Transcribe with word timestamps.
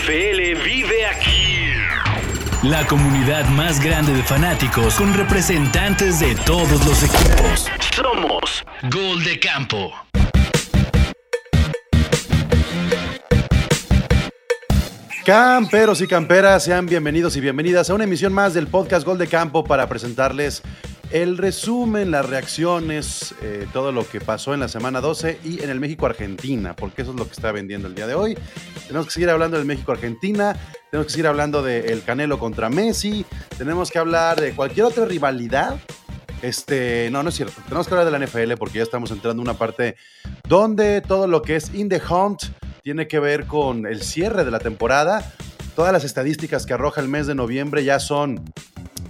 NFL 0.00 0.64
vive 0.64 1.06
aquí. 1.06 1.72
La 2.62 2.86
comunidad 2.86 3.46
más 3.50 3.82
grande 3.82 4.14
de 4.14 4.22
fanáticos 4.22 4.94
con 4.94 5.12
representantes 5.12 6.20
de 6.20 6.34
todos 6.46 6.86
los 6.86 7.02
equipos. 7.02 7.66
Somos 7.94 8.64
Gol 8.90 9.22
de 9.24 9.38
Campo. 9.38 9.92
Camperos 15.26 16.00
y 16.00 16.06
camperas, 16.06 16.64
sean 16.64 16.86
bienvenidos 16.86 17.36
y 17.36 17.40
bienvenidas 17.40 17.90
a 17.90 17.94
una 17.94 18.04
emisión 18.04 18.32
más 18.32 18.54
del 18.54 18.68
podcast 18.68 19.04
Gol 19.04 19.18
de 19.18 19.26
Campo 19.26 19.64
para 19.64 19.86
presentarles 19.88 20.62
el 21.10 21.38
resumen, 21.38 22.10
las 22.10 22.28
reacciones, 22.28 23.34
eh, 23.42 23.66
todo 23.72 23.90
lo 23.90 24.08
que 24.08 24.20
pasó 24.20 24.54
en 24.54 24.60
la 24.60 24.68
semana 24.68 25.00
12 25.00 25.40
y 25.44 25.62
en 25.62 25.70
el 25.70 25.80
México-Argentina, 25.80 26.76
porque 26.76 27.02
eso 27.02 27.10
es 27.10 27.16
lo 27.16 27.26
que 27.26 27.32
está 27.32 27.50
vendiendo 27.50 27.88
el 27.88 27.94
día 27.94 28.06
de 28.06 28.14
hoy. 28.14 28.38
Tenemos 28.86 29.06
que 29.06 29.12
seguir 29.12 29.30
hablando 29.30 29.56
del 29.56 29.66
México-Argentina, 29.66 30.56
tenemos 30.90 31.06
que 31.06 31.12
seguir 31.12 31.26
hablando 31.26 31.62
del 31.62 32.02
Canelo 32.04 32.38
contra 32.38 32.70
Messi, 32.70 33.26
tenemos 33.58 33.90
que 33.90 33.98
hablar 33.98 34.40
de 34.40 34.52
cualquier 34.52 34.86
otra 34.86 35.04
rivalidad. 35.04 35.80
Este, 36.42 37.10
no, 37.10 37.22
no 37.22 37.28
es 37.28 37.34
cierto. 37.34 37.60
Tenemos 37.64 37.86
que 37.86 37.94
hablar 37.94 38.10
de 38.10 38.18
la 38.18 38.26
NFL 38.26 38.54
porque 38.58 38.78
ya 38.78 38.84
estamos 38.84 39.10
entrando 39.10 39.42
en 39.42 39.48
una 39.48 39.58
parte 39.58 39.96
donde 40.48 41.00
todo 41.00 41.26
lo 41.26 41.42
que 41.42 41.56
es 41.56 41.74
in 41.74 41.88
the 41.88 42.00
hunt 42.08 42.44
tiene 42.82 43.08
que 43.08 43.18
ver 43.18 43.46
con 43.46 43.84
el 43.84 44.02
cierre 44.02 44.44
de 44.44 44.50
la 44.50 44.58
temporada. 44.58 45.34
Todas 45.76 45.92
las 45.92 46.04
estadísticas 46.04 46.66
que 46.66 46.72
arroja 46.72 47.00
el 47.00 47.08
mes 47.08 47.26
de 47.26 47.34
noviembre 47.34 47.84
ya 47.84 48.00
son 48.00 48.42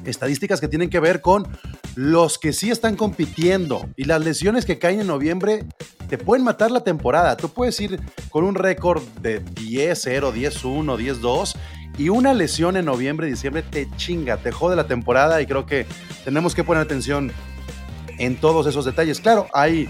estadísticas 0.04 0.60
que 0.60 0.68
tienen 0.68 0.90
que 0.90 1.00
ver 1.00 1.20
con 1.20 1.46
los 1.94 2.38
que 2.38 2.52
sí 2.52 2.70
están 2.70 2.96
compitiendo 2.96 3.88
y 3.96 4.04
las 4.04 4.24
lesiones 4.24 4.64
que 4.64 4.78
caen 4.78 5.00
en 5.00 5.06
noviembre 5.06 5.66
te 6.08 6.18
pueden 6.18 6.44
matar 6.44 6.70
la 6.70 6.82
temporada. 6.82 7.36
Tú 7.36 7.48
puedes 7.50 7.80
ir 7.80 8.00
con 8.30 8.44
un 8.44 8.54
récord 8.54 9.02
de 9.20 9.44
10-0, 9.44 10.32
10-1, 10.32 10.96
10-2 10.96 11.56
y 11.98 12.08
una 12.08 12.34
lesión 12.34 12.76
en 12.76 12.86
noviembre, 12.86 13.26
diciembre 13.26 13.62
te 13.62 13.88
chinga, 13.96 14.38
te 14.38 14.52
jode 14.52 14.76
la 14.76 14.86
temporada 14.86 15.40
y 15.40 15.46
creo 15.46 15.66
que 15.66 15.86
tenemos 16.24 16.54
que 16.54 16.64
poner 16.64 16.82
atención 16.82 17.32
en 18.18 18.36
todos 18.36 18.66
esos 18.66 18.84
detalles. 18.84 19.20
Claro, 19.20 19.46
hay 19.52 19.88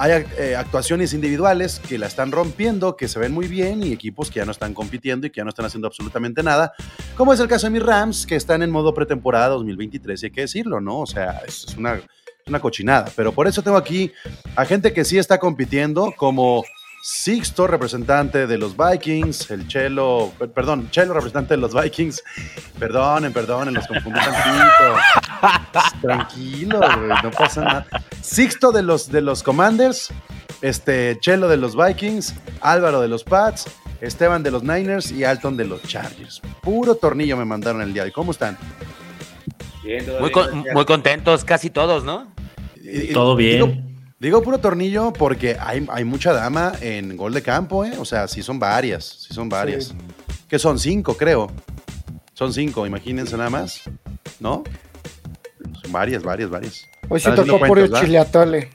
hay 0.00 0.24
eh, 0.38 0.56
actuaciones 0.56 1.12
individuales 1.12 1.78
que 1.86 1.98
la 1.98 2.06
están 2.06 2.32
rompiendo, 2.32 2.96
que 2.96 3.06
se 3.06 3.18
ven 3.18 3.32
muy 3.32 3.48
bien 3.48 3.82
y 3.82 3.92
equipos 3.92 4.30
que 4.30 4.38
ya 4.38 4.46
no 4.46 4.52
están 4.52 4.72
compitiendo 4.72 5.26
y 5.26 5.30
que 5.30 5.38
ya 5.38 5.44
no 5.44 5.50
están 5.50 5.66
haciendo 5.66 5.88
absolutamente 5.88 6.42
nada, 6.42 6.72
como 7.18 7.34
es 7.34 7.40
el 7.40 7.48
caso 7.48 7.66
de 7.66 7.72
mis 7.72 7.82
Rams, 7.82 8.24
que 8.24 8.34
están 8.34 8.62
en 8.62 8.70
modo 8.70 8.94
pretemporada 8.94 9.48
2023, 9.48 10.22
y 10.22 10.26
hay 10.26 10.32
que 10.32 10.40
decirlo, 10.40 10.80
¿no? 10.80 11.00
O 11.00 11.06
sea, 11.06 11.42
es 11.46 11.76
una, 11.76 12.00
una 12.46 12.60
cochinada, 12.60 13.10
pero 13.14 13.32
por 13.32 13.46
eso 13.46 13.60
tengo 13.60 13.76
aquí 13.76 14.10
a 14.56 14.64
gente 14.64 14.94
que 14.94 15.04
sí 15.04 15.18
está 15.18 15.38
compitiendo, 15.38 16.14
como 16.16 16.64
Sixto, 17.02 17.66
representante 17.66 18.46
de 18.46 18.58
los 18.58 18.76
Vikings, 18.76 19.50
el 19.50 19.66
Chelo, 19.68 20.32
perdón, 20.54 20.90
Chelo, 20.90 21.14
representante 21.14 21.54
de 21.54 21.60
los 21.60 21.74
Vikings. 21.74 22.22
Perdonen, 22.78 23.32
perdonen, 23.32 23.72
los 23.72 23.86
confundí 23.86 24.20
tantito. 24.20 24.96
Tranquilo, 26.02 26.78
güey, 26.78 27.22
no 27.22 27.30
pasa 27.30 27.64
nada. 27.64 27.86
Sixto 28.30 28.70
de 28.70 28.84
los, 28.84 29.10
de 29.10 29.22
los 29.22 29.42
Commanders, 29.42 30.10
este, 30.62 31.18
Chelo 31.18 31.48
de 31.48 31.56
los 31.56 31.74
Vikings, 31.74 32.32
Álvaro 32.60 33.00
de 33.00 33.08
los 33.08 33.24
Pats, 33.24 33.66
Esteban 34.00 34.44
de 34.44 34.52
los 34.52 34.62
Niners 34.62 35.10
y 35.10 35.24
Alton 35.24 35.56
de 35.56 35.64
los 35.64 35.82
Chargers. 35.82 36.40
Puro 36.62 36.94
tornillo 36.94 37.36
me 37.36 37.44
mandaron 37.44 37.82
el 37.82 37.92
día 37.92 38.04
de 38.04 38.12
¿Cómo 38.12 38.30
están? 38.30 38.56
Bien, 39.82 40.06
muy, 40.20 40.30
muy 40.72 40.84
contentos, 40.84 41.44
casi 41.44 41.70
todos, 41.70 42.04
¿no? 42.04 42.32
Todo 43.12 43.34
bien. 43.34 43.98
Digo 44.20 44.42
puro 44.42 44.58
tornillo 44.58 45.12
porque 45.12 45.56
hay, 45.58 45.84
hay, 45.90 46.04
mucha 46.04 46.32
dama 46.32 46.72
en 46.80 47.16
gol 47.16 47.34
de 47.34 47.42
campo, 47.42 47.84
¿eh? 47.84 47.94
O 47.98 48.04
sea, 48.04 48.28
sí 48.28 48.44
son 48.44 48.60
varias, 48.60 49.06
sí 49.26 49.34
son 49.34 49.48
varias. 49.48 49.92
Que 50.48 50.60
son 50.60 50.78
cinco, 50.78 51.16
creo. 51.16 51.50
Son 52.34 52.52
cinco, 52.52 52.86
imagínense 52.86 53.36
nada 53.36 53.50
más, 53.50 53.82
¿no? 54.38 54.62
Varias, 55.88 56.22
varias, 56.22 56.50
varias. 56.50 56.88
Hoy 57.08 57.20
se 57.20 57.30
tocó 57.32 57.58
puro 57.60 57.86
chileatole. 57.88 58.68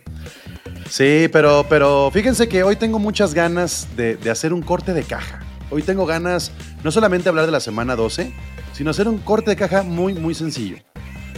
Sí, 0.89 1.27
pero, 1.31 1.65
pero 1.67 2.11
fíjense 2.11 2.47
que 2.47 2.63
hoy 2.63 2.75
tengo 2.75 2.99
muchas 2.99 3.33
ganas 3.33 3.87
de, 3.95 4.17
de, 4.17 4.29
hacer 4.29 4.53
un 4.53 4.61
corte 4.61 4.93
de 4.93 5.03
caja. 5.03 5.39
Hoy 5.71 5.81
tengo 5.81 6.05
ganas 6.05 6.51
no 6.83 6.91
solamente 6.91 7.29
hablar 7.29 7.45
de 7.47 7.51
la 7.51 7.59
semana 7.59 7.95
12, 7.95 8.31
sino 8.73 8.91
hacer 8.91 9.07
un 9.07 9.17
corte 9.17 9.51
de 9.51 9.55
caja 9.55 9.83
muy, 9.83 10.13
muy 10.13 10.35
sencillo. 10.35 10.77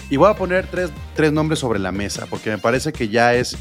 Y 0.09 0.17
voy 0.17 0.29
a 0.29 0.35
poner 0.35 0.67
tres, 0.67 0.89
tres 1.15 1.31
nombres 1.31 1.59
sobre 1.59 1.79
la 1.79 1.91
mesa, 1.91 2.25
porque 2.29 2.49
me 2.49 2.57
parece 2.57 2.93
que 2.93 3.09
ya 3.09 3.33
es 3.33 3.57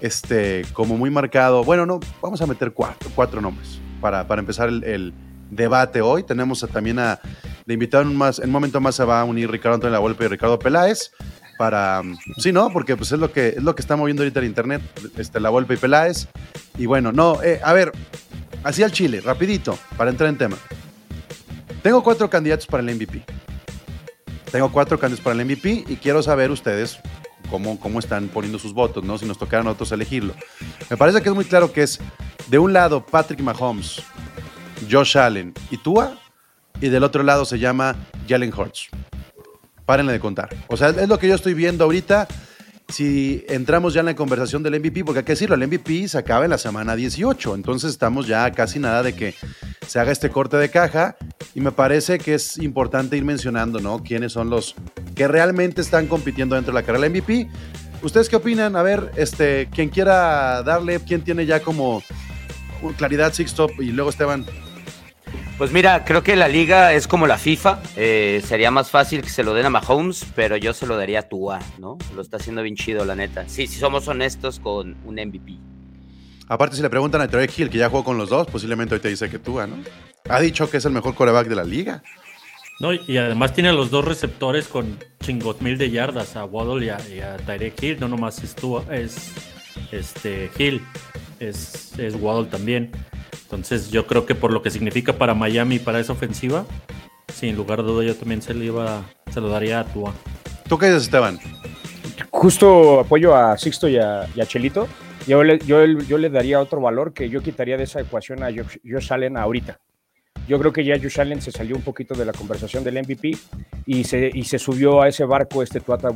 este, 0.00 0.64
como 0.72 0.96
muy 0.96 1.10
marcado. 1.10 1.64
Bueno, 1.64 1.86
no, 1.86 2.00
vamos 2.20 2.40
a 2.42 2.46
meter 2.46 2.72
cuatro, 2.72 3.10
cuatro 3.14 3.40
nombres 3.40 3.80
para, 4.00 4.26
para 4.26 4.40
empezar 4.40 4.68
el, 4.68 4.84
el, 4.84 5.14
debate 5.50 6.00
hoy. 6.02 6.22
Tenemos 6.24 6.66
también 6.72 6.98
a, 6.98 7.20
de 7.68 7.74
invitado 7.74 8.02
más, 8.06 8.38
en 8.38 8.46
un 8.46 8.52
momento 8.52 8.80
más 8.80 8.94
se 8.94 9.04
va 9.04 9.20
a 9.20 9.24
unir 9.24 9.50
Ricardo 9.50 9.74
Antonio 9.74 9.92
La 9.92 9.98
Volpe 9.98 10.24
y 10.24 10.28
Ricardo 10.28 10.58
Peláez 10.58 11.10
para, 11.58 12.02
sí, 12.38 12.50
¿no? 12.50 12.70
Porque 12.70 12.96
pues 12.96 13.12
es 13.12 13.18
lo 13.18 13.30
que, 13.30 13.48
es 13.48 13.62
lo 13.62 13.74
que 13.74 13.82
está 13.82 13.94
moviendo 13.94 14.22
ahorita 14.22 14.40
el 14.40 14.46
internet, 14.46 14.80
este, 15.18 15.38
La 15.38 15.50
Volpe 15.50 15.74
y 15.74 15.76
Peláez. 15.76 16.28
Y 16.78 16.86
bueno, 16.86 17.12
no, 17.12 17.42
eh, 17.42 17.60
a 17.62 17.74
ver, 17.74 17.92
así 18.64 18.82
al 18.82 18.90
Chile, 18.90 19.20
rapidito, 19.20 19.78
para 19.98 20.10
entrar 20.10 20.30
en 20.30 20.38
tema. 20.38 20.56
Tengo 21.82 22.02
cuatro 22.02 22.30
candidatos 22.30 22.66
para 22.66 22.82
el 22.82 22.94
MVP. 22.94 23.22
Tengo 24.50 24.72
cuatro 24.72 24.98
candidatos 24.98 25.22
para 25.22 25.38
el 25.38 25.44
MVP 25.44 25.84
y 25.88 25.96
quiero 25.96 26.22
saber 26.22 26.50
ustedes 26.50 26.98
cómo, 27.50 27.78
cómo 27.78 27.98
están 27.98 28.28
poniendo 28.28 28.58
sus 28.58 28.72
votos, 28.72 29.04
¿no? 29.04 29.18
Si 29.18 29.26
nos 29.26 29.36
tocaran 29.36 29.66
a 29.66 29.70
nosotros 29.70 29.92
elegirlo. 29.92 30.32
Me 30.88 30.96
parece 30.96 31.20
que 31.20 31.28
es 31.28 31.34
muy 31.34 31.44
claro 31.44 31.70
que 31.70 31.82
es 31.82 32.00
de 32.46 32.58
un 32.58 32.72
lado 32.72 33.04
Patrick 33.04 33.40
Mahomes, 33.40 34.02
Josh 34.90 35.18
Allen 35.18 35.52
y 35.70 35.76
Tua, 35.76 36.18
y 36.80 36.88
del 36.88 37.04
otro 37.04 37.22
lado 37.22 37.44
se 37.44 37.58
llama 37.58 37.96
Jalen 38.28 38.52
Hurts. 38.52 38.88
Párenle 39.84 40.12
de 40.12 40.20
contar. 40.20 40.48
O 40.68 40.76
sea, 40.76 40.90
es 40.90 41.08
lo 41.08 41.18
que 41.18 41.28
yo 41.28 41.34
estoy 41.34 41.54
viendo 41.54 41.84
ahorita. 41.84 42.28
Si 42.88 43.44
entramos 43.48 43.92
ya 43.92 44.00
en 44.00 44.06
la 44.06 44.14
conversación 44.14 44.62
del 44.62 44.80
MVP, 44.80 45.04
porque 45.04 45.20
hay 45.20 45.24
que 45.24 45.32
decirlo, 45.32 45.54
el 45.54 45.66
MVP 45.66 46.08
se 46.08 46.16
acaba 46.16 46.44
en 46.44 46.50
la 46.50 46.58
semana 46.58 46.96
18, 46.96 47.54
entonces 47.54 47.90
estamos 47.90 48.26
ya 48.26 48.50
casi 48.52 48.78
nada 48.78 49.02
de 49.02 49.14
que 49.14 49.34
se 49.86 49.98
haga 50.00 50.10
este 50.10 50.30
corte 50.30 50.56
de 50.56 50.70
caja 50.70 51.16
y 51.54 51.60
me 51.60 51.70
parece 51.70 52.18
que 52.18 52.34
es 52.34 52.56
importante 52.58 53.16
ir 53.16 53.24
mencionando, 53.24 53.80
¿no? 53.80 54.02
Quiénes 54.02 54.32
son 54.32 54.48
los 54.48 54.74
que 55.14 55.28
realmente 55.28 55.82
están 55.82 56.06
compitiendo 56.06 56.54
dentro 56.54 56.72
de 56.72 56.80
la 56.80 56.86
carrera 56.86 57.02
del 57.02 57.12
MVP. 57.12 57.48
¿Ustedes 58.02 58.28
qué 58.28 58.36
opinan? 58.36 58.76
A 58.76 58.82
ver, 58.82 59.10
este, 59.16 59.68
quien 59.70 59.90
quiera 59.90 60.62
darle, 60.62 61.00
quién 61.00 61.22
tiene 61.22 61.44
ya 61.44 61.60
como 61.60 62.02
claridad 62.96 63.32
Sixto 63.32 63.68
y 63.78 63.86
luego 63.86 64.10
Esteban. 64.10 64.46
Pues 65.58 65.72
mira, 65.72 66.04
creo 66.04 66.22
que 66.22 66.36
la 66.36 66.46
liga 66.46 66.92
es 66.92 67.08
como 67.08 67.26
la 67.26 67.36
FIFA. 67.36 67.82
Eh, 67.96 68.40
sería 68.46 68.70
más 68.70 68.92
fácil 68.92 69.22
que 69.22 69.28
se 69.28 69.42
lo 69.42 69.54
den 69.54 69.66
a 69.66 69.70
Mahomes, 69.70 70.24
pero 70.36 70.56
yo 70.56 70.72
se 70.72 70.86
lo 70.86 70.96
daría 70.96 71.18
a 71.18 71.22
Tua, 71.22 71.58
¿no? 71.78 71.98
Lo 72.14 72.22
está 72.22 72.36
haciendo 72.36 72.62
bien 72.62 72.76
chido, 72.76 73.04
la 73.04 73.16
neta. 73.16 73.48
Sí, 73.48 73.66
si 73.66 73.76
somos 73.76 74.06
honestos 74.06 74.60
con 74.60 74.96
un 75.04 75.16
MVP. 75.16 75.56
Aparte, 76.46 76.76
si 76.76 76.82
le 76.82 76.88
preguntan 76.88 77.22
a 77.22 77.28
Trey 77.28 77.50
Hill, 77.54 77.70
que 77.70 77.78
ya 77.78 77.90
jugó 77.90 78.04
con 78.04 78.16
los 78.16 78.28
dos, 78.28 78.46
posiblemente 78.46 78.94
hoy 78.94 79.00
te 79.00 79.08
dice 79.08 79.28
que 79.28 79.40
Tua, 79.40 79.66
¿no? 79.66 79.78
Ha 80.28 80.38
dicho 80.38 80.70
que 80.70 80.76
es 80.76 80.84
el 80.84 80.92
mejor 80.92 81.16
coreback 81.16 81.48
de 81.48 81.56
la 81.56 81.64
liga. 81.64 82.04
No, 82.78 82.92
y 82.92 83.16
además 83.16 83.52
tiene 83.52 83.70
a 83.70 83.72
los 83.72 83.90
dos 83.90 84.04
receptores 84.04 84.68
con 84.68 84.96
chingot 85.18 85.60
mil 85.60 85.76
de 85.76 85.90
yardas, 85.90 86.36
a 86.36 86.44
Waddle 86.44 86.86
y 86.86 86.88
a, 86.90 86.98
y 87.12 87.18
a 87.18 87.36
Tyreek 87.36 87.82
Hill. 87.82 87.98
No 87.98 88.06
nomás 88.06 88.44
es 88.44 88.54
Tua, 88.54 88.84
es 88.92 89.32
este 89.90 90.52
Hill, 90.56 90.80
es, 91.40 91.98
es 91.98 92.14
Waddle 92.14 92.48
también. 92.48 92.92
Entonces 93.48 93.90
yo 93.90 94.06
creo 94.06 94.26
que 94.26 94.34
por 94.34 94.52
lo 94.52 94.60
que 94.60 94.70
significa 94.70 95.14
para 95.14 95.32
Miami 95.32 95.76
y 95.76 95.78
para 95.78 96.00
esa 96.00 96.12
ofensiva, 96.12 96.66
sin 97.32 97.56
lugar 97.56 97.80
a 97.80 97.82
duda 97.82 98.04
yo 98.04 98.14
también 98.14 98.42
se 98.42 98.52
lo, 98.52 98.62
iba, 98.62 99.02
se 99.32 99.40
lo 99.40 99.48
daría 99.48 99.80
a 99.80 99.84
Tua. 99.84 100.12
¿Tú 100.68 100.76
qué 100.76 100.86
dices, 100.86 101.04
Esteban? 101.04 101.38
Justo 102.30 103.00
apoyo 103.00 103.34
a 103.34 103.56
Sixto 103.56 103.88
y 103.88 103.96
a, 103.96 104.28
y 104.34 104.42
a 104.42 104.46
Chelito. 104.46 104.86
Yo 105.26 105.42
le, 105.42 105.58
yo, 105.60 105.82
yo 105.86 106.18
le 106.18 106.28
daría 106.28 106.60
otro 106.60 106.82
valor 106.82 107.14
que 107.14 107.30
yo 107.30 107.42
quitaría 107.42 107.78
de 107.78 107.84
esa 107.84 108.02
ecuación 108.02 108.42
a 108.42 108.48
Josh, 108.48 108.76
Josh 108.84 109.12
Allen 109.14 109.38
ahorita. 109.38 109.80
Yo 110.48 110.58
creo 110.58 110.72
que 110.72 110.82
ya 110.82 110.98
Josh 111.00 111.20
Allen 111.20 111.42
se 111.42 111.52
salió 111.52 111.76
un 111.76 111.82
poquito 111.82 112.14
de 112.14 112.24
la 112.24 112.32
conversación 112.32 112.82
del 112.82 112.94
MVP 113.02 113.36
y 113.84 114.04
se, 114.04 114.30
y 114.32 114.44
se 114.44 114.58
subió 114.58 115.02
a 115.02 115.08
ese 115.08 115.24
barco 115.24 115.62
este 115.62 115.80
Tuata 115.80 116.08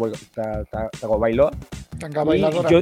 Tagovailoa. 0.98 1.50
Y, 2.34 2.70
yo, 2.70 2.80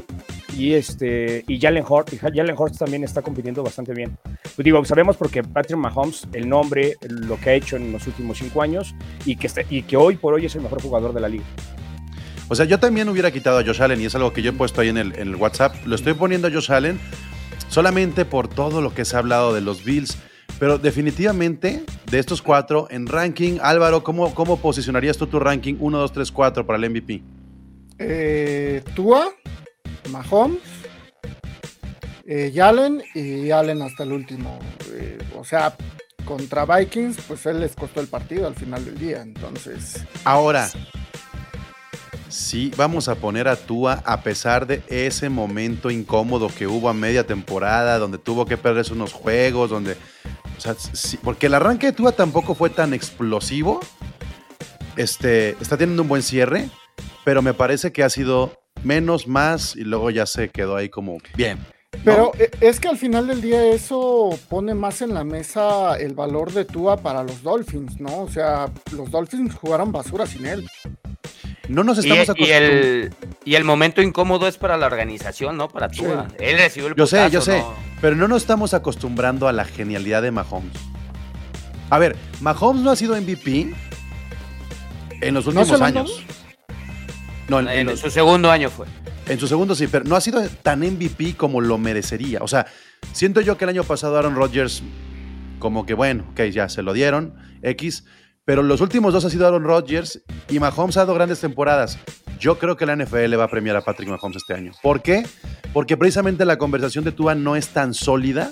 y, 0.57 0.73
este, 0.75 1.45
y 1.47 1.61
Jalen 1.61 1.85
Hurts, 1.87 2.19
Jalen 2.19 2.55
Hurts 2.57 2.79
también 2.79 3.05
está 3.05 3.21
compitiendo 3.21 3.63
bastante 3.63 3.93
bien. 3.93 4.17
Pues 4.55 4.65
digo, 4.65 4.83
sabemos 4.85 5.17
porque 5.17 5.43
Patrick 5.43 5.77
Mahomes, 5.77 6.27
el 6.33 6.49
nombre, 6.49 6.97
lo 7.07 7.39
que 7.39 7.51
ha 7.51 7.55
hecho 7.55 7.77
en 7.77 7.93
los 7.93 8.07
últimos 8.07 8.39
cinco 8.39 8.63
años 8.63 8.95
y 9.27 9.37
que, 9.37 9.49
está, 9.49 9.63
y 9.69 9.83
que 9.83 9.97
hoy 9.97 10.17
por 10.17 10.35
hoy 10.35 10.47
es 10.47 10.55
el 10.55 10.63
mejor 10.63 10.81
jugador 10.81 11.13
de 11.13 11.21
la 11.21 11.29
liga. 11.29 11.45
O 12.49 12.55
sea, 12.55 12.65
yo 12.65 12.79
también 12.79 13.09
hubiera 13.09 13.31
quitado 13.31 13.59
a 13.59 13.65
Josh 13.65 13.83
Allen 13.83 14.01
y 14.01 14.07
es 14.07 14.15
algo 14.15 14.33
que 14.33 14.41
yo 14.41 14.51
he 14.51 14.55
puesto 14.55 14.81
ahí 14.81 14.89
en 14.89 14.97
el, 14.97 15.15
en 15.17 15.29
el 15.29 15.37
WhatsApp. 15.37 15.75
Lo 15.85 15.97
estoy 15.97 16.15
poniendo 16.15 16.49
a 16.49 16.51
Josh 16.51 16.73
Allen 16.73 16.99
solamente 17.69 18.25
por 18.25 18.49
todo 18.49 18.81
lo 18.81 18.95
que 18.95 19.05
se 19.05 19.17
ha 19.17 19.19
hablado 19.19 19.53
de 19.53 19.61
los 19.61 19.85
Bills. 19.85 20.17
Pero 20.61 20.77
definitivamente, 20.77 21.83
de 22.11 22.19
estos 22.19 22.43
cuatro, 22.43 22.87
en 22.91 23.07
ranking, 23.07 23.59
Álvaro, 23.63 24.05
¿cómo, 24.05 24.35
cómo 24.35 24.59
posicionarías 24.59 25.17
tú 25.17 25.27
tu 25.27 25.41
ranking 25.41 25.77
1, 25.81 25.99
2, 25.99 26.13
3, 26.13 26.31
4 26.31 26.67
para 26.67 26.79
el 26.79 26.91
MVP? 26.91 27.23
Eh, 27.99 28.85
Tua, 28.95 29.31
Mahomes, 30.11 30.61
eh, 32.27 32.61
Allen 32.61 33.03
y 33.15 33.51
Allen 33.51 33.81
hasta 33.81 34.03
el 34.03 34.13
último. 34.13 34.59
Eh, 34.93 35.19
o 35.35 35.45
sea, 35.45 35.75
contra 36.27 36.67
Vikings, 36.67 37.17
pues 37.27 37.47
él 37.47 37.61
les 37.61 37.75
costó 37.75 38.01
el 38.01 38.09
partido 38.09 38.47
al 38.47 38.55
final 38.55 38.85
del 38.85 38.99
día. 38.99 39.23
Entonces, 39.23 40.05
Ahora, 40.25 40.71
sí, 42.29 42.71
vamos 42.77 43.09
a 43.09 43.15
poner 43.15 43.49
a 43.49 43.57
Tua 43.57 44.03
a 44.05 44.21
pesar 44.23 44.67
de 44.67 44.83
ese 44.89 45.31
momento 45.31 45.91
incómodo 45.91 46.49
que 46.49 46.67
hubo 46.67 46.91
a 46.91 46.93
media 46.93 47.27
temporada, 47.27 47.99
donde 47.99 48.19
tuvo 48.19 48.45
que 48.45 48.59
perderse 48.59 48.93
unos 48.93 49.15
juegos, 49.15 49.71
donde. 49.71 49.97
O 50.61 50.63
sea, 50.63 50.77
porque 51.25 51.47
el 51.47 51.55
arranque 51.55 51.87
de 51.87 51.93
Tua 51.93 52.13
tampoco 52.13 52.55
fue 52.55 52.69
tan 52.69 52.93
explosivo. 52.93 53.81
Este, 54.97 55.51
está 55.61 55.79
teniendo 55.79 56.03
un 56.03 56.09
buen 56.09 56.23
cierre, 56.23 56.69
pero 57.25 57.41
me 57.41 57.55
parece 57.55 57.93
que 57.93 58.03
ha 58.03 58.11
sido 58.11 58.53
menos, 58.85 59.27
más, 59.27 59.75
y 59.75 59.85
luego 59.85 60.11
ya 60.11 60.27
se 60.27 60.51
quedó 60.51 60.77
ahí 60.77 60.91
como 60.91 61.17
bien. 61.35 61.59
Pero 62.05 62.33
eh, 62.39 62.51
es 62.61 62.79
que 62.79 62.89
al 62.89 62.99
final 62.99 63.27
del 63.27 63.41
día 63.41 63.65
eso 63.69 64.39
pone 64.51 64.75
más 64.75 65.01
en 65.01 65.15
la 65.15 65.25
mesa 65.25 65.97
el 65.99 66.13
valor 66.13 66.53
de 66.53 66.67
Tua 66.67 66.99
para 66.99 67.23
los 67.23 67.43
Dolphins, 67.43 67.99
¿no? 67.99 68.25
O 68.25 68.29
sea, 68.29 68.71
los 68.93 69.11
Dolphins 69.11 69.55
jugaron 69.55 69.93
basura 69.93 70.27
sin 70.27 70.45
él. 70.45 70.69
No 71.71 71.85
nos 71.85 71.99
Y, 71.99 72.01
estamos 72.11 72.19
y 72.19 72.31
acostumbrando. 72.53 72.67
el, 72.77 73.15
y 73.45 73.55
el 73.55 73.65
momento 73.65 74.03
incómodo 74.03 74.47
es 74.49 74.59
para 74.59 74.77
la 74.77 74.87
organización, 74.87 75.57
¿no? 75.57 75.69
Para 75.69 75.89
Tua. 75.89 76.27
Sí. 76.31 76.37
Él 76.41 76.59
recibió 76.59 76.89
el 76.89 76.95
Yo 76.97 77.07
sé, 77.07 77.31
yo 77.31 77.41
sé, 77.41 77.59
¿no? 77.59 77.75
pero 78.01 78.17
no 78.17 78.29
nos 78.29 78.43
estamos 78.43 78.75
acostumbrando 78.75 79.49
a 79.49 79.53
la 79.53 79.65
genialidad 79.65 80.23
de 80.23 80.31
Mahomes. 80.31 80.73
A 81.91 81.99
ver, 81.99 82.17
Mahomes 82.41 82.83
no 82.83 82.91
ha 82.91 82.97
sido 82.97 83.17
MVP 83.21 83.73
en 85.21 85.35
los 85.35 85.45
¿No 85.47 85.61
últimos 85.61 85.81
años. 85.81 86.25
No, 87.49 87.61
en, 87.61 87.69
en 87.69 87.79
En 87.81 87.87
los- 87.89 88.01
su 88.01 88.11
segundo 88.11 88.51
año 88.51 88.71
fue. 88.71 88.87
en 89.27 89.39
su 89.39 89.49
segundo 89.49 89.75
sí, 89.75 89.87
pero 89.87 90.05
no 90.05 90.17
ha 90.17 90.21
sido 90.21 90.41
tan 90.63 90.81
MVP 90.81 91.35
como 91.37 91.61
lo 91.61 91.79
merecería. 91.79 92.39
O 92.43 92.49
sea, 92.49 92.67
siento 93.13 93.41
yo 93.41 93.57
que 93.57 93.65
el 93.65 93.71
año 93.71 93.85
pasado 93.85 94.17
Aaron 94.19 94.35
Rodgers, 94.37 94.83
como 95.59 95.85
que 95.85 95.95
bueno, 95.95 96.25
ok, 96.33 96.43
ya 96.45 96.69
se 96.69 96.83
lo 96.83 96.93
dieron, 96.93 97.35
X, 97.63 98.05
pero 98.51 98.65
los 98.65 98.81
últimos 98.81 99.13
dos 99.13 99.25
ha 99.25 99.31
sido 99.31 99.47
Aaron 99.47 99.63
Rodgers 99.63 100.23
y 100.49 100.59
Mahomes 100.59 100.97
ha 100.97 101.03
dado 101.03 101.15
grandes 101.15 101.39
temporadas. 101.39 101.97
Yo 102.41 102.59
creo 102.59 102.77
que 102.77 102.85
la 102.85 102.97
NFL 102.97 103.39
va 103.39 103.45
a 103.45 103.49
premiar 103.49 103.77
a 103.77 103.81
Patrick 103.83 104.09
Mahomes 104.09 104.39
este 104.39 104.55
año. 104.55 104.73
¿Por 104.83 105.03
qué? 105.03 105.25
Porque 105.73 105.97
precisamente 105.97 106.45
la 106.45 106.59
conversación 106.59 107.05
de 107.05 107.13
Tua 107.13 107.37
no 107.37 107.55
es 107.55 107.69
tan 107.69 107.95
sólida 107.95 108.51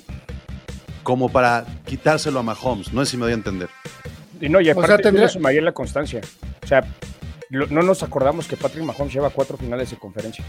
como 1.02 1.30
para 1.32 1.64
quitárselo 1.84 2.38
a 2.38 2.42
Mahomes. 2.44 2.92
No 2.92 3.04
sé 3.04 3.10
si 3.10 3.16
me 3.16 3.24
doy 3.24 3.32
a 3.32 3.34
entender. 3.34 3.68
Y 4.40 4.48
no, 4.48 4.60
y 4.60 4.66
sea, 4.66 4.74
aparte 4.74 5.02
tendría- 5.02 5.26
le 5.26 5.32
sumaría 5.32 5.62
la 5.62 5.72
constancia. 5.72 6.20
O 6.62 6.66
sea, 6.68 6.84
lo- 7.50 7.66
no 7.66 7.82
nos 7.82 8.04
acordamos 8.04 8.46
que 8.46 8.56
Patrick 8.56 8.84
Mahomes 8.84 9.12
lleva 9.12 9.30
cuatro 9.30 9.56
finales 9.56 9.90
de 9.90 9.96
conferencia. 9.96 10.44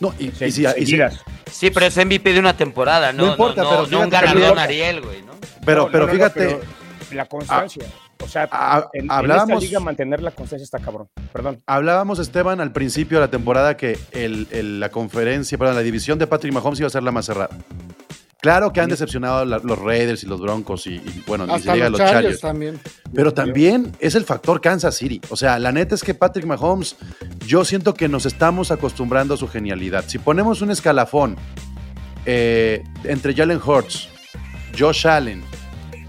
No, 0.00 0.14
y, 0.18 0.30
Se- 0.30 0.48
y 0.48 0.50
si- 0.50 0.62
y 0.62 0.66
si- 0.66 0.72
seguidas. 0.72 1.20
Sí, 1.52 1.70
pero 1.70 1.84
es 1.84 1.94
MVP 1.98 2.32
de 2.32 2.40
una 2.40 2.56
temporada, 2.56 3.12
no, 3.12 3.26
No 3.26 3.30
importa, 3.32 3.64
no, 3.64 3.68
pero 3.68 3.82
no, 3.82 3.88
no 3.88 3.98
un 3.98 4.04
fíjate, 4.06 4.26
galardón 4.26 4.48
pero- 4.50 4.60
Ariel, 4.62 5.00
güey, 5.02 5.20
¿no? 5.20 5.32
pero, 5.66 5.82
No, 5.84 5.90
pero 5.92 6.06
no, 6.06 6.06
no, 6.06 6.12
fíjate, 6.14 6.40
pero 6.40 6.60
la 7.12 7.26
constancia. 7.26 7.84
O 8.22 8.28
sea, 8.28 8.48
a- 8.50 8.88
en, 8.92 9.04
en 9.04 9.10
hablábamos- 9.10 9.62
esta 9.62 9.66
liga 9.66 9.80
mantener 9.80 10.20
la 10.22 10.30
constancia 10.30 10.64
está 10.64 10.78
cabrón. 10.78 11.08
Perdón. 11.32 11.62
Hablábamos, 11.66 12.18
Esteban, 12.18 12.60
al 12.60 12.72
principio 12.72 13.18
de 13.18 13.26
la 13.26 13.30
temporada 13.30 13.76
que 13.76 13.98
el- 14.12 14.46
el- 14.50 14.80
la 14.80 14.90
conferencia, 14.90 15.56
perdón, 15.58 15.76
la 15.76 15.82
división 15.82 16.18
de 16.18 16.26
Patrick 16.26 16.52
Mahomes 16.52 16.78
iba 16.80 16.86
a 16.86 16.90
ser 16.90 17.02
la 17.02 17.12
más 17.12 17.26
cerrada. 17.26 17.50
Claro 18.40 18.72
que 18.72 18.80
han 18.80 18.88
decepcionado 18.88 19.44
la- 19.44 19.58
los 19.58 19.76
Raiders 19.76 20.22
y 20.22 20.26
los 20.26 20.40
Broncos 20.40 20.86
y, 20.86 20.94
y, 20.94 21.24
bueno, 21.26 21.44
ni 21.44 21.58
se 21.60 21.76
los 21.90 21.98
Chargers. 21.98 22.40
también. 22.40 22.78
Pero 23.12 23.34
también 23.34 23.96
es 23.98 24.14
el 24.14 24.24
factor 24.24 24.60
Kansas 24.60 24.94
City. 24.96 25.20
O 25.30 25.34
sea, 25.36 25.58
la 25.58 25.72
neta 25.72 25.96
es 25.96 26.04
que 26.04 26.14
Patrick 26.14 26.46
Mahomes, 26.46 26.94
yo 27.46 27.64
siento 27.64 27.94
que 27.94 28.08
nos 28.08 28.26
estamos 28.26 28.70
acostumbrando 28.70 29.34
a 29.34 29.36
su 29.36 29.48
genialidad. 29.48 30.04
Si 30.06 30.18
ponemos 30.18 30.62
un 30.62 30.70
escalafón 30.70 31.36
eh, 32.26 32.84
entre 33.04 33.34
Jalen 33.34 33.60
Hurts, 33.64 34.08
Josh 34.78 35.06
Allen, 35.08 35.42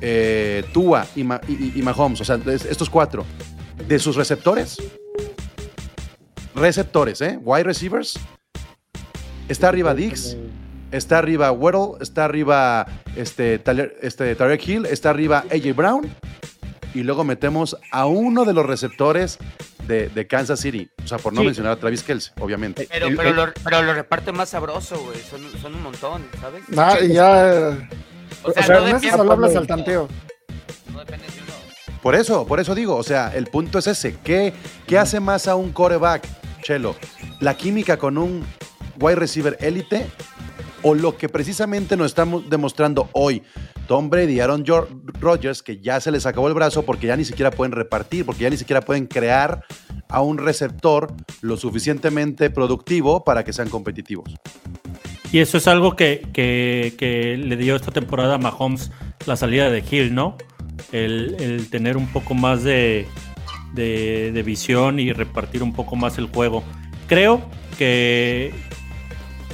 eh, 0.02 0.64
Tua 0.74 1.06
y, 1.16 1.24
Ma- 1.24 1.42
y- 1.48 1.74
y 1.80 1.82
Mahomes, 1.82 2.22
o 2.22 2.26
sea, 2.26 2.40
es- 2.48 2.66
estos 2.66 2.90
cuatro, 2.90 3.26
de 3.88 4.00
sus 4.00 4.16
receptores, 4.16 4.78
receptores, 6.56 7.22
¿eh? 7.22 7.40
Wide 7.42 7.64
receivers, 7.64 8.20
está 9.48 9.70
arriba 9.70 9.94
Diggs, 9.94 10.36
está 10.92 11.18
arriba 11.20 11.52
Weddle, 11.52 11.98
está 12.02 12.26
arriba 12.26 12.86
este, 13.16 13.62
este, 14.02 14.36
Tyreek 14.36 14.68
Hill, 14.68 14.86
está 14.86 15.10
arriba 15.12 15.44
AJ 15.52 15.74
Brown 15.76 16.10
y 16.94 17.04
luego 17.04 17.24
metemos 17.24 17.78
a 17.92 18.06
uno 18.08 18.46
de 18.46 18.54
los 18.54 18.66
receptores 18.66 19.38
de, 19.88 20.10
de 20.10 20.28
Kansas 20.28 20.60
City. 20.60 20.90
O 21.04 21.08
sea, 21.08 21.18
por 21.18 21.34
no 21.34 21.42
Sí. 21.42 21.48
mencionar 21.48 21.74
a 21.74 21.76
Travis 21.78 22.04
Kelce, 22.04 22.32
obviamente. 22.40 22.88
Pero, 22.92 23.08
pero, 23.16 23.30
el- 23.30 23.36
lo, 23.36 23.48
pero 23.64 23.82
lo 23.84 23.94
reparte 23.94 24.32
más 24.32 24.50
sabroso, 24.50 25.00
güey. 25.04 25.18
Son, 25.20 25.42
son 25.62 25.76
un 25.76 25.84
montón, 25.84 26.24
¿sabes? 26.42 26.64
Ah, 26.78 26.98
ya. 27.02 27.88
O 28.44 28.52
sea, 28.52 28.64
o 28.64 28.66
sea, 28.66 28.94
no 28.94 29.18
solo 29.18 29.32
hablas 29.32 29.56
al 29.56 29.68
tanteo. 29.68 30.08
no 30.92 31.00
depende 31.00 31.26
de 31.28 31.42
uno. 31.42 31.54
Por 32.02 32.16
eso, 32.16 32.46
por 32.48 32.60
eso 32.60 32.76
digo, 32.76 32.96
o 32.96 33.04
sea, 33.04 33.32
el 33.36 33.48
punto 33.48 33.80
es 33.80 33.88
ese. 33.88 34.18
¿Qué, 34.24 34.54
qué 34.88 34.98
hace 34.98 35.20
más 35.20 35.48
a 35.48 35.56
un 35.56 35.72
coreback, 35.72 36.26
Chelo? 36.64 36.96
¿La 37.40 37.56
química 37.56 37.98
con 37.98 38.18
un 38.18 38.46
wide 39.00 39.16
receiver 39.16 39.58
élite? 39.60 40.08
¿O 40.82 40.96
lo 40.96 41.18
que 41.18 41.28
precisamente 41.28 41.98
nos 41.98 42.08
estamos 42.08 42.50
demostrando 42.50 43.10
hoy? 43.12 43.44
Tom 43.90 44.10
Brady 44.10 44.34
y 44.34 44.40
Aaron 44.40 44.64
Rodgers, 45.20 45.64
que 45.64 45.82
ya 45.82 46.00
se 46.00 46.12
les 46.12 46.28
acabó 46.28 46.48
el 46.48 46.54
brazo 46.54 46.84
porque 46.84 47.08
ya 47.08 47.18
ni 47.18 47.26
siquiera 47.26 47.50
pueden 47.50 47.72
repartir, 47.72 48.24
porque 48.24 48.44
ya 48.44 48.50
ni 48.52 48.56
siquiera 48.56 48.82
pueden 48.82 49.08
crear 49.08 49.66
a 50.08 50.22
un 50.22 50.38
receptor 50.38 51.12
lo 51.42 51.58
suficientemente 51.58 52.52
productivo 52.52 53.24
para 53.24 53.44
que 53.44 53.52
sean 53.52 53.68
competitivos. 53.68 54.36
Y 55.32 55.40
eso 55.40 55.58
es 55.58 55.68
algo 55.68 55.96
que, 55.96 56.24
que- 56.34 56.94
le 57.38 57.56
dio 57.56 57.76
esta 57.76 57.92
temporada 57.92 58.36
a 58.36 58.38
Mahomes 58.38 58.92
la 59.26 59.36
salida 59.36 59.70
de 59.70 59.84
Hill, 59.90 60.14
¿no? 60.16 60.38
El, 60.92 61.36
tener 61.70 61.98
un 61.98 62.08
poco 62.08 62.34
más 62.34 62.64
de, 62.64 63.06
de- 63.74 64.32
visión 64.44 65.00
y 65.00 65.12
repartir 65.14 65.62
un 65.62 65.74
poco 65.74 65.96
más 65.96 66.18
el 66.18 66.28
juego. 66.28 66.64
Creo 67.08 67.42
que, 67.78 68.52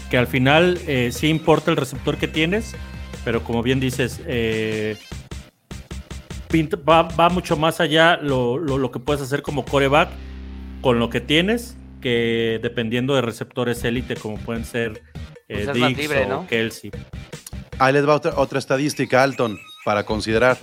que 0.10 0.18
al 0.18 0.28
final 0.28 0.78
eh, 0.88 1.10
sí 1.12 1.28
importa 1.28 1.72
el 1.72 1.78
receptor 1.78 2.18
que 2.18 2.28
tienes, 2.28 2.76
pero 3.26 3.44
como 3.44 3.62
bien 3.64 3.80
dices, 3.80 4.22
eh, 4.28 4.98
va 6.88 7.30
mucho 7.30 7.58
más 7.58 7.82
allá 7.82 8.18
lo, 8.18 8.58
lo- 8.58 8.78
lo 8.78 8.92
que 8.92 9.00
puedes 9.00 9.22
hacer 9.22 9.42
como 9.42 9.66
coreback 9.66 10.10
con 10.82 11.00
lo 11.00 11.10
que 11.10 11.20
tienes 11.20 11.76
que 12.02 12.60
dependiendo 12.62 13.16
de 13.16 13.22
receptores 13.22 13.84
élite 13.84 14.16
como 14.16 14.38
pueden 14.38 14.64
ser 14.64 15.02
eh, 15.48 15.66
Pues 15.66 15.68
es 15.70 15.78
más 15.78 15.90
Diggs 15.90 16.02
libre, 16.02 16.26
o 16.26 16.30
¿no? 16.30 16.48
Kelsey. 16.48 16.92
Ahí 17.80 17.94
les 17.94 18.08
va 18.08 18.16
otra, 18.16 18.34
otra 18.38 18.60
estadística, 18.60 19.22
Alton, 19.24 19.60
para 19.84 20.06
considerar. 20.06 20.58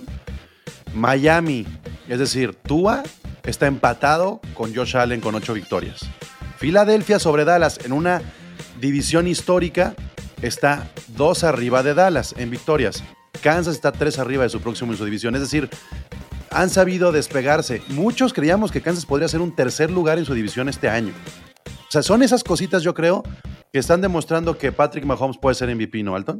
Miami, 0.93 1.65
es 2.07 2.19
decir, 2.19 2.53
Tua 2.55 3.03
está 3.43 3.67
empatado 3.67 4.39
con 4.53 4.75
Josh 4.75 4.95
Allen 4.97 5.21
con 5.21 5.35
ocho 5.35 5.53
victorias. 5.53 6.01
Filadelfia 6.57 7.19
sobre 7.19 7.45
Dallas 7.45 7.79
en 7.83 7.91
una 7.91 8.21
división 8.79 9.27
histórica 9.27 9.95
está 10.41 10.89
dos 11.09 11.43
arriba 11.43 11.83
de 11.83 11.93
Dallas 11.93 12.35
en 12.37 12.49
victorias. 12.49 13.03
Kansas 13.41 13.75
está 13.75 13.91
tres 13.91 14.19
arriba 14.19 14.43
de 14.43 14.49
su 14.49 14.61
próximo 14.61 14.91
en 14.91 14.97
su 14.97 15.05
división. 15.05 15.35
Es 15.35 15.41
decir, 15.41 15.69
han 16.51 16.69
sabido 16.69 17.11
despegarse. 17.11 17.81
Muchos 17.89 18.33
creíamos 18.33 18.71
que 18.71 18.81
Kansas 18.81 19.05
podría 19.05 19.27
ser 19.27 19.41
un 19.41 19.55
tercer 19.55 19.91
lugar 19.91 20.17
en 20.17 20.25
su 20.25 20.33
división 20.33 20.69
este 20.69 20.89
año. 20.89 21.13
Sea, 21.93 22.01
son 22.01 22.23
esas 22.23 22.43
cositas, 22.43 22.81
yo 22.81 22.95
creo, 22.95 23.21
que 23.71 23.77
están 23.77 24.01
demostrando 24.01 24.57
que 24.57 24.71
Patrick 24.71 25.05
Mahomes 25.05 25.37
puede 25.37 25.53
ser 25.53 25.69
MVP, 25.75 26.01
¿no, 26.01 26.15
Alton? 26.15 26.39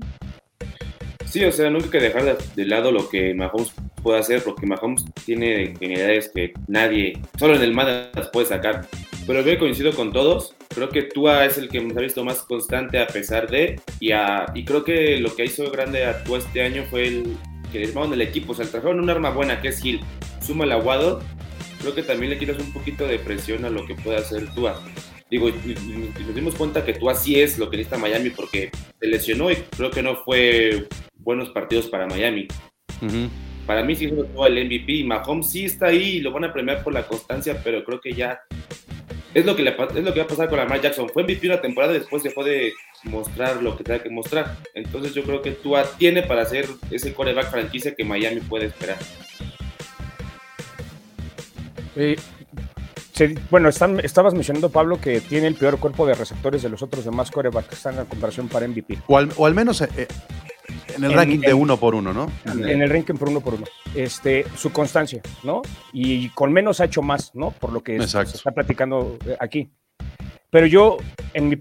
Sí, 1.28 1.46
o 1.46 1.52
sea, 1.52 1.70
nunca 1.70 1.86
hay 1.86 1.92
que 1.92 2.00
dejar 2.00 2.38
de, 2.56 2.66
lado 2.66 2.92
lo 2.92 3.08
que 3.08 3.36
Mahomes 3.36 3.72
puede 4.02 4.18
hacer, 4.18 4.44
porque 4.44 4.66
Mahomes 4.66 5.06
tiene 5.26 5.76
genialidades 5.80 6.32
que 6.34 6.54
nadie, 6.68 7.22
solo 7.38 7.56
en 7.56 7.62
el 7.62 7.72
MAD 7.72 8.16
las 8.16 8.30
puede 8.30 8.48
sacar. 8.48 8.88
Pero 9.28 9.42
yo 9.42 9.60
coincido 9.60 9.94
con 9.94 10.12
todos, 10.12 10.56
creo 10.74 10.90
que 10.90 11.04
Tua 11.04 11.46
es 11.46 11.60
el 11.60 11.70
que 11.70 11.82
nos 11.82 11.96
ha 11.98 12.02
visto 12.02 12.26
más 12.26 12.42
constante 12.42 13.00
a 13.00 13.06
pesar 13.06 13.48
de, 13.48 13.80
y, 14.00 14.12
a- 14.12 14.48
y 14.56 14.66
creo 14.66 14.84
que 14.84 15.20
lo 15.20 15.36
que 15.36 15.46
hizo 15.46 15.70
grande 15.70 16.04
a 16.04 16.24
Tua 16.24 16.40
este 16.40 16.64
año 16.64 16.84
fue 16.90 17.10
el 17.10 17.38
que 17.72 17.78
le 17.78 17.90
armaron 17.90 18.12
el 18.14 18.22
equipo, 18.22 18.54
o 18.54 18.56
sea, 18.56 18.66
trajeron 18.66 19.02
un 19.02 19.10
arma 19.12 19.30
buena 19.30 19.62
que 19.62 19.68
es 19.68 19.86
Hill, 19.86 20.02
suma 20.42 20.64
el 20.64 20.72
aguado, 20.72 21.22
creo 21.80 21.94
que 21.94 22.02
también 22.02 22.32
le 22.32 22.40
quitas 22.40 22.58
un 22.58 22.74
poquito 22.74 23.06
de 23.06 23.20
presión 23.20 23.66
a 23.66 23.70
lo 23.70 23.86
que 23.86 23.94
puede 23.94 24.18
hacer 24.18 24.52
Tua. 24.56 24.82
Digo, 25.34 25.50
y- 25.50 25.54
y- 25.66 26.12
y 26.20 26.24
nos 26.28 26.36
dimos 26.36 26.54
cuenta 26.54 26.86
que 26.86 26.94
Tua 26.94 27.16
sí 27.16 27.42
es 27.42 27.58
lo 27.58 27.68
que 27.68 27.78
necesita 27.78 27.98
Miami 27.98 28.30
porque 28.30 28.70
se 29.00 29.08
lesionó 29.08 29.50
y 29.50 29.56
creo 29.76 29.90
que 29.90 30.04
no 30.04 30.18
fue 30.18 30.86
buenos 31.16 31.50
partidos 31.50 31.88
para 31.88 32.06
Miami. 32.06 32.48
Para 33.66 33.84
mí 33.84 33.96
sí 33.96 34.12
fue 34.36 34.48
el 34.50 34.60
MVP 34.60 35.04
Mahomes 35.04 35.50
sí 35.50 35.66
está 35.66 35.88
ahí 35.88 36.18
y 36.18 36.22
lo 36.22 36.32
van 36.32 36.44
a 36.44 36.54
premiar 36.54 36.84
por 36.84 36.94
la 36.94 37.08
constancia, 37.08 37.60
pero 37.64 37.84
creo 37.84 38.00
que 38.00 38.14
ya 38.14 38.42
es 39.34 39.44
lo 39.44 39.56
que, 39.56 39.64
le 39.64 39.72
es 39.72 40.04
lo 40.04 40.14
que 40.14 40.20
va 40.20 40.26
a 40.26 40.28
pasar 40.28 40.50
con 40.50 40.60
Lamar 40.60 40.80
Jackson. 40.80 41.10
Fue 41.10 41.24
MVP 41.24 41.48
una 41.48 41.60
temporada 41.62 41.96
y 41.96 42.00
después 42.00 42.22
dejó 42.22 42.44
de 42.44 42.72
mostrar 43.06 43.64
lo 43.64 43.76
que 43.76 43.84
tenía 43.84 44.04
que 44.04 44.12
mostrar. 44.12 44.56
Entonces 44.76 45.16
yo 45.16 45.24
creo 45.24 45.42
que 45.42 45.50
Tua 45.54 45.84
tiene 45.98 46.22
para 46.22 46.46
ser 46.46 46.68
ese 46.92 47.12
coreback 47.12 47.50
franquicia 47.50 47.96
que 47.96 48.04
Miami 48.04 48.40
puede 48.42 48.68
esperar. 48.68 49.00
Eh, 51.96 52.16
se- 53.14 53.36
bueno, 53.50 53.70
están- 53.70 54.00
estabas 54.00 54.34
mencionando, 54.34 54.70
Pablo, 54.70 55.00
que 55.00 55.22
tiene 55.22 55.48
el 55.48 55.56
peor 55.56 55.80
cuerpo 55.80 56.06
de 56.06 56.14
receptores 56.16 56.62
de 56.64 56.70
los 56.70 56.82
otros 56.82 57.06
demás 57.06 57.32
corebacks 57.32 57.68
que 57.70 57.76
están 57.76 57.98
en 58.00 58.06
comparación 58.06 58.48
para 58.48 58.66
MVP. 58.68 59.00
O 59.08 59.18
al, 59.18 59.30
o 59.38 59.46
al 59.46 59.54
menos 59.54 59.82
eh, 59.82 59.90
eh, 59.98 60.08
En 60.96 61.04
el 61.04 61.14
ranking 61.14 61.40
de 61.40 61.54
uno 61.54 61.78
por 61.78 61.96
uno, 61.96 62.14
¿no? 62.14 62.32
En 62.46 62.82
el 62.82 62.90
ranking 62.90 63.16
por 63.16 63.30
uno 63.30 63.42
por 63.42 63.56
uno. 63.56 63.66
Este, 63.96 64.46
su 64.58 64.72
constancia, 64.72 65.22
¿no? 65.44 65.62
Y 65.92 66.30
con 66.30 66.52
menos 66.52 66.80
ha 66.82 66.86
hecho 66.86 67.02
más, 67.02 67.32
¿no? 67.34 67.52
Por 67.52 67.72
lo 67.74 67.82
que 67.84 67.98
se 68.08 68.22
está 68.22 68.52
platicando 68.52 69.18
eh, 69.26 69.36
aquí. 69.40 69.72
Pero 70.50 70.68
yo, 70.68 70.98
en 71.34 71.50
mi, 71.50 71.56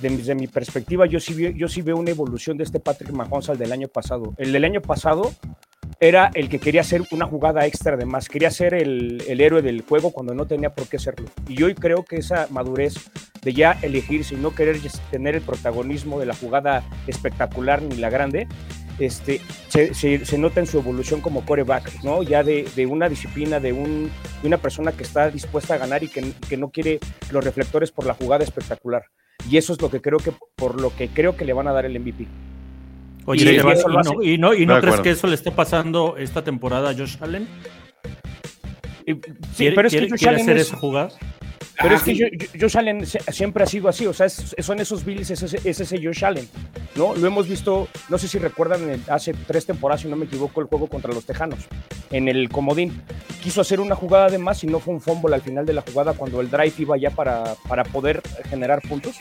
desde 0.00 0.34
mi 0.34 0.46
perspectiva, 0.46 1.04
yo 1.04 1.20
sí, 1.20 1.34
veo, 1.34 1.50
yo 1.50 1.68
sí 1.68 1.82
veo 1.82 1.98
una 1.98 2.10
evolución 2.10 2.56
de 2.56 2.64
este 2.64 2.80
Patrick 2.80 3.10
Mahomes 3.12 3.50
al 3.50 3.58
del 3.58 3.70
año 3.70 3.88
pasado. 3.88 4.32
El 4.38 4.50
del 4.50 4.64
año 4.64 4.80
pasado 4.80 5.34
era 6.08 6.30
el 6.34 6.50
que 6.50 6.58
quería 6.58 6.82
hacer 6.82 7.02
una 7.12 7.24
jugada 7.24 7.64
extra 7.64 7.96
de 7.96 8.04
más, 8.04 8.28
quería 8.28 8.50
ser 8.50 8.74
el, 8.74 9.22
el 9.26 9.40
héroe 9.40 9.62
del 9.62 9.80
juego 9.80 10.10
cuando 10.10 10.34
no 10.34 10.46
tenía 10.46 10.74
por 10.74 10.86
qué 10.86 10.98
serlo. 10.98 11.30
Y 11.48 11.62
hoy 11.62 11.74
creo 11.74 12.04
que 12.04 12.16
esa 12.16 12.46
madurez 12.50 12.94
de 13.40 13.54
ya 13.54 13.78
elegirse 13.80 14.34
y 14.34 14.38
no 14.38 14.54
querer 14.54 14.76
tener 15.10 15.34
el 15.34 15.40
protagonismo 15.40 16.20
de 16.20 16.26
la 16.26 16.34
jugada 16.34 16.84
espectacular 17.06 17.80
ni 17.80 17.96
la 17.96 18.10
grande, 18.10 18.46
este, 18.98 19.40
se 19.68 20.38
nota 20.38 20.60
en 20.60 20.66
su 20.66 20.78
evolución 20.78 21.22
como 21.22 21.44
coreback, 21.46 22.02
¿no? 22.04 22.22
Ya 22.22 22.42
de, 22.42 22.68
de 22.76 22.84
una 22.84 23.08
disciplina, 23.08 23.58
de, 23.58 23.72
un, 23.72 24.10
de 24.42 24.46
una 24.46 24.58
persona 24.58 24.92
que 24.92 25.04
está 25.04 25.30
dispuesta 25.30 25.74
a 25.74 25.78
ganar 25.78 26.04
y 26.04 26.08
que, 26.08 26.32
que 26.48 26.58
no 26.58 26.68
quiere 26.68 27.00
los 27.30 27.42
reflectores 27.42 27.90
por 27.90 28.04
la 28.04 28.12
jugada 28.12 28.44
espectacular. 28.44 29.04
Y 29.50 29.56
eso 29.56 29.72
es 29.72 29.80
lo 29.80 29.90
que 29.90 30.02
creo 30.02 30.18
que, 30.18 30.32
por 30.54 30.78
lo 30.80 30.94
que 30.94 31.08
creo 31.08 31.34
que 31.34 31.46
le 31.46 31.54
van 31.54 31.66
a 31.66 31.72
dar 31.72 31.86
el 31.86 31.98
MVP. 31.98 32.26
Oye, 33.26 33.44
Y 33.52 33.54
¿y, 33.54 33.58
no, 33.58 34.22
y 34.22 34.38
no, 34.38 34.54
y 34.54 34.66
no 34.66 34.80
crees 34.80 35.00
que 35.00 35.10
eso 35.10 35.26
le 35.26 35.34
esté 35.34 35.50
pasando 35.50 36.16
esta 36.18 36.44
temporada 36.44 36.90
a 36.90 36.94
Josh 36.94 37.16
Allen? 37.20 37.46
Sí, 39.06 39.14
¿Quiere, 39.56 39.74
pero 39.76 39.88
es 39.88 39.92
que 39.94 39.98
quiere- 40.00 40.10
Josh 40.10 40.18
quiere 40.18 40.34
Allen 40.34 40.42
hacer 40.42 40.56
es- 40.58 40.66
esa 40.68 40.76
jugada? 40.76 41.08
Pero 41.80 41.94
Ah, 41.94 41.96
es 41.96 42.02
que 42.02 42.14
sí. 42.14 42.18
yo, 42.20 42.26
Josh 42.60 42.76
Allen 42.78 43.04
siempre 43.06 43.64
ha 43.64 43.66
sido 43.66 43.88
así, 43.88 44.06
o 44.06 44.12
sea, 44.12 44.26
es- 44.26 44.54
son 44.60 44.78
esos 44.80 45.04
Bills, 45.04 45.30
es 45.30 45.42
ese, 45.42 45.56
es 45.68 45.80
ese 45.80 46.00
Josh 46.02 46.24
Allen, 46.24 46.48
¿no? 46.94 47.14
Lo 47.16 47.26
hemos 47.26 47.48
visto, 47.48 47.88
no 48.08 48.16
sé 48.18 48.28
si 48.28 48.38
recuerdan, 48.38 48.88
el- 48.88 49.00
hace 49.08 49.34
tres 49.34 49.66
temporadas, 49.66 50.02
si 50.02 50.08
no 50.08 50.16
me 50.16 50.26
equivoco, 50.26 50.60
el 50.60 50.66
juego 50.68 50.86
contra 50.88 51.12
los 51.12 51.24
Tejanos, 51.26 51.60
en 52.10 52.28
el 52.28 52.48
comodín. 52.48 53.02
Quiso 53.42 53.60
hacer 53.60 53.80
una 53.80 53.94
jugada 53.96 54.28
de 54.30 54.38
más 54.38 54.62
y 54.64 54.66
no 54.68 54.78
fue 54.78 54.94
un 54.94 55.00
fumble 55.00 55.34
al 55.34 55.42
final 55.42 55.66
de 55.66 55.72
la 55.72 55.82
jugada 55.82 56.12
cuando 56.14 56.40
el 56.40 56.50
drive 56.50 56.72
iba 56.78 56.96
ya 56.96 57.10
para, 57.10 57.54
para 57.68 57.82
poder 57.84 58.22
generar 58.48 58.80
puntos. 58.82 59.16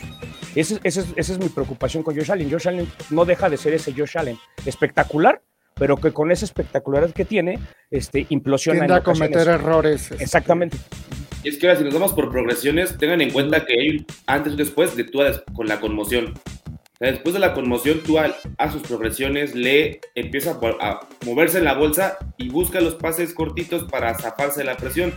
Ese- 0.56 0.80
ese 0.84 1.02
es- 1.02 1.08
esa 1.16 1.34
es 1.34 1.40
mi 1.40 1.50
preocupación 1.50 2.04
con 2.04 2.16
Josh 2.16 2.32
Allen. 2.32 2.52
Josh 2.52 2.68
Allen 2.68 2.88
no 3.10 3.26
deja 3.26 3.50
de 3.50 3.58
ser 3.58 3.74
ese 3.74 3.94
Josh 3.94 4.18
Allen 4.18 4.38
espectacular, 4.66 5.42
pero 5.76 5.98
que 5.98 6.12
con 6.12 6.32
esa 6.32 6.46
espectacularidad 6.46 7.12
que 7.14 7.26
tiene, 7.26 7.58
este, 7.90 8.28
implosiona. 8.30 8.82
Tiende 8.82 8.94
en 8.94 9.00
a 9.00 9.04
cometer 9.04 9.48
errores. 9.48 10.12
este, 10.12 10.24
Exactamente. 10.24 10.78
Y 11.44 11.50
es 11.50 11.58
que 11.58 11.68
ahora 11.68 11.78
si 11.80 11.84
nos 11.86 11.94
vamos 11.94 12.14
por 12.14 12.32
progresiones, 12.32 12.98
tengan 12.98 13.22
en 13.22 13.32
cuenta 13.32 13.66
que 13.66 13.74
un 13.90 14.06
antes 14.28 14.54
y 14.54 14.56
después 14.56 14.96
de 14.96 15.04
Tua 15.04 15.44
con 15.54 15.68
la 15.68 15.80
conmoción. 15.80 16.34
Después 17.00 17.34
de 17.34 17.40
la 17.42 17.54
conmoción, 17.54 18.00
Tua 18.00 18.34
a 18.58 18.72
sus 18.72 18.82
progresiones 18.84 19.54
le 19.56 20.00
empieza 20.16 20.58
a 20.80 21.00
moverse 21.26 21.58
en 21.58 21.66
la 21.66 21.74
bolsa 21.74 22.18
y 22.38 22.48
busca 22.50 22.80
los 22.80 22.96
pases 22.96 23.34
cortitos 23.34 23.84
para 23.92 24.18
zafarse 24.18 24.60
de 24.62 24.66
la 24.66 24.78
presión. 24.78 25.14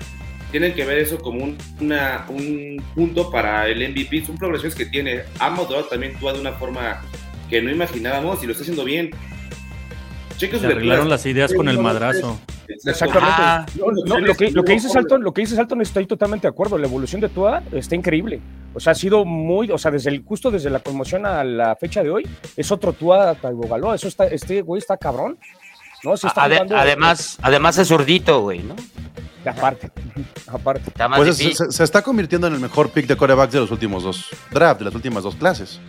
Tienen 0.51 0.75
que 0.75 0.85
ver 0.85 0.99
eso 0.99 1.19
como 1.19 1.45
un, 1.45 1.57
una- 1.81 2.25
un 2.29 2.83
punto 2.95 3.31
para 3.31 3.69
el 3.69 3.79
MVP. 3.89 4.25
Son 4.27 4.37
progresiones 4.37 4.75
que 4.75 4.87
tiene. 4.87 5.23
Ha 5.39 5.51
madurado 5.51 5.85
también 5.85 6.19
Tua 6.19 6.33
de 6.33 6.41
una 6.41 6.53
forma 6.53 7.03
que 7.49 7.63
no 7.63 7.71
imaginábamos 7.71 8.43
y 8.43 8.47
lo 8.47 8.53
está 8.53 8.63
haciendo 8.63 8.85
bien. 8.85 9.11
Chequen 10.37 10.61
Se 10.61 10.67
arreglaron 10.67 11.09
las 11.09 11.25
ideas 11.27 11.53
con 11.55 11.69
el 11.69 11.79
madrazo. 11.79 12.39
Exactamente. 12.69 13.35
Ah, 13.39 13.67
No, 13.77 13.87
no, 14.05 14.19
lo, 14.21 14.35
que, 14.35 14.51
lo 14.51 14.65
que 14.65 14.73
dice 14.73 14.89
Salton, 14.89 15.23
lo 15.23 15.33
que 15.33 15.43
dice 15.43 15.57
Salton 15.57 15.81
estoy 15.83 16.07
totalmente 16.07 16.47
de 16.47 16.51
acuerdo. 16.51 16.77
La 16.79 16.87
evolución 16.87 17.21
de 17.21 17.29
Tua 17.29 17.63
está 17.73 17.95
increíble. 17.95 18.41
O 18.75 18.81
sea, 18.81 18.93
ha 18.93 18.95
sido 18.95 19.25
muy, 19.25 19.71
o 19.71 19.79
sea, 19.79 19.91
desde 19.91 20.11
el 20.11 20.23
justo 20.25 20.51
desde 20.51 20.69
la 20.71 20.81
conmoción 20.81 21.25
a 21.27 21.43
la 21.45 21.77
fecha 21.77 22.03
de 22.03 22.11
hoy, 22.11 22.29
es 22.57 22.71
otro 22.71 22.93
Tua 22.93 23.35
Taibogaloa. 23.35 23.95
Eso 23.95 24.09
está, 24.09 24.27
este 24.27 24.63
güey 24.63 24.79
está 24.81 24.97
cabrón. 24.97 25.39
No, 26.05 26.17
sí 26.17 26.27
está 26.27 26.43
Ade- 26.45 26.57
jugando- 26.57 26.77
además, 26.77 27.39
además 27.41 27.79
es 27.79 27.89
zurdito, 27.89 28.43
güey, 28.43 28.61
¿no? 28.63 28.77
aparte, 29.47 29.91
aparte. 30.49 30.89
Está 30.89 31.09
más 31.09 31.19
Pues 31.19 31.31
es- 31.31 31.39
difícil. 31.39 31.67
se, 31.67 31.73
se 31.73 31.85
está 31.85 32.03
convirtiendo 32.03 32.49
en 32.49 32.55
el 32.55 32.61
mejor 32.61 32.91
pick 32.91 33.07
de 33.07 33.17
corebacks 33.17 33.53
de 33.53 33.61
los 33.61 33.71
últimos 33.71 34.03
dos 34.03 34.27
draft, 34.51 34.81
de 34.81 34.85
las 34.87 34.95
últimas 34.95 35.23
dos 35.23 35.37
clases. 35.37 35.81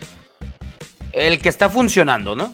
El 1.17 1.39
que 1.41 1.49
está 1.49 1.69
funcionando, 1.69 2.35
¿no? 2.35 2.53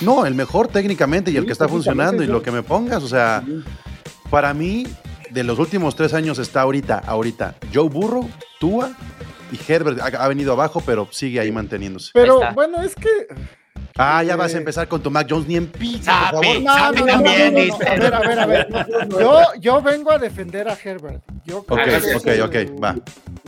No, 0.00 0.26
el 0.26 0.34
mejor 0.34 0.68
técnicamente 0.68 1.30
y 1.30 1.36
el 1.36 1.44
que 1.46 1.52
está 1.52 1.68
funcionando 1.68 2.22
y 2.22 2.26
lo 2.26 2.42
que 2.42 2.50
me 2.50 2.62
pongas, 2.62 3.02
o 3.02 3.08
sea, 3.08 3.42
para 4.30 4.54
mí, 4.54 4.86
de 5.30 5.42
los 5.44 5.58
últimos 5.58 5.96
tres 5.96 6.14
años 6.14 6.38
está 6.38 6.60
ahorita, 6.62 7.02
ahorita, 7.06 7.56
Joe 7.74 7.88
Burrow, 7.88 8.28
Tua 8.60 8.92
y 9.50 9.58
Herbert 9.72 10.00
ha, 10.00 10.06
ha 10.24 10.28
venido 10.28 10.52
abajo, 10.52 10.82
pero 10.86 11.08
sigue 11.10 11.40
ahí 11.40 11.50
manteniéndose. 11.50 12.10
Pero 12.14 12.42
Ahí 12.44 12.54
bueno, 12.54 12.80
es 12.82 12.94
que. 12.94 13.08
Ah, 14.00 14.22
ya 14.22 14.36
vas 14.36 14.52
a 14.52 14.56
Eh, 14.56 14.60
empezar 14.60 14.86
con 14.86 15.02
tu 15.02 15.10
Mac 15.10 15.26
Jones 15.28 15.48
ni 15.48 15.56
en 15.56 15.66
pizza, 15.66 16.30
por 16.30 16.44
Sabe. 16.44 16.46
favor. 16.46 16.62
No, 16.62 16.76
no, 16.78 16.92
no, 16.92 17.00
no, 17.00 17.06
también, 17.24 17.54
no, 17.54 17.58
no, 17.58 17.64
dice. 17.64 17.88
A 17.88 17.94
ver, 17.96 18.14
a 18.14 18.20
ver, 18.20 18.38
a 18.38 18.46
ver. 18.46 18.68
Yo, 19.20 19.42
yo 19.60 19.82
vengo 19.82 20.12
a 20.12 20.18
defender 20.18 20.68
a 20.68 20.74
Herbert. 20.80 21.20
Yo 21.44 21.64
creo 21.64 21.78
Ok, 21.80 22.02
que 22.04 22.14
ok, 22.14 22.26
el- 22.26 22.42
ok, 22.42 22.82
va. 22.84 22.96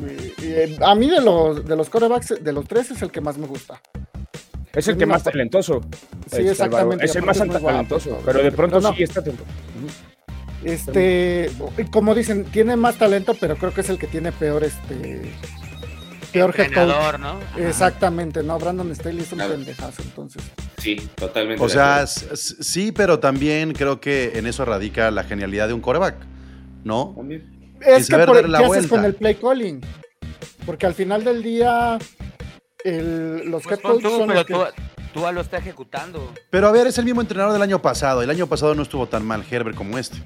eh, 0.02 0.35
eh, 0.43 0.79
A 0.85 0.95
mí 0.97 1.09
de 1.09 1.21
los, 1.21 1.64
de 1.64 1.76
los 1.76 1.88
corebacks, 1.88 2.43
de 2.43 2.52
los 2.52 2.67
tres, 2.67 2.90
es 2.90 3.00
el 3.02 3.12
que 3.12 3.21
más 3.21 3.38
me 3.38 3.47
gusta. 3.47 3.81
Es 4.74 4.86
el 4.88 4.96
que 4.96 5.06
más 5.06 5.22
talentoso. 5.24 5.80
Sí, 6.30 6.38
este, 6.38 6.50
exactamente. 6.50 7.04
Es 7.04 7.16
el 7.16 7.22
más 7.24 7.38
talentoso. 7.38 8.20
Pero 8.24 8.42
de 8.42 8.52
pronto 8.52 8.80
No, 8.80 8.90
no. 8.90 8.96
sí 8.96 9.02
está 9.02 9.20
atento. 9.20 9.44
Este, 10.64 11.50
como 11.90 12.14
dicen, 12.14 12.44
tiene 12.44 12.76
más 12.76 12.96
talento, 12.96 13.34
pero 13.40 13.56
creo 13.56 13.72
que 13.72 13.80
es 13.80 13.88
el 13.88 13.98
que 13.98 14.06
tiene 14.06 14.30
peor, 14.30 14.62
este, 14.62 15.22
peor 16.32 16.54
head 16.58 16.72
coach. 16.74 17.18
¿no? 17.18 17.38
Exactamente, 17.56 18.42
no, 18.42 18.58
Brandon 18.58 18.94
Staley 18.94 19.22
es 19.22 19.32
un 19.32 19.38
Claro. 19.38 19.54
pendejazo, 19.54 20.02
entonces. 20.02 20.42
Sí, 20.76 20.96
totalmente. 21.14 21.62
O 21.64 21.68
sea, 21.68 22.06
sí, 22.06 22.92
pero 22.92 23.18
también 23.20 23.72
creo 23.72 24.00
que 24.00 24.32
en 24.34 24.46
eso 24.46 24.64
radica 24.66 25.10
la 25.10 25.24
genialidad 25.24 25.66
de 25.68 25.74
un 25.74 25.80
coreback, 25.80 26.16
¿no? 26.84 27.14
También. 27.16 27.74
Es 27.80 28.08
que 28.08 28.18
por, 28.18 28.42
¿qué 28.46 28.54
haces 28.56 28.66
vuelta. 28.68 28.88
con 28.88 29.04
el 29.06 29.14
play 29.14 29.34
calling? 29.36 29.80
Porque 30.66 30.84
al 30.84 30.92
final 30.92 31.24
del 31.24 31.42
día, 31.42 31.98
el- 32.84 33.50
los 33.50 33.62
Pues 33.62 33.78
head 33.78 33.82
son 33.82 34.00
pero 34.02 34.26
los 34.34 34.44
que... 34.44 34.54
tú, 34.54 34.60
tú 35.14 35.20
lo 35.32 35.40
está 35.40 35.58
ejecutando. 35.58 36.32
Pero 36.50 36.68
a 36.68 36.72
ver, 36.72 36.87
es 36.87 36.99
el 36.99 37.04
mismo 37.04 37.20
entrenador 37.20 37.52
del 37.52 37.62
año 37.62 37.80
pasado. 37.82 38.22
El 38.22 38.30
año 38.30 38.46
pasado 38.46 38.75
no 38.75 38.82
estuvo 38.82 39.06
tan 39.06 39.25
mal 39.26 39.44
Herbert 39.50 39.76
como 39.76 39.99
este. 39.99 40.18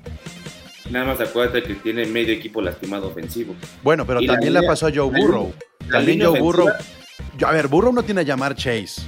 Nada 0.91 1.07
más 1.07 1.21
acuérdate 1.21 1.63
que 1.63 1.75
tiene 1.77 2.05
medio 2.07 2.33
equipo 2.35 2.61
lastimado 2.61 3.09
ofensivo. 3.09 3.55
Bueno, 3.83 4.07
pero 4.07 4.21
Y 4.21 4.27
la 4.27 4.35
también 4.35 4.53
le 4.53 4.61
línea- 4.61 4.71
pasó 4.71 4.87
a 4.87 4.91
Joe 4.95 5.11
la 5.11 5.19
Burrow. 5.19 5.53
la 5.89 5.99
También 5.99 6.21
Joe 6.23 6.39
Burrow. 6.41 6.69
ofensiva- 6.69 7.49
A 7.49 7.53
ver, 7.53 7.69
Burrow 7.69 7.93
no 7.93 8.03
tiene 8.03 8.21
a 8.21 8.25
llamar 8.25 8.55
Chase. 8.55 9.03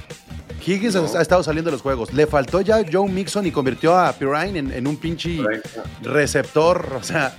Higgins 0.65 0.95
No. 0.95 1.05
ha 1.17 1.21
estado 1.21 1.43
saliendo 1.43 1.69
de 1.69 1.73
los 1.75 1.81
juegos. 1.81 2.11
Le 2.13 2.27
faltó 2.27 2.59
ya 2.61 2.81
Joe 2.91 3.07
Mixon 3.09 3.45
y 3.45 3.51
convirtió 3.51 3.95
a 3.97 4.11
Pirine 4.11 4.59
en, 4.59 4.71
en 4.73 4.87
un 4.87 4.97
pinche 4.97 5.37
receptor. 6.01 6.93
O 6.99 7.03
sea, 7.03 7.35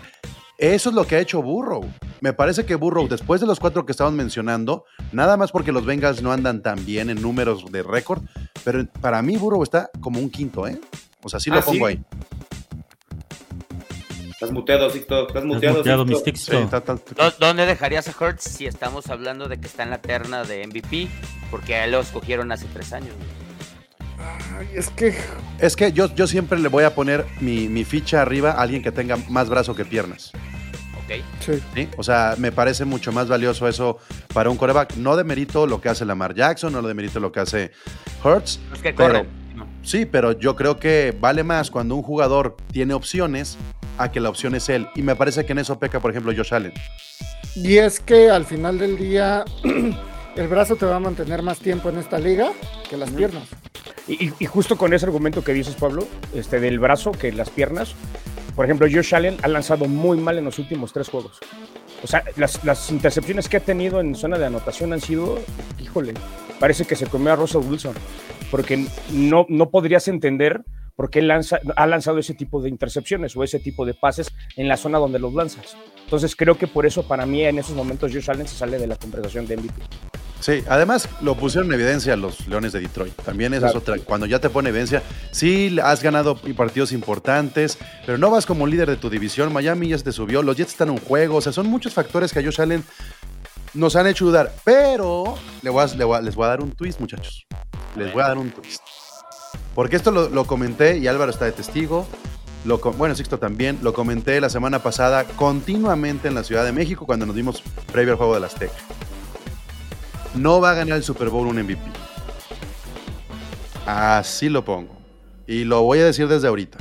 eso 0.59 0.89
es 0.91 0.95
lo 0.95 1.07
que 1.07 1.17
ha 1.17 1.21
hecho 1.21 1.41
Burrow. 1.41 1.85
Me 2.21 2.33
parece 2.33 2.67
que 2.67 2.75
Burrow, 2.75 3.07
después 3.09 3.41
de 3.41 3.47
los 3.47 3.61
cuatro 3.61 3.87
que 3.87 3.93
estaban 3.93 4.17
mencionando, 4.17 4.85
nada 5.13 5.37
más 5.37 5.53
porque 5.53 5.71
los 5.73 5.85
Bengals 5.87 6.21
no 6.21 6.33
andan 6.33 6.63
tan 6.63 6.85
bien 6.85 7.11
en 7.11 7.23
números 7.23 7.65
de 7.71 7.83
récord, 7.85 8.23
pero 8.65 8.85
para 9.01 9.23
mí 9.23 9.37
Burrow 9.37 9.63
está 9.63 9.89
como 10.01 10.19
un 10.19 10.29
quinto, 10.31 10.67
¿eh? 10.67 10.81
O 11.23 11.29
sea, 11.29 11.39
sí 11.41 11.49
lo 11.51 11.59
Ah, 11.59 11.63
pongo 11.63 11.89
¿sí? 11.89 11.95
ahí. 11.95 12.05
Estás 14.31 14.53
muteado, 14.53 14.89
Sixto. 14.91 15.27
Estás 15.27 15.45
muteado, 15.45 15.79
muteado, 15.79 16.07
Sixto. 16.07 16.25
mi 16.25 16.33
Sí, 16.33 16.39
Sixto. 16.45 16.59
está- 16.77 16.77
está- 16.95 17.15
¿Dó- 17.17 17.35
¿Dónde 17.41 17.67
dejarías 17.67 18.09
a 18.09 18.25
Hurts 18.25 18.45
si 18.45 18.67
estamos 18.67 19.09
hablando 19.11 19.49
de 19.49 19.59
que 19.59 19.67
está 19.67 19.83
en 19.83 19.91
la 19.91 19.99
terna 19.99 20.45
de 20.45 20.63
MVP? 20.65 21.09
Porque 21.51 21.75
a 21.75 21.85
él 21.85 21.93
lo 21.93 22.01
escogieron 22.01 22.53
hace 22.53 22.67
tres 22.73 22.93
años. 22.93 23.15
Ay, 24.59 24.69
es 24.75 24.91
que 24.91 25.15
Es 25.61 25.77
que 25.77 25.93
yo, 25.93 26.13
yo 26.15 26.27
siempre 26.27 26.59
le 26.59 26.69
voy 26.69 26.85
a 26.85 26.95
poner 26.95 27.25
mi, 27.41 27.69
mi 27.69 27.85
ficha 27.85 28.23
arriba 28.23 28.53
a 28.53 28.63
alguien 28.63 28.83
que 28.83 28.93
tenga 28.93 29.17
más 29.29 29.49
brazo 29.49 29.75
que 29.75 29.85
piernas. 29.85 30.33
¿Ok? 31.05 31.25
sí. 31.41 31.53
¿sí? 31.75 31.89
O 31.97 32.03
sea, 32.03 32.35
me 32.39 32.53
parece 32.53 32.85
mucho 32.85 33.13
más 33.13 33.29
valioso 33.29 33.67
eso 33.69 33.99
para 34.35 34.51
un 34.51 34.57
coreback. 34.57 34.97
No 34.97 35.17
de 35.17 35.25
mérito 35.25 35.67
lo 35.67 35.81
que 35.81 35.89
hace 35.89 36.05
Lamar 36.05 36.35
Jackson, 36.35 36.73
no 36.73 36.83
de 36.83 36.95
mérito 36.95 37.21
lo 37.21 37.33
que 37.33 37.41
hace 37.41 37.71
Hurts. 38.23 38.61
Los 38.71 38.81
que 38.83 38.93
Pero- 38.93 39.09
corren. 39.09 39.29
¿no? 39.57 39.67
Sí, 39.83 40.05
pero 40.05 40.33
yo 40.33 40.55
creo 40.55 40.79
que 40.79 41.17
vale 41.19 41.43
más 41.45 41.71
cuando 41.71 41.95
un 41.97 42.03
jugador 42.03 42.57
tiene 42.73 42.95
opciones 42.95 43.57
a 43.97 44.11
que 44.13 44.21
la 44.21 44.29
opción 44.29 44.55
es 44.55 44.69
él. 44.69 44.87
Y 44.95 45.03
me 45.03 45.17
parece 45.17 45.45
que 45.47 45.53
en 45.53 45.59
eso 45.59 45.79
peca, 45.79 45.99
por 46.01 46.11
ejemplo, 46.11 46.33
Josh 46.37 46.53
Allen. 46.55 46.73
Y 47.57 47.79
es 47.79 47.99
que 47.99 48.31
al 48.31 48.45
final 48.45 48.79
del 48.79 48.97
día, 48.99 49.45
el 50.39 50.47
brazo 50.47 50.77
te 50.77 50.87
va 50.87 50.97
a 50.97 51.01
mantener 51.01 51.43
más 51.43 51.59
tiempo 51.59 51.89
en 51.89 51.99
esta 51.99 52.19
liga 52.19 52.53
que 52.89 52.97
las 52.97 53.11
piernas. 53.11 53.49
Y, 54.07 54.31
justo 54.47 54.79
con 54.79 54.95
ese 54.95 55.05
argumento 55.05 55.43
que 55.43 55.53
dices, 55.53 55.75
Pablo, 55.75 56.07
este, 56.33 56.61
del 56.61 56.79
brazo, 56.79 57.13
que 57.13 57.31
las 57.33 57.51
piernas, 57.51 57.95
por 58.55 58.65
ejemplo, 58.65 58.87
Josh 58.91 59.15
Allen 59.15 59.37
ha 59.43 59.49
lanzado 59.49 59.87
muy 59.87 60.17
mal 60.17 60.39
en 60.39 60.45
los 60.45 60.59
últimos 60.59 60.93
tres 60.93 61.09
juegos. 61.09 61.39
O 62.03 62.07
sea, 62.07 62.23
las, 62.37 62.65
las 62.65 62.91
intercepciones 62.91 63.49
que 63.49 63.59
ha 63.59 63.61
tenido 63.61 64.01
en 64.01 64.15
zona 64.15 64.39
de 64.39 64.47
anotación 64.47 64.93
han 64.93 65.01
sido, 65.01 65.41
híjole, 65.79 66.15
parece 66.61 66.85
que 66.87 66.97
se 66.97 67.07
comió 67.07 67.33
a 67.33 67.37
Russell 67.37 67.63
Wilson, 67.69 67.95
porque 68.51 68.87
no, 69.13 69.45
no 69.49 69.71
podrías 69.71 70.07
entender 70.09 70.63
porque 70.99 71.21
él 71.21 71.29
lanza, 71.29 71.61
ha 71.77 71.87
lanzado 71.87 72.19
ese 72.19 72.35
tipo 72.35 72.61
de 72.61 72.69
intercepciones 72.69 73.37
o 73.37 73.45
ese 73.45 73.61
tipo 73.61 73.87
de 73.87 73.95
pases 73.95 74.33
en 74.57 74.67
la 74.67 74.77
zona 74.77 74.99
donde 74.99 75.21
los 75.21 75.33
lanzas. 75.33 75.77
Entonces 76.03 76.35
creo 76.35 76.59
que 76.59 76.67
por 76.67 76.87
eso 76.87 77.05
para 77.07 77.25
mí 77.25 77.45
en 77.45 77.57
esos 77.61 77.77
momentos 77.77 78.11
Josh 78.13 78.29
Allen 78.29 78.49
se 78.49 78.57
sale 78.57 78.79
de 78.81 78.89
la 78.89 78.97
conversación 78.97 79.47
de 79.47 79.59
MVP. 79.59 79.81
Sí, 80.41 80.65
además 80.69 81.09
lo 81.21 81.37
pusieron 81.37 81.69
en 81.69 81.75
evidencia 81.75 82.17
los 82.17 82.49
Leones 82.49 82.73
de 82.73 82.81
Detroit. 82.81 83.15
También 83.23 83.55
esa 83.55 83.67
Claro. 83.71 83.79
es 83.79 83.83
otra. 83.83 83.99
Cuando 84.05 84.27
ya 84.27 84.41
te 84.41 84.51
pone 84.51 84.71
evidencia, 84.71 85.05
sí 85.31 85.77
has 85.81 86.03
ganado 86.03 86.37
partidos 86.57 86.91
importantes, 86.91 87.79
pero 88.05 88.19
no 88.19 88.29
vas 88.31 88.45
como 88.45 88.67
líder 88.67 88.91
de 88.91 88.97
tu 88.97 89.09
división. 89.09 89.53
Miami 89.53 89.89
ya 89.91 89.99
se 89.99 90.05
te 90.05 90.13
subió, 90.13 90.43
los 90.43 90.57
Jets 90.57 90.73
están 90.73 90.89
en 90.89 90.95
un 90.95 91.01
juego. 91.01 91.37
O 91.37 91.41
sea, 91.41 91.53
son 91.53 91.69
muchos 91.69 91.95
factores 91.95 92.33
que 92.33 92.41
a 92.41 92.43
Josh 92.43 92.61
Allen 92.61 92.83
nos 93.73 93.95
han 93.95 94.09
hecho 94.09 94.25
dudar. 94.25 94.53
Pero 94.65 95.37
le 95.63 95.71
voy 95.71 95.85
a- 95.85 95.95
le 95.95 96.03
voy 96.05 96.17
a- 96.19 96.21
les 96.23 96.35
voy 96.35 96.45
a 96.47 96.49
dar 96.49 96.61
un 96.61 96.73
twist, 96.73 96.99
muchachos. 96.99 97.47
Les 97.95 98.13
voy 98.13 98.23
a 98.23 98.29
dar 98.29 98.39
un 98.39 98.51
twist. 98.51 98.83
Porque 99.79 99.95
esto 99.95 100.11
lo, 100.11 100.45
comenté 100.45 100.99
y 100.99 101.07
Álvaro 101.07 101.31
está 101.31 101.45
de 101.45 101.53
testigo. 101.53 102.05
Lo, 102.65 102.79
bueno, 102.79 103.15
Sixto 103.15 103.39
también. 103.39 103.79
Lo 103.81 103.93
comenté 103.93 104.41
la 104.41 104.51
semana 104.51 104.81
pasada 104.81 105.23
continuamente 105.23 106.27
en 106.27 106.35
la 106.35 106.43
Ciudad 106.43 106.65
de 106.65 106.73
México 106.73 107.07
cuando 107.07 107.27
nos 107.27 107.37
dimos 107.37 107.63
previo 107.93 108.15
al 108.15 108.19
juego 108.19 108.35
del 108.35 108.43
Azteca. 108.43 108.73
No 110.35 110.61
va 110.61 110.73
a 110.73 110.75
ganar 110.75 110.97
el 110.97 111.05
Super 111.05 111.29
Bowl 111.29 111.47
un 111.47 111.63
MVP. 111.63 111.81
Así 113.87 114.49
lo 114.49 114.65
pongo. 114.65 114.99
Y 115.47 115.63
lo 115.63 115.85
voy 115.85 116.01
a 116.01 116.07
decir 116.07 116.27
desde 116.27 116.49
ahorita. 116.49 116.79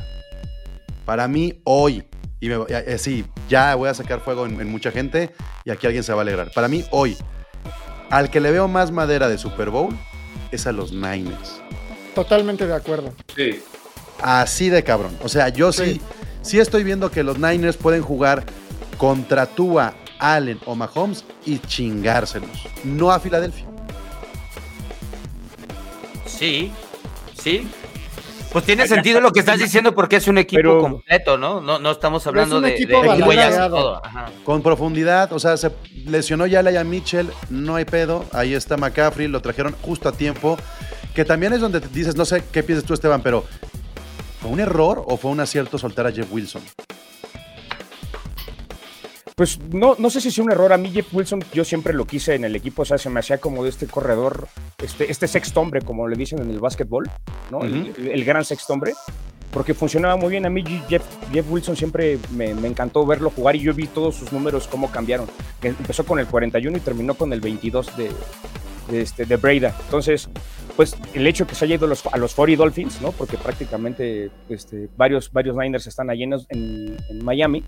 Para 1.06 1.27
mí, 1.27 1.62
hoy, 1.66 2.04
y 2.39 2.50
eh, 2.50 2.98
sí, 2.98 3.25
ya 3.48 3.75
voy 3.75 3.89
a 3.89 3.94
sacar 3.94 4.22
fuego 4.22 4.48
en, 4.48 4.60
en 4.60 4.72
mucha 4.72 4.89
gente 4.89 5.36
y 5.66 5.70
aquí 5.70 5.86
alguien 5.86 6.04
se 6.04 6.13
va 6.13 6.22
a 6.22 6.24
alegrar. 6.24 6.50
Para 6.51 6.68
mí, 6.68 6.84
hoy, 6.89 7.16
al 8.10 8.32
que 8.32 8.39
le 8.39 8.50
veo 8.50 8.68
más 8.68 8.89
madera 8.89 9.27
de 9.27 9.38
Super 9.38 9.70
Bowl 9.70 9.96
es 10.50 10.66
a 10.66 10.72
los 10.72 10.92
Niners. 10.92 11.62
Totalmente 12.24 12.65
de 12.67 12.74
acuerdo. 12.75 13.13
Sí. 13.36 13.62
Así 14.21 14.69
de 14.69 14.83
cabrón. 14.83 15.15
O 15.24 15.29
sea, 15.29 15.50
yo 15.50 15.71
sí, 15.71 15.83
Sí. 15.93 16.01
sí 16.41 16.59
estoy 16.59 16.83
viendo 16.83 17.12
que 17.12 17.21
los 17.24 17.38
Niners 17.38 17.77
pueden 17.77 18.01
jugar 18.01 18.43
contra 18.97 19.45
Tua, 19.45 19.93
Allen 20.19 20.59
o 20.65 20.75
Mahomes 20.75 21.24
y 21.45 21.59
chingárselos. 21.59 22.50
No 22.83 23.12
a 23.12 23.19
Filadelfia. 23.19 23.65
Sí, 26.25 26.71
sí. 27.39 27.67
Pues 28.51 28.63
tiene 28.65 28.88
sentido 28.88 29.19
lo 29.21 29.31
que 29.31 29.41
estás 29.41 29.59
diciendo 29.59 29.93
porque 29.93 30.15
es 30.15 30.27
un 30.27 30.38
equipo 30.38 30.57
Pero- 30.59 30.81
completo, 30.81 31.38
¿no? 31.38 31.59
No, 31.62 31.79
no 31.79 31.91
estamos 31.91 32.25
hablando 32.25 32.57
un 32.57 32.63
de, 32.63 32.71
de 32.86 32.95
huellas 33.24 33.55
todo. 33.69 34.03
Ajá. 34.03 34.31
Con 34.43 34.63
profundidad, 34.63 35.31
o 35.33 35.39
sea, 35.39 35.57
se 35.57 35.71
lesionó 36.05 36.47
ya 36.47 36.63
Laia 36.63 36.83
Mitchell, 36.83 37.29
no 37.50 37.75
hay 37.75 37.86
pedo. 37.86 38.25
Ahí 38.31 38.53
está 38.53 38.77
McCaffrey, 38.77 39.27
lo 39.27 39.41
trajeron 39.41 39.75
justo 39.81 40.07
a 40.09 40.13
tiempo. 40.13 40.57
Que 41.17 41.25
también 41.25 41.51
es 41.51 41.62
donde 41.62 41.81
te 41.81 41.88
dices, 41.88 42.15
no 42.15 42.25
sé 42.25 42.43
qué 42.51 42.62
piensas 42.62 42.86
tú, 42.86 42.93
Esteban, 42.93 43.24
pero 43.24 43.43
¿fue 44.39 44.51
un 44.51 44.59
error 44.59 45.03
o 45.07 45.17
fue 45.17 45.31
un 45.31 45.39
acierto 45.39 45.79
soltar 45.79 46.05
a 46.05 46.12
Jeff 46.12 46.31
Wilson? 46.31 46.62
Pues 49.36 49.59
no, 49.71 49.95
no 49.97 50.12
sé 50.12 50.21
si 50.21 50.27
es 50.27 50.38
un 50.38 50.51
error. 50.51 50.71
A 50.74 50.77
mí 50.77 50.91
Jeff 50.91 51.07
Wilson 51.12 51.43
yo 51.51 51.65
siempre 51.65 51.91
lo 51.91 52.05
quise 52.05 52.36
en 52.36 52.43
el 52.43 52.55
equipo, 52.55 52.83
o 52.83 52.86
sea, 52.86 53.00
se 53.00 53.09
me 53.09 53.19
hacía 53.19 53.39
como 53.39 53.63
de 53.63 53.69
este 53.71 53.88
corredor, 53.88 54.47
este, 54.77 55.12
este 55.12 55.27
sexto 55.27 55.59
hombre, 55.59 55.81
como 55.81 56.07
le 56.07 56.15
dicen 56.15 56.38
en 56.39 56.51
el 56.51 56.59
básquetbol, 56.59 57.09
¿no? 57.50 57.62
El- 57.63 57.95
el, 57.97 58.07
el 58.09 58.24
gran 58.24 58.45
sexto 58.45 58.74
hombre, 58.74 58.93
porque 59.50 59.74
funcionaba 59.74 60.17
muy 60.17 60.29
bien. 60.29 60.45
A 60.45 60.51
mí 60.51 60.63
Jeff, 60.88 61.01
Jeff 61.33 61.45
Wilson 61.50 61.75
siempre 61.75 62.19
me, 62.36 62.53
me 62.53 62.67
encantó 62.67 63.03
verlo 63.07 63.31
jugar 63.31 63.55
y 63.55 63.62
yo 63.62 63.74
vi 63.74 63.88
todos 63.88 64.13
sus 64.15 64.31
números 64.31 64.67
cómo 64.67 64.91
cambiaron. 64.91 65.27
Empezó 65.63 66.05
con 66.05 66.19
el 66.19 66.27
41 66.27 66.77
y 66.77 66.79
terminó 66.79 67.15
con 67.15 67.33
el 67.33 67.41
22 67.41 67.97
de, 67.97 68.03
de, 68.03 68.12
este, 68.91 69.25
de 69.25 69.36
Breda. 69.38 69.75
Entonces, 69.86 70.29
pues 70.75 70.96
el 71.13 71.25
hecho 71.27 71.46
que 71.48 71.56
se 71.56 71.65
haya 71.65 71.75
ido 71.75 71.86
a 71.86 71.89
los, 71.89 72.06
a 72.06 72.17
los 72.17 72.34
40 72.36 72.62
Dolphins, 72.63 73.01
¿no? 73.01 73.12
Porque 73.12 73.38
prácticamente 73.38 74.29
este, 74.50 74.89
varios, 74.96 75.32
varios 75.32 75.56
Niners 75.56 75.88
están 75.88 76.10
allí 76.10 76.24
en, 76.24 76.34
en- 76.50 76.98
Miami. 77.24 77.63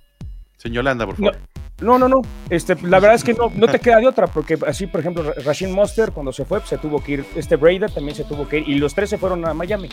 Sin 0.58 0.74
Yolanda, 0.74 1.06
por 1.06 1.16
favor. 1.16 1.38
No, 1.82 1.98
no, 1.98 2.10
no. 2.10 2.18
Este, 2.50 2.76
la 2.84 3.00
verdad 3.00 3.16
es 3.16 3.24
que 3.24 3.34
no, 3.34 3.50
no 3.56 3.68
te 3.68 3.80
queda 3.80 3.98
de 4.00 4.08
otra, 4.08 4.28
porque 4.28 4.58
así, 4.68 4.86
por 4.88 5.00
ejemplo, 5.00 5.24
Ra- 5.24 5.34
Rasheen 5.44 5.72
Monster, 5.72 6.12
cuando 6.12 6.32
se 6.34 6.44
fue, 6.46 6.60
pues, 6.60 6.70
se 6.70 6.78
tuvo 6.78 7.02
que 7.02 7.14
ir. 7.14 7.26
Este 7.36 7.56
Brady 7.56 7.80
también 7.94 8.16
se 8.16 8.26
tuvo 8.26 8.48
que 8.48 8.58
ir, 8.60 8.68
y 8.70 8.76
los 8.76 8.94
tres 8.94 9.10
se 9.10 9.18
fueron 9.18 9.46
a 9.48 9.54
Miami. 9.54 9.88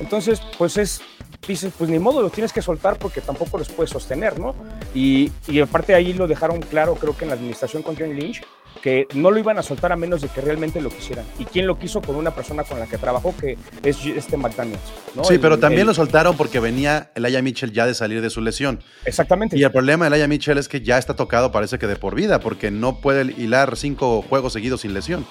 Entonces, 0.00 0.42
pues 0.58 0.76
es, 0.76 1.00
dices, 1.46 1.72
pues 1.78 1.88
ni 1.88 1.98
modo, 1.98 2.20
los 2.22 2.32
tienes 2.32 2.52
que 2.52 2.60
soltar 2.60 2.98
porque 2.98 3.20
tampoco 3.20 3.56
los 3.58 3.68
puedes 3.68 3.90
sostener, 3.90 4.38
¿no? 4.38 4.54
Y, 4.94 5.30
y 5.48 5.60
aparte 5.60 5.94
ahí 5.94 6.12
lo 6.12 6.26
dejaron 6.26 6.60
claro, 6.60 6.96
creo 6.96 7.16
que 7.16 7.24
en 7.24 7.28
la 7.30 7.34
administración 7.36 7.82
con 7.82 7.96
John 7.96 8.14
Lynch, 8.14 8.42
que 8.76 9.06
no 9.14 9.30
lo 9.30 9.38
iban 9.38 9.58
a 9.58 9.62
soltar 9.62 9.92
a 9.92 9.96
menos 9.96 10.20
de 10.22 10.28
que 10.28 10.40
realmente 10.40 10.80
lo 10.80 10.90
quisieran. 10.90 11.24
¿Y 11.38 11.44
quién 11.44 11.66
lo 11.66 11.78
quiso? 11.78 12.00
Con 12.00 12.16
una 12.16 12.32
persona 12.34 12.64
con 12.64 12.78
la 12.78 12.86
que 12.86 12.98
trabajó, 12.98 13.34
que 13.36 13.56
es 13.82 14.04
este 14.06 14.36
McDaniels. 14.36 14.80
¿no? 15.14 15.24
Sí, 15.24 15.34
El- 15.34 15.40
pero 15.40 15.58
también 15.58 15.82
el- 15.82 15.86
lo 15.88 15.94
soltaron 15.94 16.36
porque 16.36 16.60
venía 16.60 17.10
Elijah 17.14 17.42
Mitchell 17.42 17.72
ya 17.72 17.86
de 17.86 17.94
salir 17.94 18.20
de 18.22 18.30
su 18.30 18.40
lesión. 18.40 18.80
Exactamente. 19.04 19.58
Y 19.58 19.62
el 19.64 19.70
problema 19.72 20.04
de 20.08 20.14
Elijah 20.16 20.28
Mitchell 20.28 20.58
es 20.58 20.68
que 20.68 20.80
ya 20.82 20.98
está 20.98 21.14
tocado, 21.16 21.52
parece 21.52 21.78
que 21.78 21.86
de 21.86 21.96
por 21.96 22.14
vida, 22.14 22.40
porque 22.40 22.70
no 22.70 23.00
puede 23.00 23.22
hilar 23.36 23.76
cinco 23.76 24.22
juegos 24.28 24.52
seguidos 24.52 24.82
sin 24.82 24.94
lesión. 24.94 25.26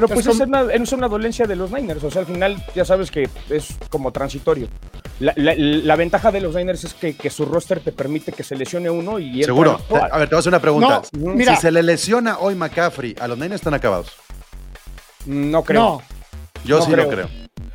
Pero 0.00 0.06
Es 0.18 0.24
pues 0.24 0.36
es, 0.36 0.40
una, 0.46 0.62
es 0.72 0.92
una 0.92 1.08
dolencia 1.08 1.46
de 1.46 1.56
los 1.56 1.70
Niners. 1.72 2.02
O 2.04 2.10
sea, 2.10 2.20
al 2.20 2.26
final 2.26 2.56
ya 2.74 2.84
sabes 2.84 3.10
que 3.10 3.28
es 3.50 3.76
como 3.90 4.12
transitorio. 4.12 4.68
La, 5.20 5.32
la- 5.36 5.54
la 5.56 5.96
ventaja 5.96 6.30
de 6.30 6.40
los 6.40 6.54
Niners 6.54 6.84
es 6.84 6.94
que, 6.94 7.16
que 7.16 7.30
su 7.30 7.44
roster 7.44 7.80
te 7.80 7.90
permite 7.92 8.32
que 8.32 8.42
se 8.44 8.54
lesione 8.54 8.88
uno 8.90 9.18
y 9.18 9.42
Seguro. 9.42 9.80
A 9.90 10.18
ver, 10.18 10.28
te 10.28 10.34
voy 10.34 10.38
a 10.38 10.40
hacer 10.40 10.50
una 10.50 10.60
pregunta. 10.60 11.02
No, 11.12 11.34
mira. 11.34 11.56
Si 11.56 11.62
se 11.62 11.70
le 11.72 11.82
lesiona 11.82 12.38
hoy 12.38 12.54
McCaffrey, 12.54 13.16
a 13.20 13.26
los 13.26 13.36
Niners 13.36 13.56
están 13.56 13.74
acabados. 13.74 14.12
No 15.26 15.62
creo. 15.62 15.80
No, 15.80 16.02
Yo 16.64 16.78
No 16.78 16.84
sí 16.84 16.92
creo. 16.92 17.04
lo 17.04 17.10
creo. 17.10 17.28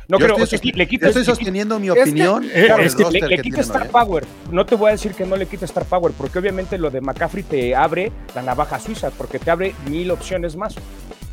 No 0.06 0.18
Yo 0.18 0.26
creo. 0.26 0.36
estoy, 0.36 0.42
o 0.42 0.46
sea, 0.46 0.58
sosti- 0.60 0.74
le 0.74 0.86
quitas- 0.86 1.08
estoy 1.08 1.24
sosteniendo 1.24 1.78
mi 1.80 1.88
es 1.88 1.94
que- 1.94 2.00
opinión. 2.02 2.44
Eh, 2.44 2.68
es 2.80 2.94
que 2.94 3.04
roster 3.04 3.28
le, 3.30 3.38
quita 3.40 3.60
Star 3.62 3.82
hoy, 3.82 3.88
¿eh? 3.88 3.90
Power. 3.90 4.24
No 4.50 4.66
te 4.66 4.74
voy 4.74 4.88
a 4.88 4.92
decir 4.92 5.14
que 5.14 5.24
no 5.24 5.34
le 5.36 5.46
quita 5.46 5.64
Star 5.64 5.86
Power, 5.86 6.12
porque 6.12 6.38
obviamente 6.38 6.76
lo 6.76 6.90
de 6.90 7.00
McCaffrey 7.00 7.42
te 7.42 7.74
abre 7.74 8.12
la 8.34 8.42
navaja 8.42 8.78
suiza, 8.78 9.10
porque 9.10 9.38
te 9.38 9.50
abre 9.50 9.74
mil 9.88 10.10
opciones 10.10 10.56
más. 10.56 10.74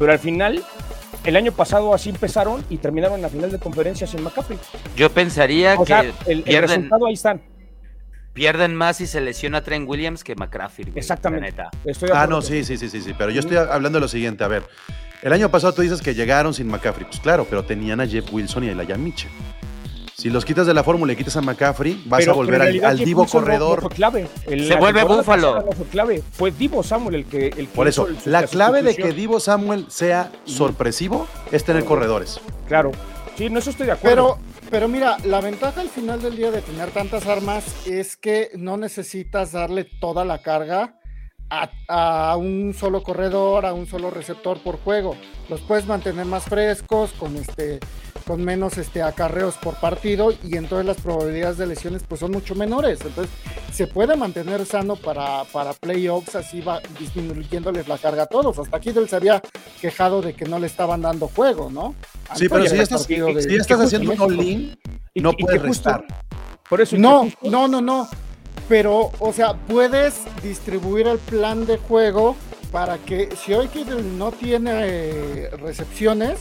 Pero 0.01 0.13
al 0.13 0.17
final, 0.19 0.63
el 1.25 1.35
año 1.35 1.51
pasado 1.51 1.93
así 1.93 2.09
empezaron 2.09 2.65
y 2.71 2.77
terminaron 2.77 3.17
en 3.17 3.21
la 3.21 3.29
final 3.29 3.51
de 3.51 3.59
conferencia 3.59 4.07
sin 4.07 4.23
McCaffrey. 4.23 4.57
Yo 4.95 5.11
pensaría 5.11 5.75
O 5.75 5.81
que 5.81 5.85
sea, 5.85 5.99
el, 5.99 6.13
el 6.25 6.41
pierden, 6.43 6.69
resultado 6.69 7.05
ahí 7.05 7.13
están. 7.13 7.39
pierden 8.33 8.73
más 8.73 8.97
si 8.97 9.05
se 9.05 9.21
lesiona 9.21 9.61
Trent 9.61 9.87
Williams 9.87 10.23
que 10.23 10.35
McCaffrey. 10.35 10.85
güey, 10.85 10.97
Exactamente. 10.97 11.55
la 11.55 11.69
neta. 11.85 12.09
Ah, 12.15 12.25
no, 12.27 12.41
sí, 12.41 12.63
sí, 12.63 12.77
sí, 12.77 12.89
sí, 12.89 12.99
sí. 12.99 13.13
Pero 13.15 13.29
yo 13.29 13.41
estoy 13.41 13.57
hablando 13.57 13.97
de 13.99 14.01
lo 14.01 14.07
siguiente. 14.07 14.43
A 14.43 14.47
ver, 14.47 14.63
el 15.21 15.33
año 15.33 15.49
pasado 15.51 15.71
tú 15.73 15.83
dices 15.83 16.01
que 16.01 16.15
llegaron 16.15 16.55
sin 16.55 16.65
McCaffrey. 16.67 17.05
Pues 17.05 17.19
claro, 17.19 17.45
pero 17.47 17.63
tenían 17.63 18.01
a 18.01 18.07
Jeff 18.07 18.25
Wilson 18.33 18.63
y 18.63 18.69
a 18.69 18.71
Elijah 18.71 18.97
Mitchell. 18.97 19.29
Si 20.21 20.29
los 20.29 20.45
quitas 20.45 20.67
de 20.67 20.75
la 20.75 20.83
fórmula 20.83 21.13
y 21.13 21.15
quitas 21.15 21.35
a 21.37 21.41
McCaffrey, 21.41 22.03
vas 22.05 22.19
Pero- 22.19 22.33
a 22.33 22.35
volver 22.35 22.61
al, 22.85 22.97
divo 22.99 23.25
corredor. 23.25 23.89
clave. 23.91 24.27
El- 24.45 24.67
Se 24.67 24.75
vuelve 24.75 25.03
Búfalo. 25.03 25.65
clave. 25.89 26.21
Fue 26.33 26.51
Divo 26.51 26.83
Samuel 26.83 27.15
el 27.15 27.25
que. 27.25 27.47
El 27.47 27.55
que 27.55 27.73
Por 27.73 27.87
eso, 27.87 28.07
hizo 28.07 28.25
el- 28.27 28.31
la 28.31 28.43
clave 28.43 28.83
de 28.83 28.95
que. 28.95 29.13
Divo 29.13 29.39
Samuel 29.39 29.87
sea 29.89 30.31
sorpresivo 30.45 31.25
es 31.51 31.63
tener 31.63 31.85
corredores. 31.85 32.39
Claro. 32.67 32.91
Sí, 33.35 33.49
no, 33.49 33.57
eso 33.57 33.71
estoy 33.71 33.87
de 33.87 33.93
acuerdo. 33.93 34.37
pero, 34.61 34.69
pero 34.69 34.87
mira, 34.87 35.17
la 35.23 35.41
ventaja 35.41 35.81
al 35.81 35.89
final 35.89 36.21
del 36.21 36.35
día 36.35 36.51
de 36.51 36.61
tener 36.61 36.91
tantas 36.91 37.25
armas 37.25 37.87
es 37.87 38.15
que 38.15 38.51
no 38.55 38.77
necesitas 38.77 39.51
darle 39.53 39.85
toda 39.85 40.23
la 40.23 40.43
carga 40.43 40.99
a, 41.49 41.71
a 41.87 42.37
un 42.37 42.75
solo 42.77 43.01
corredor, 43.01 43.65
a 43.65 43.73
un 43.73 43.87
solo 43.87 44.11
receptor 44.11 44.59
por 44.61 44.77
juego. 44.77 45.15
Los 45.49 45.61
puedes 45.61 45.87
mantener 45.87 46.27
más 46.27 46.43
frescos, 46.43 47.11
con 47.13 47.35
este 47.37 47.79
con 48.31 48.45
menos 48.45 48.77
este 48.77 49.01
acarreos 49.03 49.55
por 49.55 49.75
partido 49.75 50.31
y 50.31 50.55
entonces 50.55 50.85
las 50.85 50.95
probabilidades 51.01 51.57
de 51.57 51.67
lesiones 51.67 52.01
pues 52.07 52.21
son 52.21 52.31
mucho 52.31 52.55
menores. 52.55 53.01
Entonces 53.01 53.29
se 53.73 53.87
puede 53.87 54.15
mantener 54.15 54.65
sano 54.65 54.95
para, 54.95 55.43
para 55.51 55.73
playoffs, 55.73 56.33
así 56.35 56.61
va 56.61 56.79
disminuyéndoles 56.97 57.89
la 57.89 57.97
carga 57.97 58.23
a 58.23 58.25
todos. 58.27 58.57
Hasta 58.57 58.77
aquí 58.77 58.87
él 58.95 59.09
se 59.09 59.17
había 59.17 59.41
quejado 59.81 60.21
de 60.21 60.33
que 60.33 60.45
no 60.45 60.59
le 60.59 60.67
estaban 60.67 61.01
dando 61.01 61.27
juego, 61.27 61.69
¿no? 61.69 61.93
Sí, 62.33 62.45
Antes 62.45 62.49
pero 62.49 62.63
del 62.63 62.69
si 62.69 62.77
ya 62.77 62.83
estás, 62.83 63.07
de- 63.09 63.41
si 63.43 63.49
ya 63.49 63.57
estás 63.61 63.79
haciendo 63.81 64.13
un 64.13 64.21
all-in, 64.21 64.79
Y- 65.13 65.19
no 65.19 65.31
y 65.37 65.43
puedes 65.43 65.61
restar. 65.61 66.05
Por 66.69 66.79
eso. 66.79 66.95
No, 66.97 67.29
no, 67.41 67.67
no, 67.67 67.81
no. 67.81 68.07
Pero, 68.69 69.11
o 69.19 69.33
sea, 69.33 69.55
puedes 69.55 70.21
distribuir 70.41 71.07
el 71.07 71.17
plan 71.17 71.65
de 71.65 71.75
juego 71.79 72.37
para 72.71 72.97
que 72.97 73.27
si 73.35 73.51
hoy 73.53 73.67
Kittle 73.67 74.01
no 74.03 74.31
tiene 74.31 74.71
eh, 74.85 75.49
recepciones, 75.61 76.39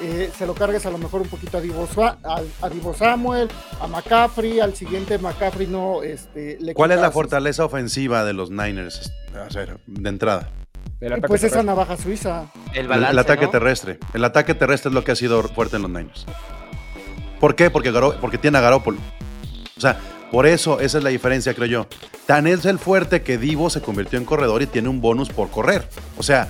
eh, 0.00 0.30
se 0.36 0.46
lo 0.46 0.54
cargues 0.54 0.84
a 0.86 0.90
lo 0.90 0.98
mejor 0.98 1.22
un 1.22 1.28
poquito 1.28 1.58
a 1.58 1.60
Divo, 1.60 1.88
a, 1.96 2.16
a 2.62 2.68
Divo 2.68 2.94
Samuel, 2.94 3.48
a 3.80 3.86
McCaffrey, 3.86 4.60
al 4.60 4.74
siguiente 4.74 5.18
McCaffrey 5.18 5.66
no 5.66 6.02
este, 6.02 6.56
le 6.60 6.74
¿Cuál 6.74 6.92
es 6.92 7.00
la 7.00 7.10
fortaleza 7.10 7.64
ofensiva 7.64 8.24
de 8.24 8.32
los 8.32 8.50
Niners? 8.50 9.12
A 9.34 9.52
ver, 9.54 9.78
de 9.86 10.08
entrada. 10.08 10.50
eh, 11.00 11.06
ataque 11.06 11.28
Pues 11.28 11.44
esa 11.44 11.62
navaja 11.62 11.96
suiza. 11.96 12.46
El 12.72 12.80
El, 12.82 12.88
balance, 12.88 13.12
el 13.12 13.18
ataque 13.18 13.44
¿no? 13.46 13.50
terrestre. 13.50 13.98
El 14.14 14.24
ataque 14.24 14.54
terrestre 14.54 14.88
es 14.90 14.94
lo 14.94 15.04
que 15.04 15.12
ha 15.12 15.16
sido 15.16 15.42
fuerte 15.42 15.76
en 15.76 15.82
los 15.82 15.90
Niners. 15.90 16.26
¿Por 17.40 17.54
qué? 17.54 17.70
Porque, 17.70 17.92
Garo- 17.92 18.16
porque 18.20 18.38
tiene 18.38 18.58
a 18.58 18.60
Garópolo. 18.60 18.98
O 19.76 19.80
sea, 19.80 19.98
por 20.32 20.46
eso 20.46 20.80
esa 20.80 20.98
es 20.98 21.04
la 21.04 21.10
diferencia, 21.10 21.54
creo 21.54 21.66
yo. 21.66 21.86
Tan 22.26 22.46
es 22.46 22.64
el 22.66 22.78
fuerte 22.78 23.22
que 23.22 23.38
Divo 23.38 23.70
se 23.70 23.80
convirtió 23.80 24.18
en 24.18 24.24
corredor 24.24 24.60
y 24.62 24.66
tiene 24.66 24.88
un 24.88 25.00
bonus 25.00 25.28
por 25.30 25.48
correr. 25.50 25.88
O 26.16 26.22
sea, 26.22 26.48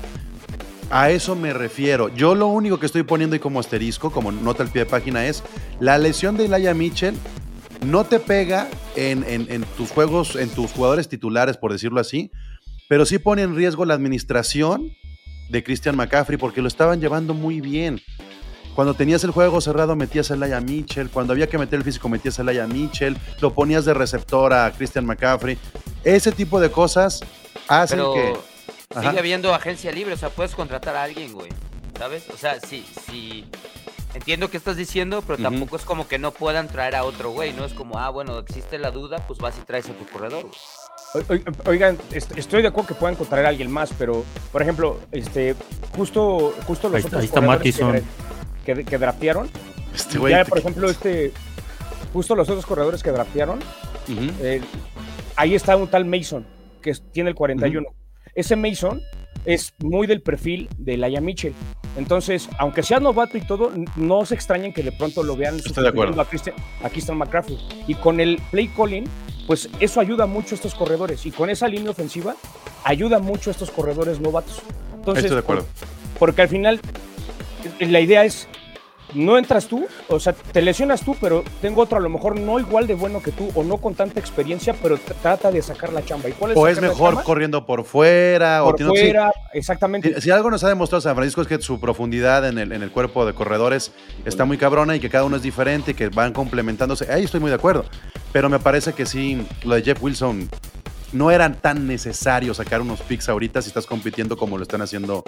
A 0.91 1.11
eso 1.11 1.37
me 1.37 1.53
refiero. 1.53 2.09
Yo 2.15 2.35
lo 2.35 2.47
único 2.47 2.79
que 2.81 2.87
estoy 2.87 3.03
poniendo 3.03 3.37
y 3.37 3.39
como 3.39 3.61
asterisco, 3.61 4.11
como 4.11 4.33
nota 4.33 4.63
al 4.63 4.71
pie 4.71 4.85
de 4.85 4.91
página, 4.91 5.27
es 5.27 5.43
la 5.81 5.99
lesión 5.99 6.37
de 6.37 6.47
Elijah 6.47 6.75
Mitchell 6.75 7.15
no 7.85 8.05
te 8.05 8.19
pega 8.19 8.69
en, 8.97 9.23
en- 9.29 9.47
en 9.51 9.63
tus 9.77 9.91
juegos, 9.91 10.35
en 10.35 10.49
tus 10.49 10.73
jugadores 10.73 11.09
titulares, 11.09 11.57
por 11.57 11.73
decirlo 11.73 12.01
así, 12.01 12.31
pero 12.89 13.05
sí 13.07 13.19
pone 13.19 13.43
en 13.43 13.55
riesgo 13.55 13.85
la 13.85 13.95
administración 13.95 14.91
de 15.51 15.63
Christian 15.63 15.95
McCaffrey 15.95 16.39
porque 16.39 16.61
lo 16.63 16.69
estaban 16.69 17.01
llevando 17.01 17.35
muy 17.35 17.61
bien. 17.61 18.01
Cuando 18.75 18.95
tenías 18.95 19.23
el 19.25 19.31
juego 19.33 19.61
cerrado 19.61 19.95
metías 19.97 20.31
a 20.31 20.35
Elijah 20.35 20.61
Mitchell, 20.61 21.09
cuando 21.11 21.33
había 21.33 21.49
que 21.49 21.59
meter 21.59 21.79
el 21.79 21.85
físico 21.85 22.09
metías 22.09 22.39
a 22.39 22.43
Elijah 22.43 22.67
Mitchell, 22.67 23.17
lo 23.41 23.53
ponías 23.53 23.85
de 23.85 23.93
receptor 23.95 24.53
a 24.53 24.73
Christian 24.73 25.05
McCaffrey. 25.05 25.59
Ese 26.05 26.33
tipo 26.33 26.59
de 26.61 26.71
cosas 26.71 27.21
hacen 27.69 27.99
Pero 27.99 28.15
que... 28.15 28.33
Ajá. 28.91 29.03
sigue 29.03 29.19
habiendo 29.19 29.55
agencia 29.55 29.93
libre, 29.93 30.15
o 30.15 30.17
sea, 30.17 30.31
puedes 30.31 30.55
contratar 30.55 30.97
a 30.97 31.03
alguien, 31.05 31.33
güey. 31.33 31.51
¿Sabes? 31.99 32.25
O 32.33 32.37
sea, 32.37 32.59
sí, 32.61 32.87
sí. 33.07 33.45
Entiendo 34.15 34.51
qué 34.51 34.57
estás 34.57 34.77
diciendo, 34.77 35.23
pero 35.27 35.37
tampoco 35.43 35.77
es 35.77 35.83
como 35.85 36.09
que 36.09 36.19
no 36.19 36.31
puedan 36.33 36.69
traer 36.69 36.95
a 36.97 37.05
otro 37.05 37.31
güey, 37.31 37.53
¿no? 37.53 37.65
Es 37.65 37.75
como, 37.75 37.99
ah, 37.99 38.09
bueno, 38.09 38.39
existe 38.39 38.79
la 38.79 38.91
duda, 38.91 39.19
pues 39.27 39.39
vas 39.39 39.59
y 39.59 39.65
traes 39.67 39.89
a 39.91 39.93
tu 39.93 40.07
corredor. 40.07 40.45
güey. 40.45 40.55
O- 41.15 41.51
o- 41.67 41.71
Oigan, 41.71 41.99
est- 42.13 42.37
estoy 42.39 42.63
de 42.63 42.69
acuerdo 42.69 42.89
que 42.89 42.95
puedan 42.95 43.15
encontrar 43.15 43.45
a 43.45 43.49
alguien 43.49 43.71
más, 43.71 43.91
pero, 43.99 44.25
por 44.53 44.63
ejemplo, 44.63 44.99
este, 45.13 45.55
justo, 45.97 46.55
justo 46.67 46.89
los 46.89 46.97
Ahí 47.01 47.07
otros 47.07 47.21
ahí 47.21 47.27
está 47.27 47.41
corredores 47.41 47.77
que, 48.65 48.75
que, 48.75 48.85
que 48.85 48.99
draftearon, 48.99 49.51
Este 49.95 50.19
güey 50.19 50.35
ya, 50.35 50.45
por 50.45 50.59
ejemplo, 50.59 50.89
este, 50.91 51.33
justo 52.13 52.35
los 52.35 52.49
otros 52.49 52.65
corredores 52.67 53.03
que 53.03 53.11
draftearon, 53.11 53.59
eh, 54.41 54.61
ahí 55.37 55.55
está 55.55 55.77
un 55.77 55.89
tal 55.89 56.05
Mason, 56.05 56.47
que 56.83 56.95
tiene 57.13 57.31
el 57.31 57.35
41. 57.37 57.89
Ese 58.39 58.55
Mason 58.57 59.03
es 59.45 59.75
muy 59.79 60.07
del 60.07 60.21
perfil 60.23 60.69
de 60.79 60.97
Laia 60.97 61.21
Mitchell. 61.21 61.55
Entonces, 61.97 62.49
aunque 62.59 62.83
sea 62.85 63.01
novato 63.01 63.37
y 63.37 63.41
todo, 63.41 63.73
no 63.97 64.25
se 64.25 64.35
extrañen 64.35 64.73
que 64.73 64.83
de 64.83 64.93
pronto 64.93 65.23
lo 65.25 65.37
vean 65.37 65.57
Estoy 65.57 65.83
de 65.83 65.89
acuerdo. 65.89 66.13
sustituyendo 66.15 66.23
a 66.23 66.25
Christian, 66.27 66.57
a 66.85 66.89
Christian 66.91 67.19
McCaffrey. 67.19 67.59
Y 67.89 67.95
con 67.97 68.21
el 68.21 68.41
play 68.53 68.69
calling, 68.69 69.05
pues 69.49 69.69
eso 69.81 70.01
ayuda 70.01 70.27
mucho 70.27 70.55
a 70.55 70.57
estos 70.57 70.75
corredores. 70.75 71.27
Y 71.27 71.31
con 71.33 71.51
esa 71.51 71.67
línea 71.67 71.91
ofensiva, 71.91 72.37
ayuda 72.85 73.19
mucho 73.19 73.51
a 73.51 73.53
estos 73.53 73.71
corredores 73.73 74.21
novatos. 74.21 74.63
Entonces, 74.95 75.25
Estoy 75.25 75.37
de 75.37 75.41
acuerdo. 75.43 75.65
por- 75.65 76.19
porque 76.19 76.43
al 76.43 76.49
final, 76.49 76.81
la 77.81 78.01
idea 78.01 78.25
es, 78.25 78.47
no 79.15 79.39
entras 79.39 79.67
tú, 79.67 79.87
o 80.09 80.21
sea, 80.21 80.33
te 80.33 80.61
lesionas 80.63 81.03
tú, 81.03 81.17
pero 81.21 81.43
tengo 81.63 81.83
otro 81.83 81.97
a 81.99 82.01
lo 82.01 82.09
mejor 82.09 82.39
no 82.39 82.59
igual 82.61 82.87
de 82.87 82.95
bueno 82.95 83.23
que 83.23 83.33
tú 83.33 83.49
o 83.55 83.65
no 83.65 83.79
con 83.79 83.95
tanta 83.95 84.21
experiencia, 84.21 84.75
pero 84.83 84.97
tr- 84.97 85.15
trata 85.23 85.51
de 85.51 85.63
sacar 85.63 85.93
la 85.93 86.05
chamba. 86.05 86.29
¿Y 86.29 86.33
cuál 86.33 86.53
O 86.57 86.67
es 86.69 86.77
sacar 86.77 86.91
la 86.91 86.95
mejor 86.95 87.23
corriendo 87.25 87.65
por 87.67 87.85
fuera. 87.85 88.65
o 88.65 88.71
por 88.71 88.79
sí. 88.79 88.85
fuera, 88.85 89.33
exactamente. 89.53 90.15
Si, 90.17 90.21
si 90.23 90.31
algo 90.31 90.51
nos 90.51 90.63
ha 90.65 90.69
demostrado 90.69 91.01
San 91.01 91.15
Francisco 91.17 91.43
es 91.43 91.49
que 91.49 91.59
su 91.61 91.81
profundidad 91.81 92.47
en 92.47 92.59
el, 92.59 92.73
en 92.73 92.83
el 92.83 92.91
cuerpo 92.91 93.25
de 93.25 93.33
corredores 93.35 93.93
está 94.25 94.45
muy 94.45 94.59
cabrona 94.59 94.95
y 94.97 95.01
que 95.01 95.09
cada 95.11 95.25
uno 95.25 95.37
es 95.37 95.43
diferente 95.43 95.93
y 95.93 95.95
que 95.95 96.09
van 96.09 96.33
complementándose. 96.33 97.11
Ahí 97.13 97.25
estoy 97.25 97.41
muy 97.41 97.51
de 97.51 97.57
acuerdo. 97.57 97.85
Pero 98.33 98.49
me 98.51 98.59
parece 98.59 98.93
que 98.93 99.07
sí, 99.07 99.47
lo 99.65 99.75
de 99.75 99.83
Jeff 99.83 100.03
Wilson 100.03 100.49
no 101.13 101.31
era 101.31 101.53
tan 101.53 101.87
necesario 101.87 102.53
sacar 102.55 102.81
unos 102.81 103.01
picks 103.01 103.29
ahorita 103.29 103.63
si 103.63 103.69
estás 103.69 103.87
compitiendo 103.87 104.37
como 104.37 104.57
lo 104.57 104.63
están 104.63 104.83
haciendo. 104.83 105.25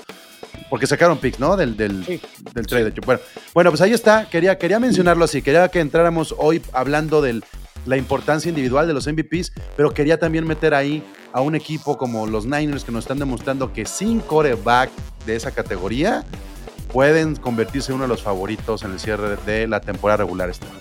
Porque 0.68 0.86
sacaron 0.86 1.18
picks, 1.18 1.40
¿no? 1.40 1.56
Del, 1.56 1.76
del, 1.76 2.04
Sí. 2.04 2.20
del 2.54 2.66
trade. 2.66 2.92
Bueno, 3.04 3.20
bueno, 3.54 3.70
pues 3.70 3.80
ahí 3.80 3.92
está. 3.92 4.28
Quería, 4.28 4.56
quería 4.58 4.78
mencionarlo 4.78 5.24
así. 5.24 5.42
Quería 5.42 5.68
que 5.68 5.80
entráramos 5.80 6.34
hoy 6.38 6.62
hablando 6.72 7.20
de 7.22 7.40
la 7.86 7.96
importancia 7.96 8.48
individual 8.48 8.86
de 8.86 8.92
los 8.92 9.06
MVPs, 9.06 9.52
pero 9.76 9.92
quería 9.94 10.18
también 10.18 10.46
meter 10.46 10.74
ahí 10.74 11.02
a 11.32 11.40
un 11.40 11.54
equipo 11.54 11.96
como 11.96 12.26
los 12.26 12.44
Niners 12.44 12.84
que 12.84 12.92
nos 12.92 13.04
están 13.04 13.18
demostrando 13.18 13.72
que 13.72 13.86
sin 13.86 14.20
coreback 14.20 14.90
de 15.24 15.36
esa 15.36 15.50
categoría 15.52 16.24
pueden 16.92 17.36
convertirse 17.36 17.92
en 17.92 17.96
uno 17.96 18.04
de 18.04 18.08
los 18.08 18.22
favoritos 18.22 18.82
en 18.82 18.92
el 18.92 19.00
cierre 19.00 19.36
de 19.46 19.66
la 19.66 19.80
temporada 19.80 20.18
regular 20.18 20.50
este 20.50 20.66
año. 20.66 20.76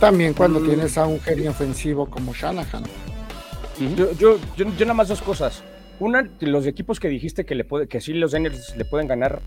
También 0.00 0.34
cuando 0.34 0.58
Mm. 0.60 0.66
tienes 0.66 0.98
a 0.98 1.06
un 1.06 1.20
genio 1.20 1.50
ofensivo 1.50 2.06
como 2.10 2.32
Shanahan. 2.34 2.82
Yo, 3.96 4.12
yo, 4.12 4.38
yo, 4.56 4.64
yo 4.76 4.84
nada 4.84 4.94
más 4.94 5.08
dos 5.08 5.22
cosas. 5.22 5.62
Una, 6.00 6.28
los 6.40 6.66
equipos 6.66 6.98
que 7.00 7.08
dijiste 7.08 7.44
que, 7.44 7.54
le 7.54 7.64
puede, 7.64 7.86
que 7.86 8.00
sí 8.00 8.12
los 8.14 8.32
Niners 8.32 8.74
le 8.76 8.84
pueden 8.84 9.06
ganar 9.06 9.40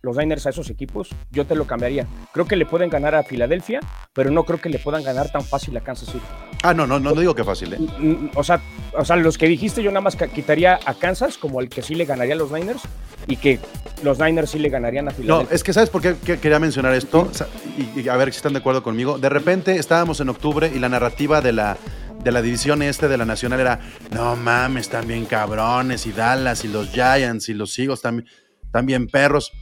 los 0.00 0.16
Niners 0.16 0.46
a 0.46 0.50
esos 0.50 0.70
equipos, 0.70 1.08
yo 1.32 1.44
te 1.44 1.56
lo 1.56 1.66
cambiaría. 1.66 2.06
Creo 2.32 2.46
que 2.46 2.54
le 2.54 2.64
pueden 2.64 2.88
ganar 2.88 3.16
a 3.16 3.24
Filadelfia, 3.24 3.80
pero 4.14 4.30
no 4.30 4.44
creo 4.44 4.60
que 4.60 4.68
le 4.68 4.78
puedan 4.78 5.02
ganar 5.02 5.28
tan 5.30 5.42
fácil 5.42 5.76
a 5.76 5.80
Kansas 5.80 6.06
City. 6.10 6.24
Ah, 6.62 6.72
no, 6.72 6.86
no, 6.86 7.00
no 7.00 7.12
digo 7.14 7.34
que 7.34 7.42
fácil, 7.42 7.74
¿eh? 7.74 8.30
O 8.36 8.44
sea, 8.44 8.60
o 8.96 9.04
sea, 9.04 9.16
los 9.16 9.36
que 9.36 9.48
dijiste 9.48 9.82
yo 9.82 9.90
nada 9.90 10.00
más 10.00 10.14
quitaría 10.16 10.78
a 10.84 10.94
Kansas 10.94 11.36
como 11.36 11.60
el 11.60 11.68
que 11.68 11.82
sí 11.82 11.96
le 11.96 12.04
ganaría 12.04 12.34
a 12.34 12.38
los 12.38 12.52
Niners 12.52 12.82
y 13.26 13.36
que 13.36 13.58
los 14.04 14.20
Niners 14.20 14.50
sí 14.50 14.60
le 14.60 14.68
ganarían 14.68 15.08
a 15.08 15.10
No, 15.10 15.16
Filadelfia. 15.16 15.54
es 15.54 15.64
que 15.64 15.72
¿sabes 15.72 15.90
por 15.90 16.00
qué 16.00 16.14
que- 16.24 16.38
quería 16.38 16.60
mencionar 16.60 16.94
esto? 16.94 17.28
O 17.30 17.34
sea, 17.34 17.48
Y, 17.76 18.00
y 18.00 18.08
a 18.08 18.16
ver 18.16 18.30
si 18.32 18.36
están 18.36 18.52
de 18.52 18.60
acuerdo 18.60 18.84
conmigo. 18.84 19.18
De 19.18 19.28
repente 19.28 19.76
estábamos 19.76 20.20
en 20.20 20.28
octubre 20.28 20.70
y 20.72 20.78
la 20.78 20.88
narrativa 20.88 21.40
de 21.40 21.52
la, 21.52 21.76
de 22.22 22.32
la 22.32 22.42
división 22.42 22.82
este 22.82 23.08
de 23.08 23.16
la 23.16 23.24
Nacional 23.24 23.60
era, 23.60 23.80
no 24.10 24.36
mames, 24.36 24.86
están 24.86 25.06
bien 25.06 25.24
cabrones, 25.24 26.06
y 26.06 26.12
Dallas, 26.12 26.64
y 26.64 26.68
los 26.68 26.90
Giants, 26.90 27.48
y 27.48 27.54
los 27.54 27.78
Eagles 27.78 28.00
también, 28.02 28.28
también 28.72 29.06
perros. 29.06 29.52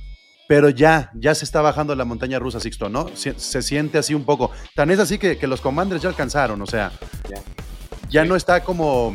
Pero 0.49 0.69
ya, 0.71 1.11
ya 1.14 1.35
se 1.35 1.45
está 1.45 1.61
bajando 1.61 1.95
la 1.97 2.05
montaña 2.05 2.38
rusa, 2.38 2.61
Sixto, 2.61 2.88
¿no? 2.88 3.09
Se, 3.14 3.38
se 3.38 3.62
siente 3.62 3.99
así 3.99 4.14
un 4.14 4.25
poco. 4.25 4.53
Tan 4.77 4.90
es 4.90 5.01
así 5.01 5.19
que, 5.19 5.38
que 5.38 5.47
los 5.49 5.61
Commanders 5.61 6.03
ya 6.03 6.09
alcanzaron, 6.09 6.62
o 6.62 6.66
sea, 6.66 6.92
Ya. 7.29 7.38
ya 8.09 8.25
no 8.25 8.37
está 8.37 8.62
como 8.62 9.14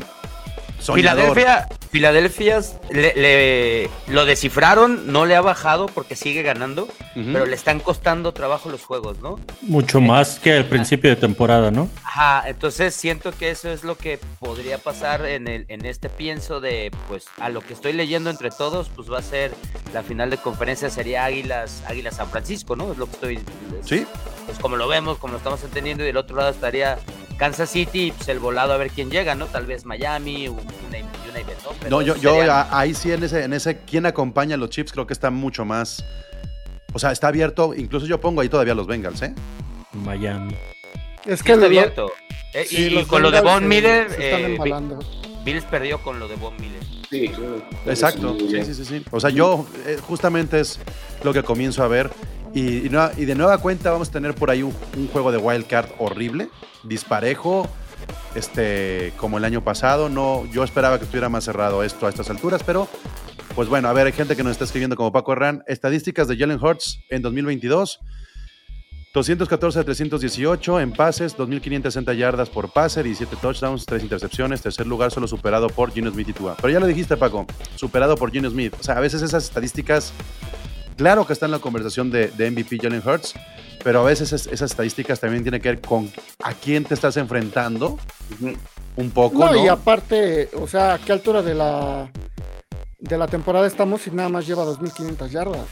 soñador. 0.80 1.34
Filadelfia, 1.36 1.68
Filadelfia 1.92 2.62
le, 2.90 3.14
le- 3.16 3.90
lo 4.08 4.26
descifraron, 4.26 5.12
no 5.12 5.26
le 5.26 5.36
ha 5.36 5.42
bajado 5.42 5.88
porque 5.88 6.16
sigue 6.16 6.42
ganando, 6.42 6.88
pero 7.14 7.46
le 7.46 7.56
están 7.56 7.80
costando 7.82 8.32
trabajo 8.34 8.70
los 8.70 8.84
juegos, 8.86 9.20
¿no? 9.20 9.40
Mucho 9.62 10.00
más 10.00 10.40
que 10.40 10.54
al 10.54 10.66
principio 10.66 11.10
de 11.10 11.18
temporada, 11.18 11.70
¿no? 11.70 11.90
Ajá, 12.06 12.48
entonces 12.48 12.96
siento 12.96 13.32
que 13.34 13.50
eso 13.52 13.70
es 13.70 13.84
lo 13.84 13.98
que 13.98 14.20
podría 14.40 14.78
pasar 14.78 15.26
en, 15.26 15.48
el, 15.50 15.66
en 15.68 15.86
este 15.86 16.08
pienso 16.10 16.62
de, 16.62 16.92
pues, 17.10 17.26
a 17.40 17.50
lo 17.50 17.60
que 17.62 17.74
estoy 17.74 17.92
leyendo 17.92 18.30
entre 18.30 18.52
todos, 18.52 18.90
pues 18.96 19.12
va 19.12 19.20
a 19.20 19.24
ser 19.24 19.52
la 19.94 20.02
final 20.02 20.30
de 20.30 20.38
conferencia 20.38 20.90
sería 20.90 21.26
Águilas, 21.26 21.84
Águilas 21.88 22.16
San 22.16 22.30
Francisco, 22.30 22.78
¿no? 22.78 22.92
Es 22.94 22.98
lo 22.98 23.06
que 23.08 23.12
estoy, 23.14 23.36
es- 23.36 23.44
Sí, 23.90 24.06
pues 24.46 24.58
como 24.60 24.78
lo 24.78 24.88
vemos, 24.88 25.18
como 25.18 25.34
lo 25.34 25.38
estamos 25.40 25.62
entendiendo, 25.64 26.04
y 26.04 26.08
del 26.08 26.18
otro 26.18 26.38
lado 26.38 26.50
estaría 26.52 26.98
Kansas 27.42 27.72
City, 27.72 28.08
y, 28.08 28.12
pues 28.12 28.30
el 28.30 28.38
volado 28.38 28.72
a 28.74 28.78
ver 28.78 28.92
quién 28.92 29.10
llega, 29.10 29.34
¿no? 29.34 29.48
Tal 29.48 29.66
vez 29.66 29.84
Miami, 29.84 30.48
un, 30.48 30.60
una, 30.60 31.00
y 31.00 31.04
una 31.28 31.40
event, 31.40 31.60
¿no? 31.64 31.72
Pero 31.80 31.90
No, 31.90 32.02
yo, 32.04 32.16
yo 32.18 32.36
sería- 32.36 32.62
a- 32.62 32.80
ahí 32.80 32.94
sí 32.94 33.12
en 33.12 33.24
ese, 33.24 33.44
en 33.44 33.54
ese, 33.54 33.80
¿quién 33.80 34.06
acompaña 34.06 34.54
a 34.54 34.58
los 34.60 34.70
Chips? 34.70 34.92
Creo 34.92 35.08
que 35.08 35.14
está 35.14 35.32
mucho 35.32 35.66
más. 35.66 36.06
O 36.94 37.00
sea, 37.00 37.12
está 37.12 37.30
abierto. 37.30 37.74
Incluso 37.74 38.06
yo 38.06 38.22
pongo 38.22 38.42
ahí 38.42 38.50
todavía 38.50 38.76
los 38.76 38.86
Bengals, 38.86 39.24
¿eh? 39.24 39.34
Miami. 39.94 40.56
Es 41.26 41.40
Sí 41.40 41.46
que 41.46 41.54
está 41.54 41.66
abierto. 41.66 42.12
Eh, 42.54 42.66
sí, 42.68 42.96
y 43.00 43.06
con 43.06 43.24
lo 43.24 43.32
de 43.32 43.42
Von 43.42 43.68
Miller, 43.68 44.12
se 44.12 44.52
están 44.60 44.92
eh. 44.92 44.96
Bills 45.44 45.66
perdió 45.66 46.00
con 46.04 46.20
lo 46.20 46.28
de 46.28 46.36
Von 46.36 46.54
Miller. 46.62 46.84
Sí, 47.10 47.28
claro. 47.30 47.64
Exacto. 47.88 48.38
Sí, 48.40 48.50
Sí, 48.50 48.64
sí, 48.66 48.74
sí, 48.76 48.86
sí. 48.86 49.06
O 49.10 49.20
sea, 49.20 49.32
yo 49.32 49.66
eh, 49.88 49.98
justamente 50.00 50.60
es 50.60 50.80
lo 51.24 51.34
que 51.34 51.42
comienzo 51.42 51.84
a 51.84 51.88
ver. 51.88 52.12
Y, 52.54 52.86
y 52.86 52.90
no- 52.92 53.10
y 53.18 53.26
de 53.26 53.34
nueva 53.34 53.58
cuenta 53.58 53.90
vamos 53.90 54.10
a 54.10 54.12
tener 54.12 54.36
por 54.36 54.52
ahí 54.52 54.62
un, 54.62 54.76
un 54.96 55.08
juego 55.08 55.32
de 55.32 55.38
wild 55.40 55.66
card 55.66 55.90
horrible, 55.98 56.50
disparejo, 56.84 57.68
este, 58.36 59.14
como 59.18 59.38
el 59.38 59.46
año 59.46 59.64
pasado. 59.64 60.10
No, 60.10 60.46
yo 60.52 60.64
esperaba 60.64 60.98
que 60.98 61.06
estuviera 61.06 61.30
más 61.30 61.44
cerrado 61.44 61.84
esto 61.84 62.08
a 62.08 62.10
estas 62.10 62.30
alturas, 62.30 62.64
pero 62.64 62.88
pues 63.56 63.68
bueno, 63.68 63.90
a 63.90 63.94
ver, 63.94 64.08
hay 64.08 64.14
gente 64.14 64.36
que 64.36 64.44
nos 64.44 64.54
está 64.54 64.64
escribiendo 64.64 64.96
como 64.96 65.12
Paco 65.12 65.34
Herrán. 65.34 65.64
Estadísticas 65.68 66.28
de 66.28 66.38
Jalen 66.38 66.64
Hurts 66.64 67.00
en 67.10 67.22
2022. 67.22 68.00
214 69.14 69.80
de 69.80 69.84
318 69.84 70.80
en 70.80 70.94
pases, 70.94 71.36
2.560 71.36 72.16
yardas 72.16 72.50
por 72.50 72.72
pase, 72.72 73.04
17 73.04 73.36
touchdowns, 73.42 73.86
3 73.86 74.04
intercepciones, 74.04 74.62
tercer 74.62 74.88
lugar 74.88 75.12
solo 75.12 75.28
superado 75.28 75.68
por 75.68 75.92
Gino 75.92 76.10
Smith 76.10 76.30
y 76.30 76.34
Tua. 76.34 76.56
Pero 76.56 76.72
ya 76.72 76.80
lo 76.80 76.88
dijiste, 76.88 77.18
Paco, 77.18 77.46
superado 77.76 78.16
por 78.16 78.32
Gino 78.32 78.50
Smith. 78.50 78.74
O 78.80 78.84
sea, 78.84 78.96
a 78.96 79.02
veces 79.02 79.22
esas 79.22 79.44
estadísticas, 79.44 80.14
claro 80.96 81.28
que 81.28 81.34
están 81.34 81.48
en 81.48 81.52
la 81.52 81.60
conversación 81.60 82.10
de, 82.10 82.30
de 82.30 82.52
MVP 82.52 82.78
Jalen 82.82 83.04
Hurts, 83.06 83.34
pero 83.84 84.02
a 84.02 84.04
veces 84.04 84.32
es- 84.34 84.48
esas 84.48 84.72
estadísticas 84.72 85.20
también 85.20 85.44
tienen 85.44 85.62
que 85.62 85.70
ver 85.70 85.82
con 85.82 86.12
a 86.44 86.54
quién 86.54 86.84
te 86.86 86.94
estás 86.94 87.18
enfrentando 87.18 87.98
un 88.96 89.12
poco, 89.12 89.40
No, 89.40 89.52
¿no? 89.54 89.64
y 89.66 89.68
aparte, 89.68 90.50
o 90.60 90.68
sea, 90.68 90.94
¿a 90.96 91.00
qué 91.00 91.12
altura 91.12 91.42
de 91.42 91.54
la 91.56 92.10
de 93.00 93.18
la 93.18 93.28
temporada 93.28 93.66
estamos 93.66 94.06
y 94.06 94.12
nada 94.12 94.30
más 94.30 94.46
lleva 94.46 94.64
2.500 94.64 95.32
yardas? 95.32 95.66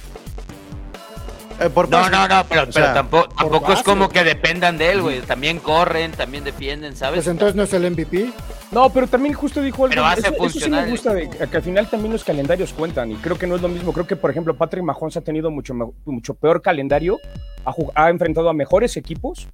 Eh, 1.60 1.70
por 1.70 1.90
No, 1.90 1.98
pase. 1.98 2.12
no, 2.12 2.28
no, 2.28 2.46
pero, 2.48 2.62
O 2.64 2.66
pero 2.66 2.72
sea, 2.72 2.94
tampoco, 2.94 3.28
tampoco 3.38 3.74
es 3.74 3.84
como 3.84 4.10
que 4.10 4.24
dependan 4.24 4.78
de 4.78 4.92
él, 4.92 5.02
güey. 5.02 5.22
También 5.22 5.60
corren, 5.60 6.12
también 6.14 6.44
defienden, 6.44 6.96
¿sabes? 6.96 7.18
Pues 7.18 7.28
entonces 7.28 7.56
no 7.56 7.64
es 7.64 7.74
el 7.74 7.84
MVP. 7.92 8.32
No, 8.72 8.90
pero 8.92 9.08
también 9.08 9.34
justo 9.34 9.62
dijo 9.62 9.84
algo. 9.86 9.90
Pero 9.90 10.06
hace 10.06 10.22
eso, 10.22 10.46
eso 10.46 10.60
sí 10.60 10.70
me 10.70 10.86
gusta, 10.90 11.14
de, 11.14 11.28
que 11.30 11.58
al 11.58 11.64
final 11.64 11.88
también 11.90 12.14
los 12.14 12.24
calendarios 12.24 12.72
cuentan 12.74 13.12
y 13.12 13.16
creo 13.16 13.38
que 13.38 13.48
no 13.48 13.56
es 13.56 13.62
lo 13.62 13.68
mismo. 13.68 13.94
Creo 13.94 14.06
que, 14.06 14.16
por 14.16 14.30
ejemplo, 14.30 14.56
Patrick 14.56 14.84
Mahomes 14.84 15.18
ha 15.18 15.22
tenido 15.22 15.50
mucho, 15.50 15.74
mucho 16.06 16.34
peor 16.36 16.62
calendario, 16.62 17.20
ha, 17.66 17.74
ha 17.96 18.10
enfrentado 18.10 18.48
a 18.50 18.54
mejores 18.54 18.96
equipos 18.96 19.48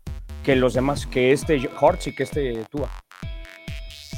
que 0.43 0.56
los 0.56 0.73
demás, 0.73 1.08
que 1.08 1.32
este 1.32 1.69
Hortz 1.80 2.08
y 2.08 2.15
que 2.15 2.23
este 2.23 2.65
Tua. 2.69 2.89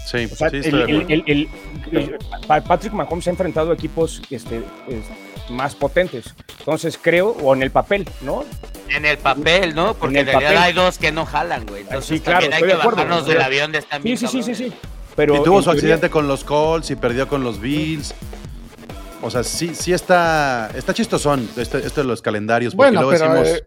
Sí, 0.05 0.25
O 0.31 0.35
sea, 0.35 0.49
sí, 0.49 0.57
el- 0.63 0.75
el- 0.75 1.05
el- 1.09 1.23
el- 1.27 1.49
el- 1.91 2.17
Pa- 2.47 2.61
Patrick 2.61 2.93
Mahomes 2.93 3.27
ha 3.27 3.31
enfrentado 3.31 3.73
equipos 3.73 4.21
este, 4.29 4.57
es- 4.87 5.05
más 5.49 5.75
potentes. 5.75 6.33
Entonces 6.59 6.99
creo, 7.01 7.29
o 7.29 7.53
en 7.55 7.63
el 7.63 7.71
papel, 7.71 8.07
¿no? 8.21 8.43
En 8.89 9.05
el 9.05 9.17
papel, 9.17 9.75
¿no? 9.75 9.93
Porque 9.93 10.19
En 10.19 10.27
el 10.27 10.33
realidad 10.33 10.51
papel. 10.53 10.63
hay 10.63 10.73
dos 10.73 10.97
que 10.97 11.11
no 11.11 11.25
jalan, 11.25 11.65
güey. 11.65 11.81
Entonces 11.83 12.05
Sí, 12.07 12.19
claro, 12.19 12.39
también 12.39 12.53
hay 12.53 12.57
estoy 12.59 12.69
que 12.69 12.75
de 12.75 12.81
acuerdo. 12.81 12.97
bajarnos 12.97 13.25
del 13.27 13.41
avión 13.41 13.71
de 13.71 13.77
esta 13.79 14.01
Sí, 14.01 14.17
sí, 14.17 14.27
sí, 14.27 14.43
sí, 14.43 14.55
sí. 14.55 14.73
Pero 15.15 15.35
y 15.35 15.43
tuvo 15.43 15.59
su 15.59 15.65
teoría- 15.65 15.77
accidente 15.79 16.09
con 16.09 16.27
los 16.27 16.43
Colts 16.43 16.91
y 16.91 16.95
perdió 16.95 17.27
con 17.27 17.43
los 17.43 17.59
Bills. 17.59 18.13
O 19.21 19.31
sea, 19.31 19.43
sí, 19.43 19.73
sí 19.73 19.93
está, 19.93 20.69
está 20.75 20.93
chistosón 20.93 21.49
este, 21.57 21.79
esto 21.79 22.01
de 22.01 22.07
los 22.07 22.21
calendarios, 22.21 22.75
porque 22.75 22.91
Bueno, 22.91 23.01
luego 23.01 23.17
pero 23.19 23.33
decimos, 23.43 23.61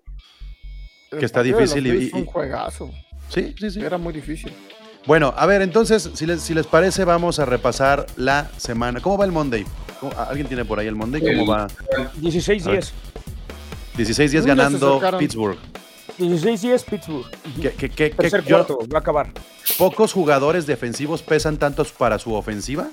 eh, 1.13 1.19
que 1.19 1.25
está 1.27 1.43
difícil 1.43 1.87
y- 1.87 1.91
y- 2.07 2.11
un 2.13 2.25
juegazo. 2.25 2.91
sí, 3.29 3.55
sí, 3.59 3.71
sí. 3.73 3.81
Era 3.83 3.99
muy 3.99 4.13
difícil. 4.13 4.53
Bueno, 5.07 5.33
a 5.37 5.47
ver, 5.47 5.63
entonces, 5.63 6.11
si 6.15 6.27
les, 6.27 6.43
si 6.43 6.55
les 6.55 6.67
parece, 6.67 7.05
vamos 7.05 7.39
a 7.39 7.45
repasar 7.45 8.07
la 8.17 8.51
semana. 8.59 9.01
¿Cómo 9.01 9.17
va 9.19 9.25
el 9.25 9.33
Monday? 9.33 9.65
¿Cómo- 9.99 10.13
¿Alguien 10.19 10.47
tiene 10.47 10.65
por 10.65 10.79
ahí 10.79 10.87
el 10.87 10.95
Monday? 10.95 11.21
¿Cómo 11.23 11.47
va? 11.47 11.69
16-10. 12.21 12.93
16 13.97 14.31
días 14.31 14.45
Uy, 14.45 14.49
ya 14.49 14.55
se 14.55 14.63
ganando 14.63 14.89
acercaron. 14.91 15.19
Pittsburgh. 15.21 15.59
16-10 16.19 16.85
Pittsburgh. 16.85 17.27
Que- 17.61 17.73
que- 17.73 17.89
que 17.91 18.11
Tercer 18.11 18.45
yo- 18.45 18.57
cuarto, 18.67 18.79
va 18.93 18.99
a 18.99 19.01
acabar. 19.01 19.31
pocos 19.79 20.13
jugadores 20.13 20.67
defensivos 20.67 21.23
pesan 21.23 21.57
tanto 21.57 21.85
para 21.99 22.19
su 22.19 22.35
ofensiva 22.35 22.89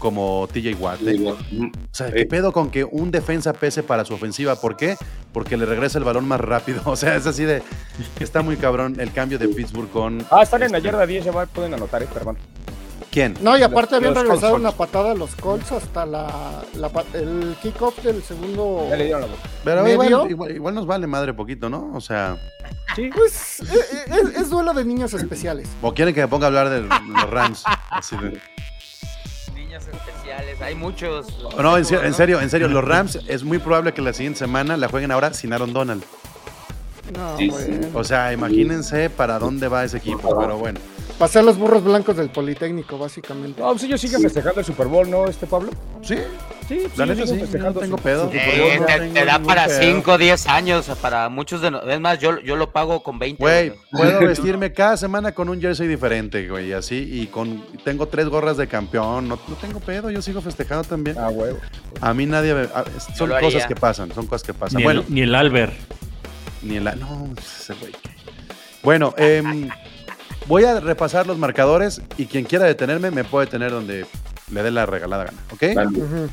como 0.00 0.48
TJ 0.52 0.74
Watt. 0.80 1.00
¿eh? 1.06 1.16
Mm, 1.52 1.66
O 1.66 1.70
sea, 1.92 2.10
¿qué 2.10 2.26
pedo 2.26 2.50
con 2.52 2.70
que 2.70 2.82
un 2.82 3.12
defensa 3.12 3.52
pese 3.52 3.84
para 3.84 4.04
su 4.04 4.14
ofensiva? 4.14 4.56
¿Por 4.56 4.76
qué? 4.76 4.96
Porque 5.32 5.56
le 5.56 5.66
regresa 5.66 5.98
el 5.98 6.04
balón 6.04 6.26
más 6.26 6.40
rápido. 6.40 6.82
O 6.90 6.96
sea, 6.96 7.14
es 7.14 7.26
así 7.26 7.44
de. 7.44 7.62
Está 8.18 8.42
muy 8.42 8.56
cabrón 8.56 8.96
el 8.98 9.12
cambio 9.12 9.38
de 9.38 9.46
Pittsburgh 9.48 9.90
con. 9.90 10.26
Ah, 10.30 10.42
están 10.42 10.64
en 10.64 10.72
la 10.72 10.78
este, 10.78 10.88
yarda 10.90 11.06
10, 11.06 11.24
ya 11.26 11.46
pueden 11.46 11.74
anotar, 11.74 12.02
eh, 12.02 12.08
perdón. 12.12 12.36
¿Quién? 13.10 13.34
No, 13.40 13.58
y 13.58 13.62
aparte 13.62 13.96
habían 13.96 14.14
los 14.14 14.22
regresado 14.22 14.52
Colts. 14.52 14.60
una 14.60 14.72
patada 14.72 15.10
a 15.10 15.14
los 15.14 15.34
Colts 15.34 15.72
hasta 15.72 16.06
la, 16.06 16.62
el 17.12 17.56
kickoff 17.60 17.98
del 18.04 18.22
segundo. 18.22 18.86
Ya 18.88 18.96
le 18.96 19.04
dieron 19.04 19.22
la 19.22 19.26
bola. 19.26 19.38
Pero 19.64 19.88
igual, 19.88 20.30
igual, 20.30 20.50
igual 20.54 20.74
nos 20.76 20.86
vale 20.86 21.06
madre 21.08 21.34
poquito, 21.34 21.68
¿no? 21.68 21.90
O 21.94 22.00
sea. 22.00 22.36
Sí. 22.94 23.10
Pues 23.12 23.60
eh, 23.62 23.64
eh, 23.72 24.12
es, 24.22 24.36
es 24.42 24.50
duelo 24.50 24.72
de 24.74 24.84
niños 24.84 25.12
especiales. 25.14 25.68
O 25.82 25.92
quieren 25.92 26.14
que 26.14 26.20
me 26.20 26.28
ponga 26.28 26.46
a 26.46 26.48
hablar 26.48 26.70
de 26.70 26.82
los 26.82 27.30
Rams. 27.30 27.64
Así 27.90 28.16
de- 28.16 28.40
Niños 29.70 29.86
especiales, 29.86 30.60
hay 30.60 30.74
muchos. 30.74 31.28
No, 31.56 31.76
en 31.76 31.84
serio, 31.84 32.04
en 32.04 32.12
serio, 32.12 32.40
en 32.40 32.50
serio, 32.50 32.66
los 32.66 32.84
Rams 32.84 33.20
es 33.28 33.44
muy 33.44 33.60
probable 33.60 33.94
que 33.94 34.02
la 34.02 34.12
siguiente 34.12 34.40
semana 34.40 34.76
la 34.76 34.88
jueguen 34.88 35.12
ahora 35.12 35.32
sin 35.32 35.52
Aaron 35.52 35.72
Donald. 35.72 36.02
No, 37.16 37.36
Sí, 37.38 37.50
bueno. 37.50 37.86
O 37.94 38.02
sea, 38.02 38.32
imagínense 38.32 39.10
para 39.10 39.38
dónde 39.38 39.68
va 39.68 39.84
ese 39.84 39.98
equipo, 39.98 40.36
pero 40.40 40.58
bueno. 40.58 40.80
Pasé 41.20 41.38
a 41.38 41.42
los 41.42 41.56
burros 41.56 41.84
blancos 41.84 42.16
del 42.16 42.30
Politécnico, 42.30 42.98
básicamente. 42.98 43.62
No, 43.62 43.70
pues 43.70 43.84
ellos 43.84 44.00
siguen 44.00 44.20
festejando 44.22 44.58
el 44.58 44.66
Super 44.66 44.88
Bowl, 44.88 45.08
¿no, 45.08 45.26
este 45.26 45.46
Pablo? 45.46 45.70
Sí, 46.02 46.16
Sí, 46.70 46.78
pues 46.86 46.98
la 46.98 47.04
ellos 47.04 47.16
neta 47.18 47.26
sí, 47.26 47.32
yo 47.32 47.34
no 47.36 47.40
festejando 47.42 47.80
tengo 47.80 47.96
pedo. 47.96 48.30
Eh, 48.32 48.76
no 48.78 48.86
te, 48.86 48.92
tengo 49.00 49.14
te 49.14 49.24
da 49.24 49.38
para 49.40 49.66
pedo. 49.66 49.80
5 49.82 50.12
o 50.12 50.18
10 50.18 50.46
años. 50.46 50.86
Para 51.02 51.28
muchos 51.28 51.60
de 51.60 51.70
nosotros. 51.72 51.94
Es 51.94 52.00
más, 52.00 52.18
yo, 52.20 52.38
yo 52.40 52.54
lo 52.54 52.70
pago 52.72 53.02
con 53.02 53.18
20. 53.18 53.42
Güey, 53.42 53.68
güey. 53.70 53.80
puedo 53.90 54.20
vestirme 54.26 54.72
cada 54.72 54.96
semana 54.96 55.32
con 55.32 55.48
un 55.48 55.60
jersey 55.60 55.88
diferente, 55.88 56.48
güey, 56.48 56.72
así, 56.72 56.96
y 57.12 57.26
con 57.26 57.64
tengo 57.84 58.06
tres 58.06 58.28
gorras 58.28 58.56
de 58.56 58.68
campeón, 58.68 59.28
no, 59.28 59.38
no 59.48 59.54
tengo 59.56 59.80
pedo, 59.80 60.10
yo 60.10 60.22
sigo 60.22 60.40
festejando 60.40 60.84
también. 60.84 61.16
Ah, 61.18 61.28
huevo. 61.30 61.58
A 62.00 62.14
mí 62.14 62.24
nadie 62.26 62.54
me- 62.54 62.68
a- 62.72 62.84
son 63.16 63.30
lo 63.30 63.34
cosas 63.40 63.54
haría. 63.64 63.66
que 63.66 63.74
pasan, 63.74 64.14
son 64.14 64.26
cosas 64.26 64.44
que 64.46 64.54
pasan. 64.54 64.78
Ni, 64.78 64.84
bueno, 64.84 65.00
el, 65.08 65.12
ni 65.14 65.22
el 65.22 65.34
Albert. 65.34 65.72
ni 66.62 66.76
el 66.76 66.84
no, 66.84 67.28
ese 67.36 67.74
güey. 67.74 67.92
Bueno, 68.84 69.12
em, 69.18 69.68
voy 70.46 70.64
a 70.64 70.78
repasar 70.78 71.26
los 71.26 71.36
marcadores 71.36 72.00
y 72.16 72.26
quien 72.26 72.44
quiera 72.44 72.64
detenerme 72.64 73.10
me 73.10 73.24
puede 73.24 73.46
detener 73.46 73.72
donde 73.72 74.06
le 74.52 74.62
dé 74.62 74.70
la 74.70 74.86
regalada 74.86 75.24
gana, 75.24 75.38
¿ok? 75.52 75.62
vale. 75.74 75.98
Ujú. 75.98 76.28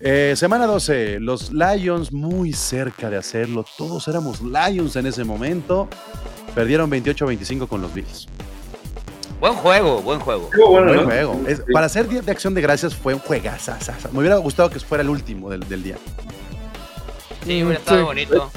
Eh, 0.00 0.34
semana 0.36 0.66
12, 0.66 1.18
los 1.20 1.50
Lions 1.52 2.12
muy 2.12 2.52
cerca 2.52 3.10
de 3.10 3.16
hacerlo. 3.16 3.64
Todos 3.76 4.06
éramos 4.08 4.40
Lions 4.40 4.94
en 4.96 5.06
ese 5.06 5.24
momento. 5.24 5.88
Perdieron 6.54 6.90
28-25 6.90 7.66
con 7.66 7.80
los 7.82 7.92
Bills. 7.92 8.28
Buen 9.40 9.54
juego, 9.54 10.00
buen 10.02 10.20
juego. 10.20 10.50
Bueno, 10.70 10.86
Buen 10.86 10.96
¿no? 10.96 11.04
juego. 11.04 11.40
Es- 11.46 11.58
Sí. 11.58 11.72
para 11.72 11.86
hacer 11.86 12.08
día 12.08 12.22
de 12.22 12.30
acción 12.32 12.54
de 12.54 12.60
gracias 12.60 12.94
fue 12.94 13.14
un 13.14 13.20
juegazo. 13.20 13.72
Me 14.12 14.20
hubiera 14.20 14.36
gustado 14.36 14.70
que 14.70 14.78
fuera 14.80 15.02
el 15.02 15.08
último 15.10 15.50
del, 15.50 15.60
del 15.68 15.82
día. 15.82 15.96
Sí, 17.44 17.62
hubiera 17.62 17.78
estado 17.78 17.98
Sí. 18.00 18.04
bonito. 18.04 18.50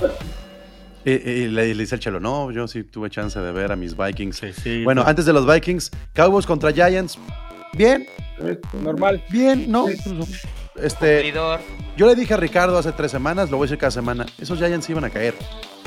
Y, 1.06 1.12
y 1.12 1.48
le, 1.48 1.70
y 1.70 1.74
le 1.74 1.84
dice 1.84 1.96
el 1.96 2.02
chelo, 2.02 2.20
no, 2.20 2.52
yo 2.52 2.68
sí 2.68 2.84
tuve 2.84 3.10
chance 3.10 3.40
de 3.40 3.52
ver 3.52 3.72
a 3.72 3.76
mis 3.76 3.96
Vikings. 3.98 4.38
Sí, 4.38 4.54
sí. 4.54 4.84
Bueno, 4.84 5.04
antes 5.06 5.26
de 5.26 5.34
los 5.34 5.52
Vikings, 5.52 5.90
Cowboys 6.14 6.46
contra 6.46 6.72
Giants. 6.72 7.18
Bien, 7.74 8.06
Normal. 8.84 9.24
bien, 9.30 9.72
¿no? 9.72 9.86
Este, 10.76 11.16
Cumplidor. 11.16 11.60
yo 11.98 12.08
le 12.08 12.16
dije 12.16 12.34
a 12.34 12.38
Ricardo 12.38 12.78
hace 12.78 12.92
tres 12.94 13.12
semanas, 13.12 13.50
lo 13.52 13.58
voy 13.58 13.66
a 13.66 13.68
decir 13.68 13.78
cada 13.78 13.92
semana, 13.92 14.26
esos 14.40 14.58
Giants 14.58 14.90
iban 14.90 15.04
a 15.04 15.10
caer. 15.10 15.36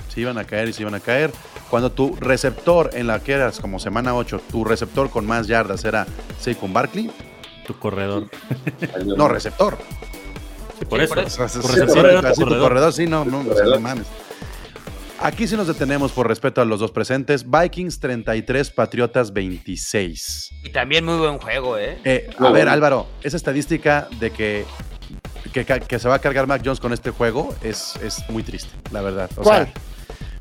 Se 0.08 0.20
iban 0.20 0.38
a 0.38 0.44
caer 0.44 0.68
y 0.68 0.72
se 0.72 0.82
iban 0.82 0.94
a 0.94 1.00
caer. 1.00 1.32
Cuando 1.70 1.90
tu 1.90 2.14
receptor 2.16 2.90
en 2.92 3.08
la 3.08 3.18
que 3.20 3.32
eras 3.32 3.58
como 3.58 3.80
semana 3.80 4.14
8, 4.14 4.40
tu 4.50 4.64
receptor 4.64 5.10
con 5.10 5.26
más 5.26 5.46
yardas 5.48 5.84
era 5.84 6.06
Saquon 6.38 6.72
Barkley. 6.72 7.10
tu 7.66 7.76
corredor. 7.78 8.28
No, 9.04 9.26
receptor. 9.26 9.76
Sí, 10.78 10.84
por 10.84 10.98
Sí, 11.00 11.04
eso. 11.04 11.16
por 11.16 11.50
Tu 11.50 11.62
sí, 11.62 11.68
receptor 11.68 12.06
era 12.06 12.20
tu 12.20 12.26
así 12.28 12.34
tu 12.40 12.44
corredor. 12.46 12.68
corredor, 12.68 12.92
sí, 12.92 13.06
no, 13.06 13.24
no, 13.24 13.40
o 13.40 13.54
sea, 13.54 13.64
no 13.64 13.80
mames. 13.80 14.06
Aquí 15.24 15.48
sí 15.48 15.56
nos 15.56 15.68
detenemos 15.68 16.12
por 16.12 16.28
respeto 16.28 16.60
a 16.60 16.66
los 16.66 16.80
dos 16.80 16.90
presentes. 16.90 17.50
Vikings 17.50 17.98
33, 17.98 18.70
Patriotas 18.72 19.32
26. 19.32 20.50
Y 20.64 20.68
también 20.68 21.02
muy 21.02 21.16
buen 21.16 21.38
juego, 21.38 21.78
¿eh? 21.78 21.98
Eh, 22.04 22.28
a 22.38 22.50
ver. 22.50 22.68
Álvaro, 22.68 23.06
esa 23.22 23.38
estadística 23.38 24.06
de 24.20 24.30
que, 24.30 24.66
que, 25.54 25.98
se 25.98 26.08
va 26.10 26.16
a 26.16 26.18
cargar 26.18 26.46
Mac 26.46 26.60
Jones 26.62 26.78
con 26.78 26.92
este 26.92 27.10
juego 27.10 27.56
es, 27.62 27.96
es 28.02 28.22
muy 28.28 28.42
triste, 28.42 28.68
la 28.92 29.00
verdad. 29.00 29.30
O 29.38 29.44
¿Cuál? 29.44 29.64
sea, 29.64 29.74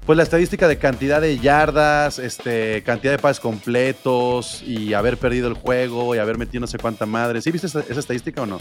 pues 0.05 0.17
la 0.17 0.23
estadística 0.23 0.67
de 0.67 0.77
cantidad 0.77 1.21
de 1.21 1.39
yardas, 1.39 2.19
este, 2.19 2.83
cantidad 2.83 3.13
de 3.13 3.19
pases 3.19 3.39
completos 3.39 4.61
y 4.63 4.93
haber 4.95 5.17
perdido 5.17 5.47
el 5.47 5.53
juego 5.53 6.13
y 6.13 6.17
haber 6.17 6.37
metido 6.37 6.59
no 6.59 6.67
sé 6.67 6.77
cuánta 6.77 7.05
madre. 7.05 7.41
¿Sí 7.41 7.51
viste 7.51 7.67
esa, 7.67 7.79
esa 7.79 8.01
estadística 8.01 8.41
o 8.41 8.45
no? 8.45 8.59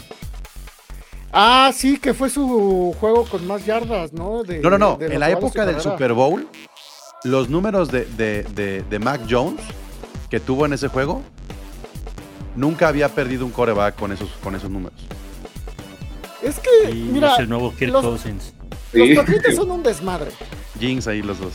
Ah, 1.33 1.71
sí, 1.73 1.97
que 1.97 2.13
fue 2.13 2.29
su 2.29 2.95
juego 2.99 3.25
con 3.25 3.45
más 3.47 3.65
yardas, 3.65 4.13
¿no? 4.13 4.43
De- 4.43 4.59
No, 4.59 4.69
no, 4.69 4.77
no. 4.77 4.97
En 5.01 5.19
la 5.19 5.31
época 5.31 5.65
del. 5.65 5.81
Super 5.81 6.13
Bowl, 6.13 6.47
los 7.23 7.49
números 7.49 7.91
de, 7.91 8.05
de, 8.05 8.43
de- 8.43 8.83
de 8.83 8.99
Mac 8.99 9.21
Jones 9.27 9.59
que 10.29 10.39
tuvo 10.39 10.65
en 10.67 10.73
ese 10.73 10.87
juego, 10.89 11.23
nunca 12.55 12.87
había 12.87 13.09
perdido 13.09 13.45
un 13.45 13.51
coreback 13.51 13.95
con 13.95 14.11
esos, 14.11 14.29
con 14.43 14.55
esos 14.55 14.69
números. 14.69 14.99
Es 16.43 16.59
que, 16.59 16.91
Y 16.91 16.95
mira, 16.95 17.33
es 17.33 17.39
el 17.39 17.49
nuevo 17.49 17.73
Kirk 17.73 17.91
los- 17.91 18.03
Cousins. 18.05 18.53
los 18.91 19.07
Sí. 19.07 19.15
Patriotas 19.15 19.55
son 19.55 19.71
un 19.71 19.81
desmadre, 19.81 20.29
Jinx 20.79 21.07
ahí 21.07 21.21
los 21.23 21.39
dos. 21.39 21.53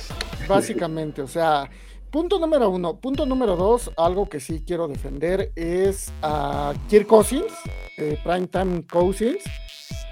básicamente. 0.49 1.23
O 1.23 1.29
sea, 1.29 1.69
punto 2.11 2.38
número 2.38 2.71
uno. 2.71 2.97
Punto 2.97 3.27
número 3.27 3.57
dos, 3.57 3.90
algo 3.97 4.29
que 4.29 4.40
sí 4.40 4.62
quiero 4.66 4.88
defender 4.88 5.53
es 5.57 6.12
a 6.23 6.75
Kirk 6.88 7.07
Cousins, 7.07 7.53
eh, 7.97 8.18
Primetime 8.25 8.85
Cousins, 8.87 9.42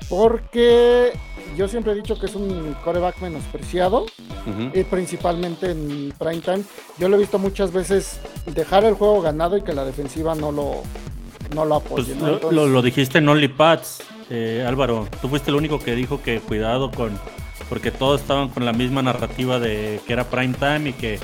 porque 0.09 1.13
yo 1.57 1.69
siempre 1.69 1.93
he 1.93 1.95
dicho 1.97 2.19
que 2.19 2.27
es 2.27 2.35
un 2.35 2.75
coreback 2.85 3.21
menospreciado. 3.21 4.07
Ujú. 4.47 4.71
y 4.79 4.85
principalmente 4.85 5.73
en 5.73 6.15
prime 6.17 6.41
time. 6.41 6.63
Yo 6.99 7.09
lo 7.09 7.17
he 7.17 7.19
visto 7.19 7.37
muchas 7.37 7.73
veces 7.73 8.21
dejar 8.55 8.85
el 8.85 8.95
juego 8.95 9.21
ganado 9.21 9.57
y 9.57 9.63
que 9.63 9.73
la 9.73 9.85
defensiva 9.85 10.37
no 10.37 10.53
lo, 10.53 10.83
no 11.53 11.65
lo 11.65 11.81
Pues 11.81 12.05
apoye. 12.05 12.15
¿no? 12.15 12.27
lo, 12.29 12.35
Entonces, 12.35 12.57
lo- 12.57 12.67
lo 12.69 12.81
dijiste 12.83 13.19
en 13.19 13.29
OnlyPads, 13.29 14.03
eh, 14.31 14.65
Álvaro. 14.65 15.09
Tú 15.21 15.27
fuiste 15.29 15.51
el 15.51 15.57
único 15.57 15.81
que 15.81 15.97
dijo 15.97 16.23
que 16.23 16.39
cuidado 16.39 16.93
con. 16.93 17.19
Porque 17.69 17.91
todos 17.91 18.21
estaban 18.21 18.49
con 18.51 18.65
la 18.65 18.73
misma 18.73 19.03
narrativa 19.03 19.59
de 19.59 19.99
que 20.07 20.13
era 20.13 20.23
prime 20.31 20.55
time 20.55 20.91
y 20.91 20.93
que 20.93 21.19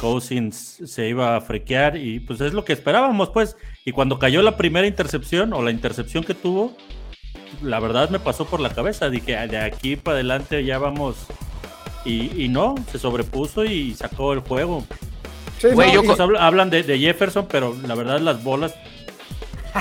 Cousins 0.00 0.78
se 0.86 1.08
iba 1.08 1.36
a 1.36 1.40
frequear. 1.40 1.96
Y 1.96 2.20
pues 2.20 2.40
es 2.40 2.52
lo 2.52 2.64
que 2.64 2.72
esperábamos, 2.72 3.30
pues. 3.30 3.56
Y 3.84 3.92
cuando 3.92 4.18
cayó 4.18 4.42
la 4.42 4.56
primera 4.56 4.86
intercepción 4.86 5.52
o 5.52 5.62
la 5.62 5.70
intercepción 5.70 6.24
que 6.24 6.34
tuvo, 6.34 6.76
la 7.62 7.78
verdad 7.80 8.08
me 8.10 8.18
pasó 8.18 8.46
por 8.46 8.60
la 8.60 8.70
cabeza. 8.70 9.10
Dije, 9.10 9.36
"Ah, 9.36 9.46
de 9.46 9.58
aquí 9.58 9.96
para 9.96 10.16
adelante 10.16 10.64
ya 10.64 10.78
vamos. 10.78 11.16
Y, 12.04 12.44
y 12.44 12.48
no, 12.48 12.74
se 12.90 12.98
sobrepuso 12.98 13.64
y 13.64 13.94
sacó 13.94 14.32
el 14.32 14.40
juego. 14.40 14.84
sí, 15.58 15.68
Güey, 15.72 15.88
no, 15.88 15.94
yo 15.96 16.02
y- 16.02 16.06
Pues 16.06 16.20
habla- 16.20 16.46
hablan 16.46 16.70
de, 16.70 16.82
de 16.82 16.98
Jefferson, 16.98 17.46
pero 17.50 17.76
la 17.86 17.94
verdad 17.94 18.18
las 18.20 18.42
bolas 18.42 18.74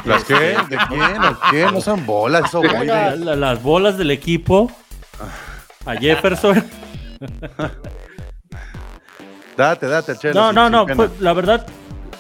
¿Las 0.06 0.24
qué? 0.26 0.34
¿De 0.70 0.78
quién? 0.88 1.24
¿O 1.24 1.38
qué? 1.50 1.64
No 1.72 1.82
son 1.82 2.06
bolas, 2.06 2.46
eso, 2.50 2.60
güey. 2.60 2.86
La- 2.86 3.16
la- 3.16 3.36
las 3.36 3.64
bolas 3.64 3.98
del 3.98 4.12
equipo 4.12 4.70
a 5.86 5.96
Jefferson. 5.96 6.64
Date, 9.60 9.88
date, 9.88 10.16
chelo. 10.16 10.34
No, 10.34 10.54
no, 10.54 10.70
no. 10.70 10.96
fue- 10.96 11.10
la 11.20 11.34
verdad, 11.34 11.68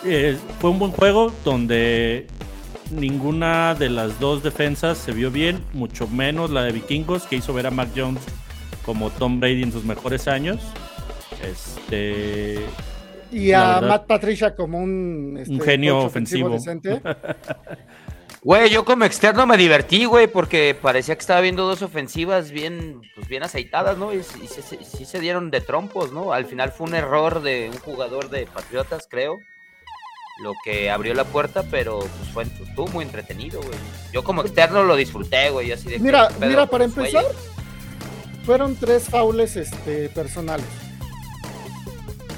eh, 0.03 0.37
fue 0.59 0.71
un 0.71 0.77
buen 0.79 0.91
juego 0.91 1.33
donde 1.45 2.27
ninguna 2.91 3.75
de 3.75 3.89
las 3.89 4.19
dos 4.19 4.43
defensas 4.43 4.97
se 4.97 5.13
vio 5.13 5.31
bien, 5.31 5.63
mucho 5.71 6.05
menos 6.09 6.49
la 6.49 6.63
de 6.63 6.73
Vikingos, 6.73 7.23
que 7.27 7.37
hizo 7.37 7.53
ver 7.53 7.67
a 7.67 7.71
Mac 7.71 7.87
Jones 7.95 8.21
como 8.85 9.09
Tom 9.09 9.39
Brady 9.39 9.63
en 9.63 9.71
sus 9.71 9.85
mejores 9.85 10.27
años. 10.27 10.59
Este. 11.41 12.59
Y 13.31 13.53
a 13.53 13.75
verdad. 13.75 13.87
Matt 13.87 14.07
Patricia 14.07 14.53
como 14.53 14.79
un, 14.79 15.37
este, 15.39 15.53
Un 15.53 15.61
genio 15.61 15.93
coach 15.99 16.05
ofensivo. 16.07 16.57
Güey, 18.41 18.69
yo 18.69 18.85
como 18.85 19.03
externo 19.03 19.45
me 19.45 19.57
divertí, 19.57 20.05
güey, 20.05 20.27
porque 20.27 20.73
parecía 20.81 21.15
que 21.15 21.19
estaba 21.21 21.41
viendo 21.41 21.67
dos 21.67 21.81
ofensivas 21.81 22.51
bien, 22.51 23.01
pues 23.15 23.27
bien 23.27 23.43
aceitadas, 23.43 23.97
¿no? 23.97 24.13
Y, 24.13 24.19
y 24.19 24.47
se- 24.47 24.61
se- 24.61 24.83
sí 24.83 25.03
se 25.05 25.19
dieron 25.19 25.51
de 25.51 25.59
trompos, 25.59 26.13
¿no? 26.13 26.31
Al 26.31 26.45
final 26.45 26.71
fue 26.71 26.87
un 26.87 26.95
error 26.95 27.41
de 27.41 27.69
un 27.73 27.77
jugador 27.79 28.29
de 28.29 28.45
Patriotas, 28.45 29.07
creo, 29.09 29.39
lo 30.41 30.53
que 30.63 30.89
abrió 30.89 31.13
la 31.13 31.25
puerta, 31.25 31.63
pero 31.69 31.99
pues 31.99 32.29
fue, 32.33 32.43
estuvo 32.43 32.87
muy 32.87 33.03
entretenido, 33.03 33.59
güey. 33.61 33.77
Yo 34.13 34.23
como 34.23 34.41
externo 34.41 34.83
lo 34.83 34.95
disfruté, 34.95 35.49
güey, 35.49 35.73
así 35.73 35.89
de 35.89 35.99
Mira, 35.99 36.29
¿qué 36.29 36.35
pedo 36.35 36.49
mira, 36.49 36.65
para 36.65 36.85
empezar, 36.85 37.23
güeyes? 37.25 37.37
fueron 38.45 38.75
tres 38.77 39.03
faules 39.09 39.57
este, 39.57 40.07
personales. 40.09 40.65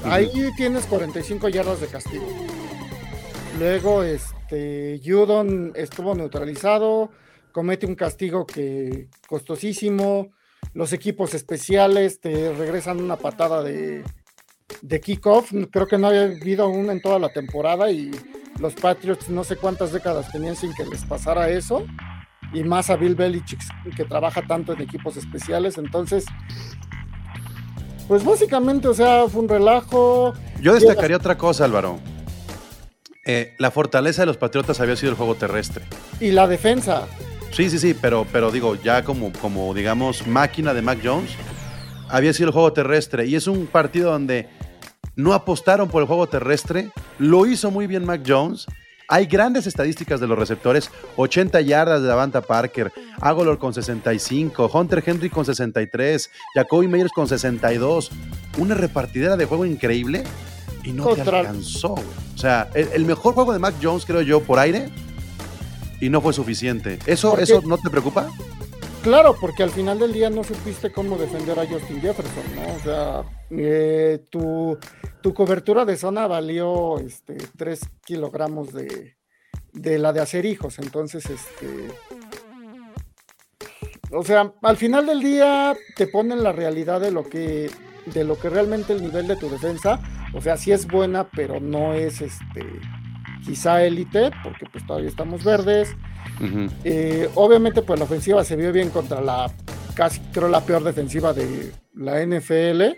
Ahí 0.04 0.32
tienes 0.58 0.88
45 0.88 1.48
yardas 1.50 1.80
de 1.80 1.86
castigo. 1.88 2.26
Luego, 3.60 4.02
este, 4.02 4.34
Judon 5.04 5.74
estuvo 5.76 6.16
neutralizado, 6.16 7.12
comete 7.52 7.86
un 7.86 7.96
castigo 7.96 8.46
que 8.46 9.08
costosísimo. 9.28 10.32
Los 10.74 10.94
equipos 10.94 11.34
especiales 11.34 12.20
te 12.20 12.54
regresan 12.54 13.02
una 13.02 13.18
patada 13.18 13.64
de, 13.64 14.04
de 14.82 15.02
kickoff. 15.02 15.52
Creo 15.72 15.88
que 15.88 15.98
no 15.98 16.08
había 16.08 16.24
habido 16.24 16.70
una 16.70 16.94
en 16.94 17.02
toda 17.02 17.20
la 17.20 17.30
temporada 17.30 17.92
y 17.92 18.12
los 18.60 18.74
Patriots 18.76 19.30
no 19.30 19.44
sé 19.44 19.56
cuántas 19.56 19.92
décadas 19.92 20.32
tenían 20.32 20.56
sin 20.56 20.74
que 20.74 20.86
les 20.86 21.04
pasara 21.04 21.50
eso. 21.50 21.86
Y 22.54 22.64
más 22.64 22.90
a 22.90 22.98
Bill 22.98 23.16
Belichick 23.16 23.62
que 23.96 24.06
trabaja 24.06 24.46
tanto 24.46 24.74
en 24.74 24.82
equipos 24.82 25.18
especiales. 25.18 25.78
Entonces, 25.78 26.26
pues 28.08 28.26
básicamente, 28.26 28.88
o 28.88 28.94
sea, 28.94 29.28
fue 29.30 29.42
un 29.42 29.50
relajo. 29.50 30.34
Yo 30.62 30.74
destacaría 30.74 31.16
otra 31.16 31.38
cosa, 31.38 31.66
Álvaro. 31.66 32.00
Eh, 33.23 33.53
la 33.60 33.69
fortaleza 33.69 34.23
de 34.23 34.25
los 34.25 34.38
Patriotas 34.38 34.79
había 34.79 34.95
sido 34.95 35.12
el 35.12 35.17
juego 35.17 35.36
terrestre. 35.36 35.86
Y 36.19 36.31
la 36.31 36.47
defensa. 36.47 37.07
Sí, 37.51 37.69
sí, 37.69 37.77
sí, 37.77 37.93
pero, 37.93 38.25
pero 38.31 38.49
digo, 38.51 38.75
ya 38.75 39.03
como, 39.03 39.31
como, 39.34 39.73
digamos, 39.73 40.25
máquina 40.25 40.73
de 40.73 40.81
Mac 40.81 40.99
Jones, 41.03 41.31
había 42.10 42.34
sido 42.34 42.47
el 42.47 42.53
juego 42.53 42.73
terrestre. 42.73 43.27
Y 43.27 43.36
es 43.36 43.47
un 43.47 43.67
partido 43.67 44.12
donde 44.12 44.47
no 45.15 45.34
apostaron 45.34 45.89
por 45.89 46.01
el 46.01 46.07
juego 46.07 46.27
terrestre. 46.27 46.91
Lo 47.19 47.45
hizo 47.45 47.69
muy 47.69 47.88
bien 47.88 48.05
Mac 48.05 48.21
Jones. 48.25 48.65
Hay 49.07 49.25
grandes 49.25 49.67
estadísticas 49.67 50.21
de 50.21 50.27
los 50.27 50.39
receptores. 50.39 50.89
80 51.17 51.60
yardas 51.62 52.01
de 52.01 52.07
Davanta 52.07 52.41
Parker, 52.41 52.93
Agolor 53.19 53.60
con 53.60 53.73
65, 53.73 54.71
Hunter 54.73 55.03
Henry 55.05 55.29
con 55.29 55.43
63, 55.43 56.31
Jacoby 56.55 56.88
Meyers 56.88 57.12
con 57.12 57.27
62. 57.27 58.10
Una 58.57 58.73
repartidera 58.73 59.36
de 59.36 59.45
juego 59.45 59.65
increíble 59.65 60.23
y 60.84 60.91
no 60.91 61.13
te 61.15 61.22
alcanzó. 61.22 61.89
güey. 61.89 62.06
O 62.36 62.38
sea, 62.38 62.70
el, 62.74 62.89
el 62.94 63.06
mejor 63.06 63.34
juego 63.34 63.54
de 63.54 63.60
Mac 63.60 63.76
Jones, 63.82 64.06
creo 64.06 64.22
yo, 64.22 64.41
por 64.41 64.60
aire, 64.60 64.89
y 66.00 66.10
no 66.10 66.22
fue 66.22 66.34
suficiente. 66.34 67.00
¿Eso, 67.06 67.38
eso 67.38 67.62
no 67.62 67.78
te 67.78 67.89
preocupa? 67.89 68.30
Claro, 69.04 69.36
porque 69.39 69.63
al 69.63 69.72
final 69.72 69.98
del 70.00 70.13
día 70.13 70.30
no 70.30 70.44
supiste 70.44 70.91
cómo 70.91 71.17
defender 71.17 71.60
a 71.60 71.65
Justin 71.67 72.02
Jefferson, 72.02 72.44
¿no? 72.56 72.76
O 72.76 72.80
sea, 72.80 73.24
eh, 73.50 74.24
tu, 74.30 74.78
tu 75.22 75.34
cobertura 75.34 75.86
de 75.86 75.98
zona 75.98 76.28
valió 76.28 77.00
este, 77.00 77.38
3 77.58 77.80
kilogramos 78.06 78.72
de, 78.74 79.15
de 79.74 79.98
la 79.98 80.13
de 80.13 80.22
hacer 80.22 80.46
hijos. 80.46 80.78
Entonces, 80.78 81.26
este. 81.26 81.88
O 84.12 84.24
sea, 84.24 84.54
al 84.62 84.78
final 84.78 85.08
del 85.08 85.22
día 85.22 85.76
te 85.96 86.06
ponen 86.06 86.44
la 86.44 86.52
realidad 86.52 87.02
de 87.02 87.12
lo 87.12 87.28
que 87.28 87.72
de 88.06 88.24
lo 88.24 88.38
que 88.38 88.50
realmente 88.50 88.94
el 88.94 89.02
nivel 89.02 89.28
de 89.28 89.36
tu 89.36 89.50
defensa, 89.50 90.00
o 90.34 90.41
sea, 90.41 90.58
sí 90.58 90.72
es 90.72 90.88
buena, 90.88 91.30
pero 91.30 91.60
no 91.60 91.94
es 91.94 92.22
este 92.22 92.65
quizá 93.46 93.84
élite, 93.84 94.32
porque 94.44 94.65
pues 94.72 94.86
todavía 94.86 95.10
estamos 95.10 95.44
verdes. 95.44 95.96
Eh, 96.84 97.30
obviamente, 97.36 97.82
pues 97.82 98.00
la 98.00 98.06
ofensiva 98.06 98.44
se 98.44 98.56
vio 98.56 98.72
bien 98.72 98.89
contra 98.89 99.22
la 99.22 99.52
casi 99.96 100.20
creo 100.32 100.48
la 100.48 100.62
peor 100.62 100.84
defensiva 100.84 101.34
de 101.34 101.72
la 101.96 102.24
NFL. 102.26 102.96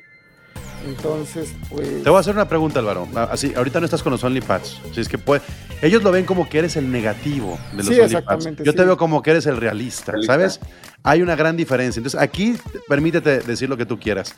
Entonces, 0.85 1.53
pues. 1.69 2.03
Te 2.03 2.09
voy 2.09 2.17
a 2.17 2.19
hacer 2.19 2.33
una 2.35 2.47
pregunta, 2.49 2.79
Álvaro. 2.79 3.07
Ah, 3.15 3.29
Así, 3.31 3.53
ahorita 3.55 3.79
no 3.79 3.85
estás 3.85 4.03
con 4.03 4.11
los 4.11 4.23
OnlyPads. 4.23 4.81
Si 4.93 4.99
es 4.99 5.07
que 5.07 5.17
puede, 5.17 5.41
ellos 5.81 6.03
lo 6.03 6.11
ven 6.11 6.25
como 6.25 6.49
que 6.49 6.59
eres 6.59 6.75
el 6.75 6.91
negativo 6.91 7.57
de 7.71 7.77
los 7.77 7.85
Sí, 7.87 7.93
OnlyPads. 7.93 8.11
exactamente, 8.13 8.63
Yo 8.65 8.73
te 8.75 8.83
veo 8.83 8.97
como 8.97 9.21
que 9.21 9.31
eres 9.31 9.45
el 9.45 9.55
realista, 9.57 10.11
Realista. 10.11 10.33
¿sabes? 10.33 10.59
Hay 11.03 11.21
una 11.21 11.35
gran 11.37 11.55
diferencia. 11.55 11.99
Entonces, 12.01 12.19
aquí 12.19 12.55
permítete 12.89 13.39
decir 13.39 13.69
lo 13.69 13.77
que 13.77 13.85
tú 13.85 13.97
quieras. 13.97 14.35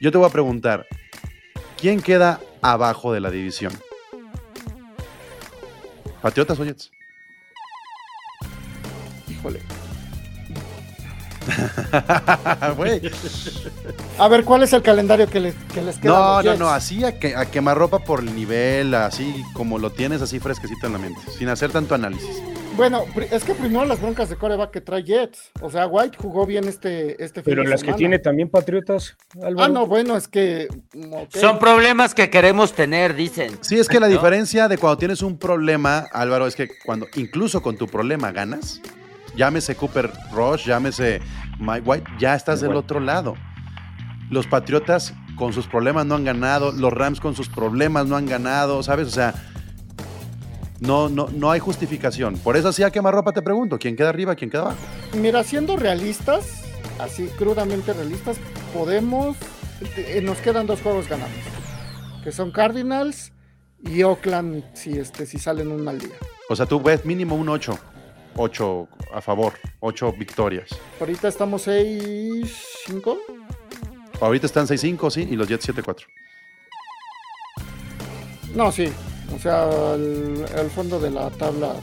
Yo 0.00 0.12
te 0.12 0.18
voy 0.18 0.28
a 0.28 0.32
preguntar, 0.32 0.86
¿quién 1.80 2.00
queda 2.00 2.40
abajo 2.60 3.12
de 3.12 3.20
la 3.20 3.30
división? 3.30 3.72
¿Patriotas 6.20 6.58
o 6.58 6.64
Jets? 6.64 6.90
Híjole. 9.28 9.62
A 14.18 14.28
ver, 14.28 14.44
¿cuál 14.44 14.62
es 14.62 14.72
el 14.72 14.82
calendario 14.82 15.28
que 15.28 15.40
les, 15.40 15.54
que 15.72 15.82
les 15.82 15.98
queda? 15.98 16.12
a 16.12 16.16
No, 16.16 16.36
los 16.36 16.44
no, 16.44 16.50
Jets? 16.50 16.60
no, 16.60 16.68
así 16.70 17.04
a, 17.04 17.18
que, 17.18 17.36
a 17.36 17.46
quemarropa 17.46 17.98
por 18.00 18.20
el 18.20 18.34
nivel, 18.34 18.94
así 18.94 19.44
como 19.52 19.78
lo 19.78 19.90
tienes, 19.90 20.22
así 20.22 20.40
fresquecito 20.40 20.86
en 20.86 20.92
la 20.94 20.98
mente, 20.98 21.20
sin 21.36 21.48
hacer 21.48 21.70
tanto 21.70 21.94
análisis. 21.94 22.42
Bueno, 22.76 23.04
es 23.32 23.42
que 23.42 23.54
primero 23.54 23.84
las 23.86 24.00
broncas 24.00 24.28
de 24.28 24.36
coreback 24.36 24.70
que 24.70 24.80
trae 24.80 25.02
Jets. 25.02 25.50
O 25.60 25.68
sea, 25.68 25.88
White 25.88 26.16
jugó 26.20 26.46
bien 26.46 26.68
este, 26.68 27.20
este 27.22 27.42
fin 27.42 27.50
Pero 27.50 27.62
de 27.64 27.70
las 27.70 27.80
que 27.80 27.86
semana. 27.86 27.96
tiene 27.98 28.18
también 28.20 28.48
Patriotas, 28.50 29.16
Álvaro. 29.42 29.62
Ah, 29.64 29.68
no, 29.68 29.86
bueno, 29.88 30.16
es 30.16 30.28
que. 30.28 30.68
mm. 30.94 31.12
Son 31.30 31.58
problemas 31.58 32.14
que 32.14 32.30
queremos 32.30 32.74
tener, 32.74 33.16
dicen. 33.16 33.58
Sí, 33.62 33.80
es 33.80 33.88
que 33.88 33.98
la 33.98 34.06
¿No? 34.06 34.12
diferencia 34.12 34.68
de 34.68 34.78
cuando 34.78 34.96
tienes 34.98 35.22
un 35.22 35.38
problema, 35.38 36.06
Álvaro, 36.12 36.46
es 36.46 36.54
que 36.54 36.68
cuando 36.84 37.08
incluso 37.16 37.62
con 37.62 37.76
tu 37.76 37.88
problema 37.88 38.30
ganas, 38.30 38.80
llámese 39.38 39.74
Cooper 39.76 40.12
Rush, 40.32 40.66
llámese 40.66 41.20
Mike 41.58 41.82
White, 41.88 42.10
ya 42.18 42.34
estás 42.34 42.60
del 42.60 42.68
Bueno. 42.68 42.80
otro 42.80 43.00
lado. 43.00 43.34
Los 44.30 44.46
Patriotas 44.46 45.14
con 45.36 45.52
sus 45.54 45.66
problemas 45.66 46.04
no 46.04 46.16
han 46.16 46.24
ganado, 46.24 46.72
los 46.72 46.92
Rams 46.92 47.20
con 47.20 47.34
sus 47.34 47.48
problemas 47.48 48.06
no 48.06 48.16
han 48.16 48.26
ganado, 48.26 48.82
¿sabes? 48.82 49.06
O 49.06 49.10
sea, 49.10 49.32
no, 50.80 51.08
no, 51.08 51.28
no 51.32 51.50
hay 51.50 51.60
justificación. 51.60 52.36
Por 52.38 52.56
eso 52.56 52.68
así 52.68 52.82
a 52.82 52.90
quemarropa 52.90 53.32
te 53.32 53.40
pregunto, 53.42 53.78
¿quién 53.78 53.96
queda 53.96 54.10
arriba, 54.10 54.34
quién 54.34 54.50
queda 54.50 54.62
abajo? 54.62 54.78
Mira, 55.14 55.42
siendo 55.44 55.76
realistas, 55.76 56.64
así 56.98 57.28
crudamente 57.38 57.92
realistas, 57.92 58.36
podemos. 58.74 59.36
eh, 59.96 60.20
nos 60.22 60.38
quedan 60.38 60.66
dos 60.66 60.80
juegos 60.82 61.08
ganados. 61.08 61.32
Que 62.24 62.32
son 62.32 62.50
Cardinals 62.50 63.32
y 63.84 64.02
Oakland 64.02 64.64
si, 64.74 64.98
este, 64.98 65.24
si 65.24 65.38
salen 65.38 65.70
un 65.70 65.84
mal 65.84 65.98
día. 65.98 66.16
O 66.48 66.56
sea, 66.56 66.66
tú 66.66 66.80
ves 66.82 67.04
mínimo 67.04 67.36
un 67.36 67.48
8. 67.48 67.78
8 68.38 68.88
a 69.12 69.20
favor, 69.20 69.52
8 69.80 70.12
victorias. 70.12 70.70
Ahorita 71.00 71.28
estamos 71.28 71.62
6, 71.62 72.84
5. 72.86 73.18
Ahorita 74.20 74.46
están 74.46 74.66
6-5, 74.66 75.10
sí, 75.10 75.28
y 75.30 75.36
los 75.36 75.48
Jets 75.48 75.68
7-4. 75.68 76.06
No, 78.54 78.72
sí. 78.72 78.92
O 79.34 79.38
sea, 79.38 79.94
el, 79.94 80.44
el 80.56 80.70
fondo 80.70 80.98
de 80.98 81.10
la 81.10 81.30
tabla 81.30 81.74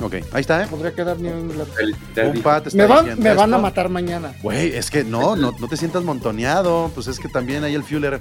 Ok, 0.00 0.14
ahí 0.32 0.40
está, 0.40 0.62
¿eh? 0.62 0.66
podría 0.68 0.92
quedar 0.92 1.18
ni 1.18 1.28
un. 1.28 1.50
Un 1.50 2.42
pat 2.42 2.66
está 2.68 2.76
Me 2.76 2.86
van, 2.86 3.04
diciendo 3.04 3.22
me 3.22 3.34
van 3.34 3.52
a 3.54 3.58
matar 3.58 3.88
mañana. 3.88 4.32
Güey, 4.42 4.76
es 4.76 4.90
que 4.90 5.02
no, 5.04 5.34
no, 5.34 5.52
no 5.58 5.68
te 5.68 5.76
sientas 5.76 6.04
montoneado. 6.04 6.90
Pues 6.94 7.08
es 7.08 7.18
que 7.18 7.28
también 7.28 7.64
ahí 7.64 7.74
el 7.74 7.82
Fuller 7.82 8.20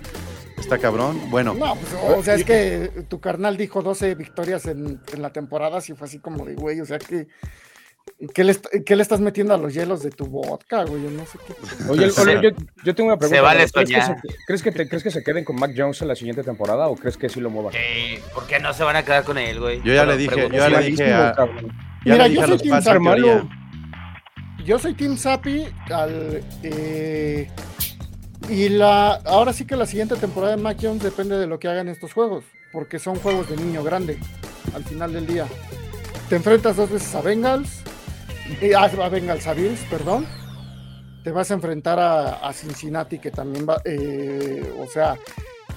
está 0.58 0.78
cabrón. 0.80 1.20
Bueno, 1.30 1.54
No, 1.54 1.76
pues, 1.76 1.94
o 2.18 2.24
sea, 2.24 2.36
es 2.36 2.44
que 2.44 3.06
tu 3.08 3.20
carnal 3.20 3.58
dijo 3.58 3.82
12 3.82 4.16
victorias 4.16 4.66
en, 4.66 5.00
en 5.13 5.22
la 5.22 5.32
temporada, 5.32 5.82
si 5.82 5.94
fue 5.94 6.08
así 6.08 6.20
como 6.20 6.46
de, 6.46 6.56
güey, 6.56 6.82
o 6.82 6.86
sea, 6.86 6.98
que. 7.00 7.28
¿Qué 8.34 8.43
le, 8.43 8.52
est- 8.52 8.67
qué 8.86 8.96
le 8.96 9.02
estás 9.04 9.20
metiendo 9.20 9.54
a 9.54 9.58
los 9.58 9.74
hielos 9.74 10.02
de 10.04 10.10
tu 10.10 10.26
vodka, 10.26 10.84
güey? 10.86 11.04
Yo 11.04 11.12
no 11.12 11.26
sé 11.26 11.38
qué. 11.46 11.54
Oye, 11.89 12.10
yo, 12.41 12.50
yo 12.84 12.96
tengo 12.96 13.10
una 13.10 13.17
pregunta. 13.17 13.41
vale 13.41 13.67
¿Crees 13.70 13.72
que, 13.89 13.96
se, 13.96 14.02
soñar. 14.02 14.22
¿crees, 14.48 14.63
que 14.63 14.72
te- 14.72 14.88
¿Crees 14.89 15.04
que 15.04 15.12
se 15.12 15.24
queden 15.24 15.43
con 15.46 15.56
Mac 15.56 15.72
Jones 15.78 16.02
en 16.02 16.08
la 16.08 16.15
siguiente 16.15 16.43
temporada 16.43 16.88
o 16.88 16.96
crees 16.96 17.17
que 17.17 17.30
sí 17.30 17.39
lo 17.39 17.50
muevan? 17.50 17.74
Sí, 17.74 18.20
¿Por 18.34 18.48
qué 18.48 18.60
no 18.60 18.74
se 18.74 18.84
van 18.84 18.96
a 18.96 19.04
quedar 19.04 19.24
con 19.24 19.38
él, 19.38 19.60
güey? 19.60 19.78
Yo 19.84 19.93
ya 19.93 20.04
Bueno, 20.04 20.12
le 20.13 20.17
dije, 20.17 20.32
pregunto. 20.34 20.58
yo 20.58 20.70
ya 20.70 20.80
le 20.80 20.86
dije 20.88 21.13
a- 21.13 21.34
cabrón. 21.34 21.67
ya 22.06 22.13
Mira, 22.13 22.24
le 22.28 22.30
dije 22.30 22.41
yo 22.41 22.48
soy 22.48 22.58
Team 22.70 22.84
teoría. 22.84 23.48
Yo 24.65 24.80
soy 24.80 24.93
Team 24.96 25.17
Sapi 25.17 25.65
al, 25.91 26.43
eh, 26.63 27.50
y 28.50 28.70
la 28.70 29.13
ahora 29.26 29.54
sí 29.54 29.65
que 29.65 29.76
la 29.76 29.86
siguiente 29.86 30.15
temporada 30.15 30.56
de 30.56 30.62
Mac 30.62 30.78
Jones 30.82 31.04
depende 31.04 31.38
de 31.38 31.48
lo 31.48 31.60
que 31.60 31.67
hagan 31.67 31.88
estos 31.88 32.13
juegos, 32.13 32.43
porque 32.74 33.00
son 33.00 33.15
juegos 33.15 33.50
de 33.50 33.58
niño 33.58 33.84
grande 33.84 34.17
al 34.74 34.84
final 34.84 35.13
del 35.13 35.26
día. 35.28 35.46
Te 36.30 36.36
enfrentas 36.36 36.76
dos 36.76 36.89
veces 36.89 37.13
a 37.15 37.22
Bengals, 37.22 37.82
a, 38.76 38.84
a 39.06 39.10
Bengals, 39.10 39.48
a 39.48 39.54
Bills, 39.54 39.80
perdón. 39.90 40.26
Te 41.24 41.32
vas 41.32 41.52
a 41.52 41.56
enfrentar 41.56 42.00
a, 42.00 42.36
a 42.48 42.54
Cincinnati, 42.54 43.20
que 43.20 43.32
también 43.32 43.68
va, 43.68 43.82
eh, 43.84 44.74
o 44.80 44.88
sea, 44.88 45.16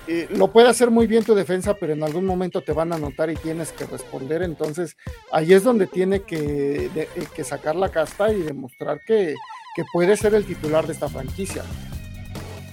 eh, 0.07 0.29
lo 0.31 0.53
puede 0.53 0.68
hacer 0.68 0.91
muy 0.91 1.07
bien 1.09 1.25
tu 1.25 1.35
defensa, 1.35 1.75
pero 1.75 1.93
en 1.93 2.03
algún 2.05 2.25
momento 2.25 2.62
te 2.62 2.73
van 2.73 2.93
a 2.93 2.97
anotar 2.97 3.31
y 3.31 3.35
tienes 3.35 3.73
que 3.73 3.85
responder. 3.87 4.43
Entonces, 4.43 4.97
ahí 5.33 5.53
es 5.53 5.64
donde 5.64 5.87
tiene 5.89 6.23
que, 6.23 6.91
de- 6.95 7.09
eh, 7.16 7.27
que 7.35 7.43
sacar 7.43 7.75
la 7.75 7.89
casta 7.89 8.33
y 8.33 8.43
demostrar 8.43 9.01
que, 9.05 9.35
que 9.75 9.83
puede 9.93 10.16
ser 10.16 10.35
el 10.35 10.45
titular 10.45 10.87
de 10.87 10.93
esta 10.93 11.09
franquicia. 11.09 11.64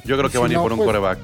Yo 0.05 0.15
creo 0.17 0.29
que 0.29 0.37
Si 0.37 0.41
van 0.41 0.49
a 0.51 0.53
ir 0.53 0.57
no, 0.57 0.63
por 0.63 0.71
un 0.73 0.77
pues- 0.77 0.87
coreback. 0.87 1.19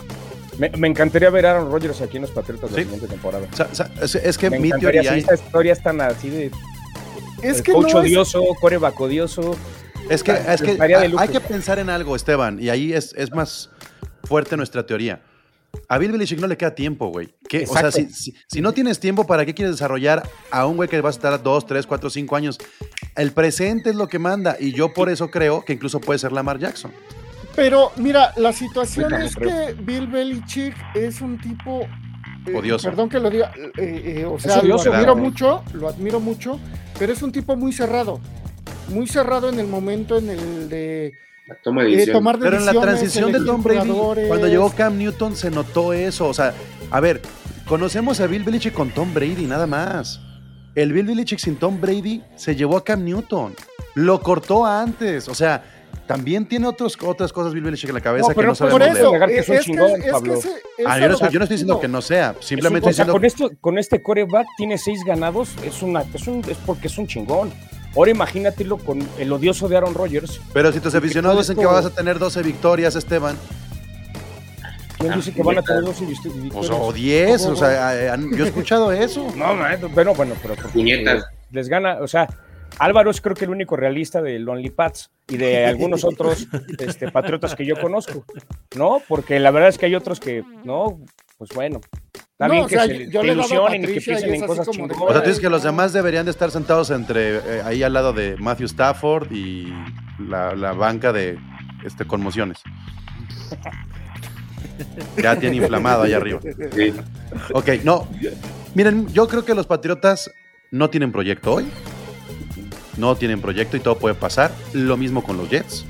Me, 0.60 0.70
me 0.78 0.88
encantaría 0.88 1.32
ver 1.32 1.48
a 1.48 1.52
Aaron 1.52 1.72
Rodgers 1.72 2.00
aquí 2.02 2.18
en 2.18 2.24
los 2.24 2.32
Patriotas 2.32 2.70
Sí. 2.70 2.76
la 2.78 2.82
siguiente 2.84 3.08
temporada. 3.08 3.48
O 3.52 3.56
sea, 3.56 3.68
o 3.72 4.08
sea, 4.08 4.22
es, 4.24 4.38
que 4.38 4.52
Me 4.52 4.60
mi 4.60 4.68
encantaría 4.68 5.02
teoría 5.02 5.14
si 5.14 5.20
esta 5.22 5.34
historia 5.34 5.74
es 5.74 5.82
tan 5.82 6.00
así 6.02 6.30
de 6.30 6.52
Es 7.44 7.62
que 7.62 7.72
coach 7.74 7.84
no 7.94 8.00
es- 8.02 8.06
odioso, 8.06 8.42
coreback 8.60 9.00
odioso. 9.00 9.56
es 10.10 10.24
que, 10.24 10.32
es 10.32 10.62
hay, 11.18 11.28
que 11.30 11.40
pensar 11.40 11.80
en 11.80 11.90
algo, 11.90 12.16
Esteban, 12.16 12.58
y 12.62 12.70
ahí 12.70 12.94
es, 12.94 13.14
es 13.18 13.32
más 13.32 13.70
fuerte 14.24 14.58
nuestra 14.58 14.86
teoría. 14.86 15.22
A 15.90 15.98
Bill 15.98 16.12
Belichick 16.12 16.40
no 16.40 16.46
le 16.48 16.56
queda 16.56 16.76
tiempo, 16.76 17.08
güey. 17.08 17.34
O 17.68 17.74
sea, 17.78 17.92
si, 17.92 18.08
si- 18.14 18.36
si 18.48 18.62
no 18.62 18.74
tienes 18.74 19.00
tiempo, 19.00 19.26
¿para 19.26 19.44
qué 19.46 19.54
quieres 19.56 19.74
desarrollar 19.76 20.22
a 20.52 20.66
un 20.68 20.76
güey 20.76 20.88
que 20.88 21.02
va 21.02 21.10
a 21.10 21.12
estar 21.12 21.42
dos, 21.42 21.66
tres, 21.66 21.88
cuatro, 21.88 22.10
cinco 22.10 22.36
años? 22.36 22.60
El 23.16 23.32
presente 23.32 23.90
es 23.90 23.96
lo 23.96 24.08
que 24.08 24.20
manda, 24.20 24.56
y 24.60 24.72
yo 24.72 24.94
por 24.94 25.10
eso 25.10 25.30
creo 25.32 25.66
que 25.66 25.74
incluso 25.74 26.00
puede 26.00 26.20
ser 26.20 26.32
Lamar 26.32 26.60
Jackson. 26.60 26.92
Pero 27.56 27.92
mira, 27.98 28.34
la 28.38 28.52
situación 28.54 29.14
es 29.16 29.36
creo. 29.36 29.50
que 29.68 29.74
Bill 29.74 30.08
Belichick 30.08 30.76
es 30.96 31.22
un 31.22 31.40
tipo. 31.40 31.88
eh, 32.48 32.54
Odioso. 32.56 32.88
Perdón 32.90 33.10
que 33.10 33.20
lo 33.20 33.30
diga. 33.30 33.52
eh, 33.78 34.22
eh, 34.22 34.26
o 34.26 34.40
sea, 34.40 34.60
odioso, 34.60 34.86
lo 34.90 34.94
admiro 34.96 35.16
¿verdad? 35.16 35.30
mucho, 35.30 35.64
lo 35.74 35.88
admiro 35.88 36.20
mucho, 36.20 36.60
pero 36.98 37.14
es 37.14 37.22
un 37.22 37.32
tipo 37.32 37.56
muy 37.56 37.74
cerrado. 37.74 38.20
Muy 38.90 39.08
cerrado 39.08 39.50
en 39.50 39.60
el 39.60 39.68
momento 39.68 40.18
en 40.18 40.30
el 40.30 40.70
de 40.70 41.14
La 41.48 41.56
toma 41.64 41.84
de 41.84 42.04
eh, 42.04 42.08
tomar 42.08 42.38
Pero 42.38 42.58
en 42.58 42.66
la 42.66 42.74
transición 42.74 43.32
de 43.32 43.40
Tom 43.44 43.64
Brady, 43.64 43.90
cuando 44.28 44.48
llegó 44.48 44.70
Cam 44.72 44.98
Newton, 44.98 45.36
se 45.36 45.50
notó 45.52 45.94
eso. 45.94 46.28
O 46.28 46.34
sea, 46.34 46.54
a 46.92 47.00
ver, 47.00 47.22
conocemos 47.68 48.20
a 48.20 48.28
Bill 48.28 48.44
Belichick 48.44 48.74
con 48.74 48.90
Tom 48.90 49.14
Brady, 49.14 49.46
nada 49.46 49.68
más. 49.68 50.20
El 50.76 50.92
Bill 50.92 51.06
Belichick 51.06 51.40
sin 51.40 51.56
Tom 51.56 51.80
Brady 51.80 52.24
se 52.36 52.56
llevó 52.56 52.78
a 52.78 52.84
Cam 52.84 53.04
Newton. 53.04 53.54
Lo 53.96 54.22
cortó 54.22 54.66
antes. 54.66 55.28
O 55.28 55.36
sea, 55.36 55.64
también 56.08 56.46
tiene 56.46 56.68
otros, 56.68 56.98
otras 57.02 57.32
cosas 57.32 57.54
Bill 57.54 57.64
Belichick 57.64 57.90
en 57.90 57.96
la 57.96 58.02
cabeza 58.02 58.24
No, 58.24 58.30
que 58.30 58.36
pero 58.36 58.48
no 58.48 58.52
no 58.52 58.56
sabemos 58.56 58.80
Por 58.80 58.88
leer. 58.88 58.98
eso, 58.98 59.16
eh, 59.16 59.40
es 59.40 59.50
es 59.50 59.66
que, 59.66 59.72
es 59.72 60.12
Pablo. 60.12 60.40
Ah, 60.86 61.00
yo, 61.00 61.08
no 61.10 61.30
yo 61.30 61.40
no 61.40 61.44
estoy 61.46 61.56
diciendo 61.56 61.80
que 61.80 61.88
no 61.88 62.02
sea. 62.02 62.32
Es 62.32 62.36
un- 62.38 62.44
Simplemente 62.44 62.90
o 62.90 62.94
sea, 62.94 63.06
diciendo 63.06 63.14
con, 63.14 63.26
esto, 63.26 63.52
con 63.62 63.78
este 63.78 64.02
coreback 64.02 64.48
tiene 64.58 64.78
seis 64.78 65.04
ganados, 65.06 65.56
es, 65.64 65.82
una, 65.82 66.04
es, 66.14 66.28
un, 66.28 66.44
es 66.50 66.58
porque 66.66 66.88
es 66.88 66.98
un 66.98 67.08
chingón. 67.08 67.54
Ahora 67.96 68.12
imagínatelo 68.12 68.78
con 68.78 69.08
el 69.20 69.32
odioso 69.32 69.68
de 69.70 69.78
Aaron 69.78 69.94
Rodgers. 69.94 70.42
Pero 70.52 70.72
si 70.72 70.80
tus 70.80 70.96
aficionados 70.96 71.38
dicen 71.40 71.58
que 71.58 71.66
vas 71.66 71.86
a 71.86 71.90
tener 71.92 72.18
12 72.18 72.42
victorias, 72.42 72.96
Esteban, 72.96 73.38
¿Quién 74.98 75.16
dice 75.16 75.34
que 75.34 75.44
van 75.44 75.58
a 75.58 75.62
tener 75.62 75.84
dos 75.84 76.00
victorias? 76.00 76.56
o, 76.56 76.64
sea, 76.64 76.76
o 76.76 76.94
10, 76.94 77.46
o 77.46 77.56
sea, 77.56 78.16
eh, 78.16 78.20
yo 78.36 78.46
he 78.46 78.48
escuchado 78.48 78.92
eso. 78.92 79.32
No, 79.36 79.56
no, 79.56 79.90
bueno, 79.90 80.14
bueno, 80.16 80.34
pero 80.42 80.56
les 81.52 81.70
gana, 81.70 81.98
o 82.02 82.08
sea, 82.08 82.28
Álvaro 82.80 83.12
es 83.12 83.22
creo 83.22 83.36
que 83.36 83.46
el 83.46 83.52
único 83.52 83.76
realista 83.76 84.22
de 84.22 84.40
Lonely 84.40 84.70
Pats 84.70 85.12
y 85.28 85.38
de 85.38 85.66
algunos 85.68 86.04
otros 86.04 86.48
este, 86.80 87.12
patriotas 87.12 87.56
que 87.56 87.66
yo 87.66 87.80
conozco, 87.80 88.26
¿no? 88.76 89.02
Porque 89.08 89.40
la 89.40 89.52
verdad 89.52 89.70
es 89.70 89.78
que 89.78 89.86
hay 89.86 89.96
otros 89.96 90.20
que, 90.20 90.44
no, 90.64 91.00
pues 91.38 91.52
bueno, 91.54 91.82
No, 92.40 92.64
o 92.64 92.68
que 92.68 92.76
sea, 92.76 92.86
se 92.86 93.10
yo 93.10 93.24
le 93.24 93.34
ilusionen 93.34 93.84
y 93.84 93.88
que 93.88 94.02
piensen 94.02 94.34
en 94.34 94.46
cosas 94.46 94.70
chingonas. 94.70 94.98
O 95.02 95.12
sea, 95.12 95.22
tú 95.22 95.28
dices 95.28 95.42
que 95.42 95.50
los 95.50 95.64
demás 95.64 95.94
deberían 95.94 96.26
de 96.26 96.32
estar 96.32 96.52
sentados 96.52 96.90
entre 96.90 97.38
eh, 97.38 97.62
ahí 97.64 97.84
al 97.84 97.94
lado 97.94 98.14
de 98.14 98.36
Matthew 98.38 98.68
Stafford 98.68 99.32
y 99.32 99.74
la, 100.20 100.56
la 100.56 100.74
banca 100.74 101.12
de 101.14 101.38
este, 101.86 102.06
conmociones. 102.06 102.60
Ya 105.18 105.40
tiene 105.40 105.58
inflamado 105.58 106.04
ahí 106.04 106.14
arriba. 106.14 106.40
Sí. 106.76 106.94
Ok, 107.54 107.70
no. 107.84 108.08
Miren, 108.74 109.08
yo 109.14 109.28
creo 109.28 109.46
que 109.46 109.54
los 109.54 109.68
Patriotas 109.68 110.32
no 110.72 110.90
tienen 110.90 111.12
proyecto 111.12 111.54
hoy. 111.54 111.66
No 112.98 113.16
tienen 113.16 113.42
proyecto 113.42 113.78
y 113.78 113.80
todo 113.80 113.98
puede 113.98 114.16
pasar. 114.16 114.52
Lo 114.74 114.98
mismo 114.98 115.24
con 115.24 115.38
los 115.38 115.50
Jets. 115.50 115.86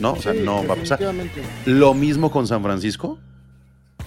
¿No? 0.00 0.12
O 0.12 0.16
sea, 0.16 0.32
Sí, 0.32 0.40
no 0.42 0.66
va 0.66 0.74
a 0.74 0.76
pasar. 0.78 0.98
Lo 1.66 1.92
mismo 1.94 2.30
con 2.30 2.46
San 2.46 2.62
Francisco 2.62 3.18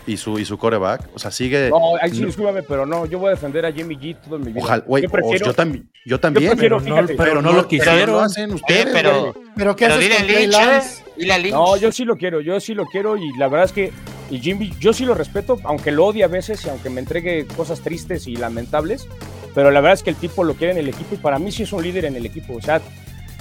y 0.07 0.17
su, 0.17 0.39
y 0.39 0.43
su 0.45 0.57
coreback. 0.57 1.07
O 1.13 1.19
sea, 1.19 1.29
sigue. 1.31 1.69
No, 1.69 1.95
ahí 2.01 2.09
sí, 2.11 2.21
no- 2.21 2.25
discúlpame, 2.27 2.63
pero 2.63 2.85
no, 2.85 3.05
yo 3.05 3.19
voy 3.19 3.27
a 3.27 3.31
defender 3.31 3.65
a 3.65 3.71
Jimmy 3.71 3.95
G 3.97 4.17
todo 4.21 4.39
mi 4.39 4.51
vida. 4.51 4.61
Ojalá, 4.63 4.83
güey, 4.85 5.03
yo 5.03 5.09
o- 5.09 5.11
prefiero, 5.11 5.45
yo, 5.45 5.53
también, 5.53 5.87
yo 6.05 6.19
también. 6.19 6.49
prefiero, 6.51 6.79
Pero 6.79 6.89
no, 6.89 6.95
fíjate, 7.07 7.15
pero 7.15 7.41
no 7.43 7.51
lo 7.51 7.57
lo 7.61 7.67
quisieron. 7.67 8.23
hacen 8.23 8.45
Oye, 8.51 8.55
ustedes. 8.55 8.87
pero. 8.91 9.33
Pero 9.55 9.75
¿qué 9.75 9.85
pero 9.85 9.95
haces 9.99 10.17
con 10.17 10.27
Trey 10.27 10.47
Lynch, 10.47 10.53
¿eh? 10.55 10.65
Lance? 10.65 11.03
Lynch. 11.15 11.51
No, 11.51 11.77
yo 11.77 11.91
sí 11.91 12.05
lo 12.05 12.17
quiero, 12.17 12.41
yo 12.41 12.59
sí 12.59 12.73
lo 12.73 12.85
quiero 12.87 13.15
y 13.15 13.29
la 13.37 13.47
verdad 13.47 13.65
es 13.65 13.71
que 13.71 13.91
y 14.31 14.39
Jimmy, 14.39 14.73
yo 14.79 14.93
sí 14.93 15.05
lo 15.05 15.13
respeto, 15.13 15.59
aunque 15.63 15.91
lo 15.91 16.05
odie 16.07 16.23
a 16.23 16.27
veces 16.27 16.65
y 16.65 16.69
aunque 16.69 16.89
me 16.89 16.99
entregue 17.01 17.45
cosas 17.55 17.81
tristes 17.81 18.25
y 18.25 18.35
lamentables, 18.35 19.07
pero 19.53 19.71
la 19.71 19.81
verdad 19.81 19.93
es 19.93 20.03
que 20.03 20.09
el 20.09 20.15
tipo 20.15 20.43
lo 20.43 20.53
quiere 20.55 20.73
en 20.73 20.79
el 20.79 20.89
equipo 20.89 21.15
y 21.15 21.17
para 21.17 21.39
mí 21.39 21.51
sí 21.51 21.63
es 21.63 21.73
un 21.73 21.83
líder 21.83 22.05
en 22.05 22.15
el 22.15 22.25
equipo. 22.25 22.55
O 22.55 22.61
sea, 22.61 22.81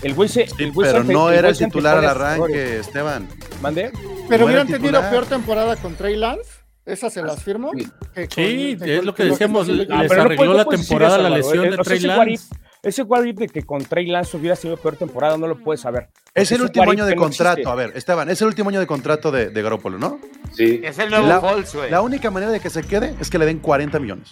el 0.03 0.15
güey 0.15 0.29
se. 0.29 0.47
Sí, 0.47 0.55
el 0.65 0.73
güey 0.73 0.91
pero 0.91 1.05
se- 1.05 1.13
no 1.13 1.31
el 1.31 1.39
era 1.39 1.49
el 1.49 1.57
titular 1.59 1.99
al 1.99 2.05
arranque, 2.07 2.79
Esteban. 2.79 3.29
¿Mande? 3.61 3.91
Pero 3.93 4.11
No 4.29 4.35
era 4.35 4.45
hubieran 4.45 4.67
tenido 4.69 5.01
peor 5.11 5.27
temporada 5.27 5.77
con 5.77 5.95
Trey 5.95 6.17
Lance. 6.17 6.51
Esas 6.85 7.13
se 7.13 7.23
las 7.23 7.43
firmo. 7.43 7.71
con- 7.71 7.81
Sí, 8.29 8.77
es 8.81 9.05
lo 9.05 9.15
que 9.15 9.25
decíamos, 9.25 9.69
les 9.69 9.89
Ah, 9.89 10.05
no 10.05 10.23
arregló 10.23 10.47
no 10.47 10.55
la 10.55 10.65
temporada 10.65 11.15
eso, 11.15 11.23
la 11.23 11.31
lesión 11.31 11.65
Eh, 11.67 11.69
de 11.71 11.75
o 11.75 11.77
sea, 11.77 11.85
Trey 11.85 12.01
Lance. 12.01 12.55
Ese 12.83 13.03
if 13.03 13.37
de 13.37 13.47
que 13.47 13.63
con 13.63 13.85
Trey 13.85 14.07
Lance 14.07 14.37
hubiera 14.37 14.57
sido 14.57 14.77
peor 14.77 14.97
temporada 14.97 15.37
no 15.39 15.47
lo 15.47 15.57
puedes 15.57 15.81
saber. 15.83 16.09
Es 16.35 16.51
el 16.51 16.63
último 16.63 16.91
año 16.91 17.07
de 17.07 17.15
no 17.15 17.23
contrato. 17.23 17.71
A 17.71 17.77
ver, 17.77 17.93
Esteban, 17.95 18.29
es 18.29 18.41
el 18.41 18.49
último 18.49 18.71
año 18.71 18.81
de 18.81 18.89
contrato 18.89 19.31
de, 19.31 19.51
de 19.51 19.63
Garoppolo, 19.63 19.99
¿no? 19.99 20.19
Sí. 20.57 20.81
Es 20.83 20.99
el 20.99 21.11
nuevo 21.11 21.29
La- 21.29 21.39
güey. 21.39 21.91
La 21.93 22.01
única 22.03 22.33
manera 22.33 22.51
de 22.51 22.59
que 22.59 22.71
se 22.71 22.83
quede 22.83 23.15
es 23.21 23.31
que 23.31 23.39
le 23.39 23.47
den 23.47 23.61
40 23.61 24.01
millones. 24.01 24.31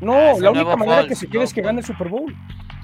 No, 0.00 0.12
Ah, 0.14 0.30
es 0.32 0.40
la 0.40 0.50
el 0.50 0.56
única 0.56 0.76
manera 0.76 0.96
Foles, 1.02 1.08
que 1.08 1.14
se 1.16 1.26
quiere 1.28 1.44
es 1.44 1.54
que 1.54 1.62
gane 1.62 1.80
el 1.80 1.86
Super 1.86 2.08
Bowl. 2.08 2.34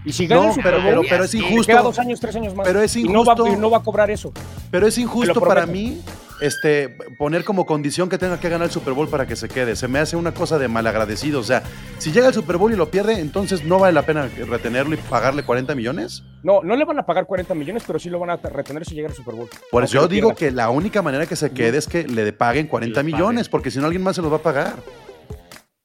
Y 0.04 0.12
si 0.12 0.26
gana 0.26 0.42
No, 0.42 0.48
el 0.48 0.54
Super 0.54 0.72
pero, 0.72 0.82
Bowl, 0.82 0.94
pero, 0.94 1.02
pero 1.08 1.24
es 1.24 1.34
injusto. 1.34 1.66
queda 1.66 1.82
dos 1.82 1.98
años, 1.98 2.18
tres 2.20 2.34
años 2.36 2.54
más. 2.54 2.66
Pero 2.66 2.80
es 2.82 2.96
Y 2.96 3.04
no, 3.04 3.24
va, 3.24 3.32
injusto. 3.34 3.52
y 3.52 3.56
no 3.56 3.70
va 3.70 3.78
a 3.78 3.82
cobrar 3.82 4.10
eso. 4.10 4.32
Pero 4.70 4.86
es 4.86 4.98
injusto 4.98 5.40
para 5.40 5.64
mí 5.66 6.00
este, 6.40 6.88
poner 7.18 7.44
como 7.44 7.66
condición 7.66 8.08
que 8.08 8.18
tenga 8.18 8.40
que 8.40 8.48
ganar 8.48 8.66
el 8.66 8.72
Super 8.72 8.94
Bowl 8.94 9.06
para 9.08 9.26
que 9.28 9.36
se 9.36 9.48
quede. 9.48 9.76
Se 9.76 9.86
me 9.86 10.00
hace 10.00 10.16
una 10.16 10.34
cosa 10.34 10.58
de 10.58 10.66
malagradecido. 10.66 11.38
O 11.38 11.44
sea, 11.44 11.62
si 11.98 12.10
llega 12.10 12.26
al 12.26 12.34
Super 12.34 12.56
Bowl 12.56 12.72
y 12.72 12.76
lo 12.76 12.90
pierde, 12.90 13.20
entonces 13.20 13.64
no 13.64 13.78
vale 13.78 13.92
la 13.92 14.02
pena 14.02 14.28
retenerlo 14.48 14.94
y 14.94 14.98
pagarle 14.98 15.44
40 15.44 15.72
millones. 15.76 16.24
No, 16.42 16.62
no 16.64 16.74
le 16.74 16.84
van 16.84 16.98
a 16.98 17.06
pagar 17.06 17.26
40 17.26 17.54
millones, 17.54 17.84
pero 17.86 18.00
sí 18.00 18.10
lo 18.10 18.18
van 18.18 18.30
a 18.30 18.36
retener 18.38 18.84
si 18.84 18.96
llega 18.96 19.08
al 19.08 19.14
Super 19.14 19.36
Bowl. 19.36 19.48
Por 19.70 19.84
eso 19.84 19.94
yo 19.94 20.08
digo 20.08 20.30
pierda. 20.30 20.38
que 20.38 20.50
la 20.50 20.70
única 20.70 21.00
manera 21.00 21.26
que 21.26 21.36
se 21.36 21.52
quede 21.52 21.78
es 21.78 21.86
que 21.86 22.08
le 22.08 22.32
paguen 22.32 22.66
40 22.66 23.00
Les 23.02 23.04
millones, 23.04 23.46
paguen. 23.46 23.50
porque 23.52 23.70
si 23.70 23.78
no 23.78 23.84
alguien 23.84 24.02
más 24.02 24.16
se 24.16 24.22
los 24.22 24.32
va 24.32 24.36
a 24.38 24.42
pagar. 24.42 24.74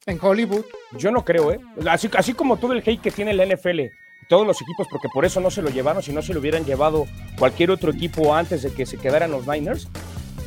En 0.08 0.18
Hollywood. 0.20 0.66
Yo 0.98 1.12
no 1.12 1.24
creo, 1.24 1.52
¿eh? 1.52 1.60
Así, 1.88 2.10
así 2.18 2.34
como 2.34 2.58
todo 2.58 2.74
el 2.74 2.80
hate 2.80 3.02
que 3.02 3.12
tiene 3.12 3.34
la 3.34 3.46
NFL, 3.46 3.82
todos 4.28 4.48
los 4.48 4.62
equipos, 4.62 4.88
porque 4.90 5.10
por 5.14 5.26
eso 5.26 5.40
no 5.40 5.52
se 5.52 5.62
lo 5.62 5.70
llevaron, 5.70 6.02
si 6.02 6.12
no 6.12 6.22
se 6.22 6.34
lo 6.34 6.40
hubieran 6.40 6.66
llevado 6.66 7.06
cualquier 7.38 7.72
otro 7.72 7.92
equipo 7.92 8.34
antes 8.34 8.64
de 8.64 8.74
que 8.74 8.86
se 8.86 8.98
quedaran 8.98 9.32
los 9.32 9.48
Niners, 9.48 9.90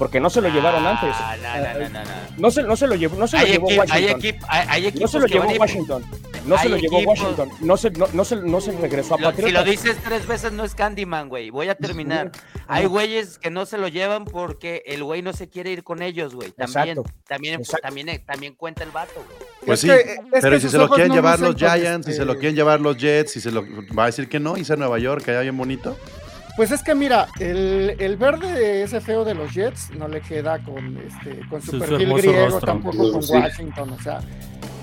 porque 0.00 0.18
no 0.18 0.30
se 0.30 0.40
lo 0.40 0.48
llevaron 0.48 0.86
antes. 0.86 1.10
Ah, 1.12 1.36
no, 1.42 1.78
no, 1.78 1.78
no, 1.78 1.88
no, 1.90 2.04
no. 2.04 2.10
No 2.38 2.50
se, 2.50 2.62
no 2.62 2.74
se 2.74 2.86
lo 2.86 2.94
llevó, 2.94 3.16
no 3.18 3.28
se 3.28 3.38
lo 3.38 3.44
llevó 3.44 3.66
Washington. 3.68 4.20
equip- 4.22 4.44
hay, 4.48 4.86
hay 4.86 4.92
No 4.98 5.06
se 5.06 5.18
lo 5.20 5.26
llevó 5.26 5.46
Washington. 5.58 6.04
No 6.46 6.56
se 6.56 6.68
lo 6.70 6.76
llevó 6.78 6.98
Washington. 7.00 7.50
No 7.60 7.76
se, 7.76 7.90
no, 7.90 8.06
no 8.14 8.24
se, 8.24 8.36
no 8.36 8.60
se 8.62 8.72
regresó 8.72 9.16
a 9.16 9.18
Lo- 9.18 9.32
si 9.32 9.50
lo 9.50 9.62
dices 9.62 9.98
tres 10.02 10.26
veces 10.26 10.52
no 10.52 10.64
es 10.64 10.74
Candyman, 10.74 11.28
güey. 11.28 11.50
Voy 11.50 11.68
a 11.68 11.74
terminar. 11.74 12.30
Hay 12.66 12.86
güeyes 12.86 13.38
que 13.38 13.50
no 13.50 13.66
se 13.66 13.76
lo 13.76 13.88
llevan 13.88 14.24
porque 14.24 14.82
el 14.86 15.04
güey 15.04 15.20
no 15.20 15.34
se 15.34 15.50
quiere 15.50 15.70
ir 15.70 15.84
con 15.84 16.00
ellos, 16.00 16.34
güey. 16.34 16.50
También, 16.52 16.96
Exacto. 16.98 17.04
también, 17.28 17.54
Exacto. 17.60 17.82
también, 17.86 18.24
también 18.24 18.54
cuenta 18.54 18.82
el 18.84 18.92
vato, 18.92 19.12
güey. 19.16 19.50
Pues 19.66 19.84
Es 19.84 19.90
sí, 19.90 19.96
que- 19.98 20.40
pero 20.40 20.58
si 20.58 20.70
se 20.70 20.78
lo 20.78 20.88
quieren 20.88 21.08
no 21.08 21.14
llevar 21.16 21.40
los 21.40 21.54
Giants, 21.56 22.06
si 22.06 22.14
se 22.14 22.24
lo 22.24 22.32
este- 22.32 22.40
quieren 22.40 22.56
llevar 22.56 22.80
los 22.80 22.96
Jets, 22.96 23.32
si 23.32 23.40
se 23.42 23.50
lo 23.50 23.62
va 23.94 24.04
a 24.04 24.06
decir 24.06 24.30
que 24.30 24.40
no, 24.40 24.56
irse 24.56 24.72
a 24.72 24.76
Nueva 24.76 24.98
York, 24.98 25.22
que 25.26 25.32
allá 25.32 25.40
bien 25.42 25.58
bonito. 25.58 25.94
Pues 26.56 26.70
es 26.72 26.82
que 26.82 26.94
mira, 26.94 27.28
el, 27.38 27.96
el 27.98 28.16
verde 28.16 28.82
ese 28.82 29.00
feo 29.00 29.24
de 29.24 29.34
los 29.34 29.52
Jets 29.54 29.90
no 29.96 30.08
le 30.08 30.20
queda 30.20 30.58
con 30.58 30.96
este 30.98 31.40
con 31.48 31.62
su, 31.62 31.72
Su- 31.72 31.78
perfil 31.78 32.12
griego, 32.14 32.46
rostro. 32.46 32.60
tampoco 32.66 33.12
con 33.12 33.22
Sí. 33.22 33.32
Washington, 33.32 33.90
o 33.90 34.02
sea, 34.02 34.20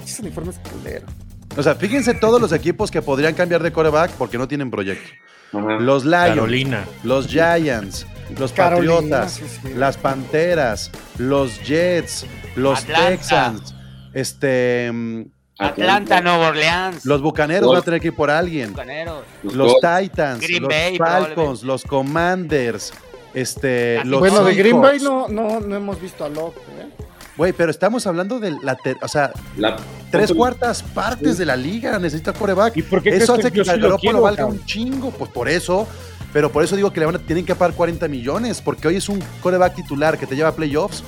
esos 0.04 0.20
uniformes 0.22 0.60
culeros. 0.60 1.10
O 1.56 1.64
sea, 1.64 1.76
fíjense 1.76 2.14
todos 2.14 2.40
los 2.42 2.52
equipos 2.52 2.90
que 2.92 3.02
podrían 3.02 3.34
cambiar 3.34 3.62
de 3.64 3.72
coreback 3.72 4.12
porque 4.12 4.38
no 4.38 4.48
tienen 4.48 4.70
proyecto. 4.72 5.10
Ajá. 5.54 5.78
Los 5.80 6.04
Lions, 6.06 6.28
Carolina. 6.30 6.86
los 7.04 7.28
Giants, 7.28 8.06
los 8.38 8.52
Carolina, 8.54 8.94
Patriotas, 8.96 9.32
sí, 9.34 9.44
sí. 9.62 9.74
las 9.76 9.98
Panteras, 9.98 10.92
los 11.18 11.60
Jets, 11.64 12.26
los 12.56 12.84
Atlanta. 12.84 13.08
Texans, 13.10 13.76
este, 14.14 14.92
mm, 14.92 15.22
Atlanta, 15.58 16.22
Nueva 16.22 16.50
Orleans. 16.50 17.06
los 17.06 17.22
Bucaneros 17.22 17.70
van 17.70 17.80
a 17.80 17.82
tener 17.82 18.00
que 18.00 18.08
ir 18.10 18.16
por 18.16 18.30
alguien. 18.30 18.72
Bucaneros. 18.72 19.24
Los. 19.44 19.74
Titans, 19.82 20.40
Green 20.42 20.64
los 20.64 20.70
Bay, 20.70 20.98
Falcons, 20.98 21.64
los 21.64 21.84
Commanders, 21.84 22.94
este, 23.34 24.04
los 24.06 24.20
bueno, 24.20 24.44
de 24.44 24.56
Green 24.56 24.82
Bay 24.82 25.00
no, 25.00 25.28
no, 25.28 25.60
no 25.60 25.76
hemos 25.76 26.00
visto 26.02 26.24
a 26.26 26.30
Locke, 26.30 26.58
¿eh? 26.80 26.88
Güey, 27.36 27.54
pero 27.54 27.70
estamos 27.70 28.08
hablando 28.08 28.40
de 28.40 28.58
la, 28.64 28.76
ter- 28.76 28.98
o 29.02 29.08
sea, 29.08 29.32
La- 29.58 29.78
tres 30.10 30.34
cuartas 30.34 30.82
partes 30.82 31.38
de 31.38 31.46
la 31.46 31.56
liga 31.56 32.00
necesita 32.00 32.34
coreback. 32.34 32.78
¿Y 32.78 32.82
por 32.82 33.04
qué 33.04 33.10
Eso 33.16 33.36
hace 33.36 33.52
que 33.52 33.64
Garoppolo 33.64 34.22
valga 34.22 34.44
cabrón? 34.44 34.60
un 34.60 34.66
chingo, 34.66 35.12
pues 35.12 35.30
por 35.32 35.48
eso. 35.48 35.88
Pero 36.34 36.52
por 36.52 36.64
eso 36.64 36.76
digo 36.76 36.92
que 36.92 37.00
le 37.00 37.06
van 37.06 37.16
a, 37.16 37.20
tienen 37.20 37.46
que 37.46 37.56
pagar 37.56 37.76
40 37.76 38.08
millones, 38.08 38.60
porque 38.62 38.88
hoy 38.88 38.96
es 38.98 39.08
un 39.08 39.24
coreback 39.42 39.76
titular 39.76 40.18
que 40.18 40.26
te 40.28 40.36
lleva 40.36 40.50
a 40.50 40.56
playoffs. 40.56 41.04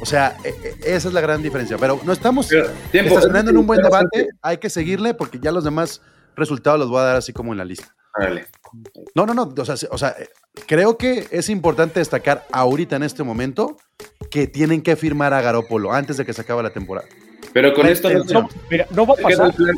O 0.00 0.06
sea, 0.06 0.36
e- 0.44 0.48
e- 0.48 0.94
esa 0.94 1.08
es 1.08 1.14
la 1.14 1.20
gran 1.20 1.42
diferencia. 1.42 1.76
Pero 1.78 2.00
no 2.04 2.12
estamos 2.12 2.48
Pero, 2.48 2.68
tiempo. 2.92 3.10
estacionando 3.14 3.50
en 3.50 3.56
un 3.56 3.66
buen 3.66 3.80
debate, 3.80 4.28
hay 4.42 4.58
que 4.58 4.68
seguirle 4.70 5.14
porque 5.14 5.38
ya 5.40 5.52
los 5.52 5.64
demás 5.64 6.02
resultados 6.36 6.78
los 6.78 6.88
voy 6.90 7.00
a 7.00 7.04
dar 7.04 7.16
así 7.16 7.32
como 7.32 7.52
en 7.52 7.58
la 7.58 7.64
lista. 7.64 7.94
Órale. 8.18 8.46
No, 9.14 9.26
no, 9.26 9.34
no. 9.34 9.52
O 9.56 9.64
sea, 9.64 9.76
se- 9.76 9.88
o 9.90 9.98
sea, 9.98 10.14
creo 10.66 10.96
que 10.98 11.26
es 11.30 11.48
importante 11.48 12.00
destacar 12.00 12.44
ahorita 12.52 12.96
en 12.96 13.02
este 13.04 13.22
momento 13.22 13.76
que 14.30 14.46
tienen 14.46 14.82
que 14.82 14.96
firmar 14.96 15.32
a 15.34 15.40
Garópolo 15.40 15.92
antes 15.92 16.16
de 16.16 16.24
que 16.26 16.32
se 16.32 16.40
acabe 16.42 16.62
la 16.62 16.70
temporada. 16.70 17.06
Pero 17.52 17.72
con 17.74 17.86
esto 17.86 18.08
no, 18.10 18.16
atención. 18.18 18.42
No, 18.42 18.48
mira, 18.70 18.86
no 18.90 19.06
va 19.06 19.14
a 19.14 19.16
¿Qué 19.16 19.36
tal 19.36 19.50
pasar, 19.52 19.74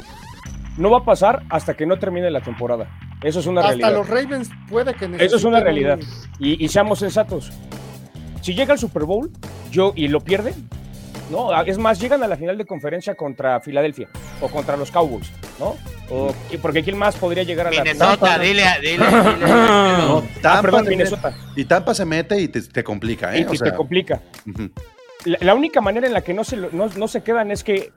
no 0.79 0.91
va 0.91 0.99
a 0.99 1.05
pasar 1.05 1.43
hasta 1.51 1.75
que 1.77 1.87
no 1.87 1.99
termine 1.99 2.31
la 2.31 2.41
temporada. 2.41 2.89
Eso 3.23 3.41
es 3.41 3.47
una 3.47 3.61
Hasta 3.61 3.73
realidad. 3.75 3.93
los 3.99 4.09
Ravens 4.09 4.51
puede 4.69 4.95
que 4.95 5.05
Eso 5.25 5.37
es 5.37 5.45
una 5.45 5.59
necesiten 5.61 5.65
realidad. 5.65 5.99
Y, 6.39 6.65
y 6.65 6.69
seamos 6.69 7.01
sensatos. 7.01 7.53
Si 8.41 8.55
llega 8.55 8.73
al 8.73 8.79
Super 8.79 9.05
Bowl 9.05 9.31
yo, 9.71 9.93
y 9.95 10.09
lo 10.09 10.21
pierde, 10.21 10.55
¿no? 11.31 11.51
Ah, 11.53 11.63
Es 11.67 11.77
más, 11.79 12.01
llegan 12.01 12.23
a 12.23 12.29
la 12.29 12.37
final 12.37 12.57
de 12.57 12.65
conferencia 12.65 13.15
contra 13.15 13.61
Filadelfia 13.61 14.09
o 14.41 14.49
contra 14.49 14.77
los 14.77 14.91
Cowboys, 14.91 15.31
¿no? 15.59 15.77
O, 16.11 16.35
porque 16.63 16.83
¿quién 16.83 16.97
más 16.97 17.17
podría 17.17 17.43
llegar 17.43 17.67
a 17.67 17.71
la 17.71 17.83
Minnesota, 17.85 18.39
dile, 18.39 18.65
a- 18.65 18.79
dile, 18.79 18.93
dile. 19.07 19.07
No, 19.47 20.19
Ah, 20.19 20.23
Tampa 20.41 20.63
perdón, 20.63 20.85
se 20.85 20.91
Minnesota. 20.91 21.31
mete- 21.31 21.61
y 21.61 21.65
Tampa 21.67 21.95
se 21.95 22.05
mete 22.07 22.41
y 22.41 22.49
te, 22.49 22.63
te 22.63 22.83
complica, 22.83 23.37
¿eh? 23.37 23.41
Y, 23.41 23.45
O 23.45 23.53
y 23.53 23.59
sea, 23.59 23.71
te 23.71 23.77
complica. 23.77 24.23
La, 25.27 25.37
la 25.41 25.55
única 25.55 25.81
manera 25.83 26.07
en 26.07 26.15
la 26.15 26.23
que 26.23 26.33
no 26.33 26.45
se, 26.45 26.57
lo- 26.57 26.71
no, 26.73 26.87
no 26.97 27.09
se 27.09 27.23
quedan 27.23 27.51
es 27.51 27.63
que 27.65 27.93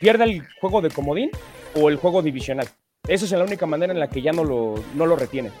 pierda 0.00 0.24
el 0.24 0.46
juego 0.60 0.80
de 0.80 0.90
comodín 0.90 1.30
o 1.74 1.88
el 1.88 1.96
juego 1.96 2.22
divisional. 2.22 2.68
Esa 3.08 3.24
es 3.24 3.32
la 3.32 3.42
única 3.42 3.66
manera 3.66 3.92
en 3.92 3.98
la 3.98 4.08
que 4.08 4.22
ya 4.22 4.30
no 4.30 4.44
lo, 4.44 4.74
no 4.94 5.06
lo 5.06 5.16
retienen. 5.16 5.52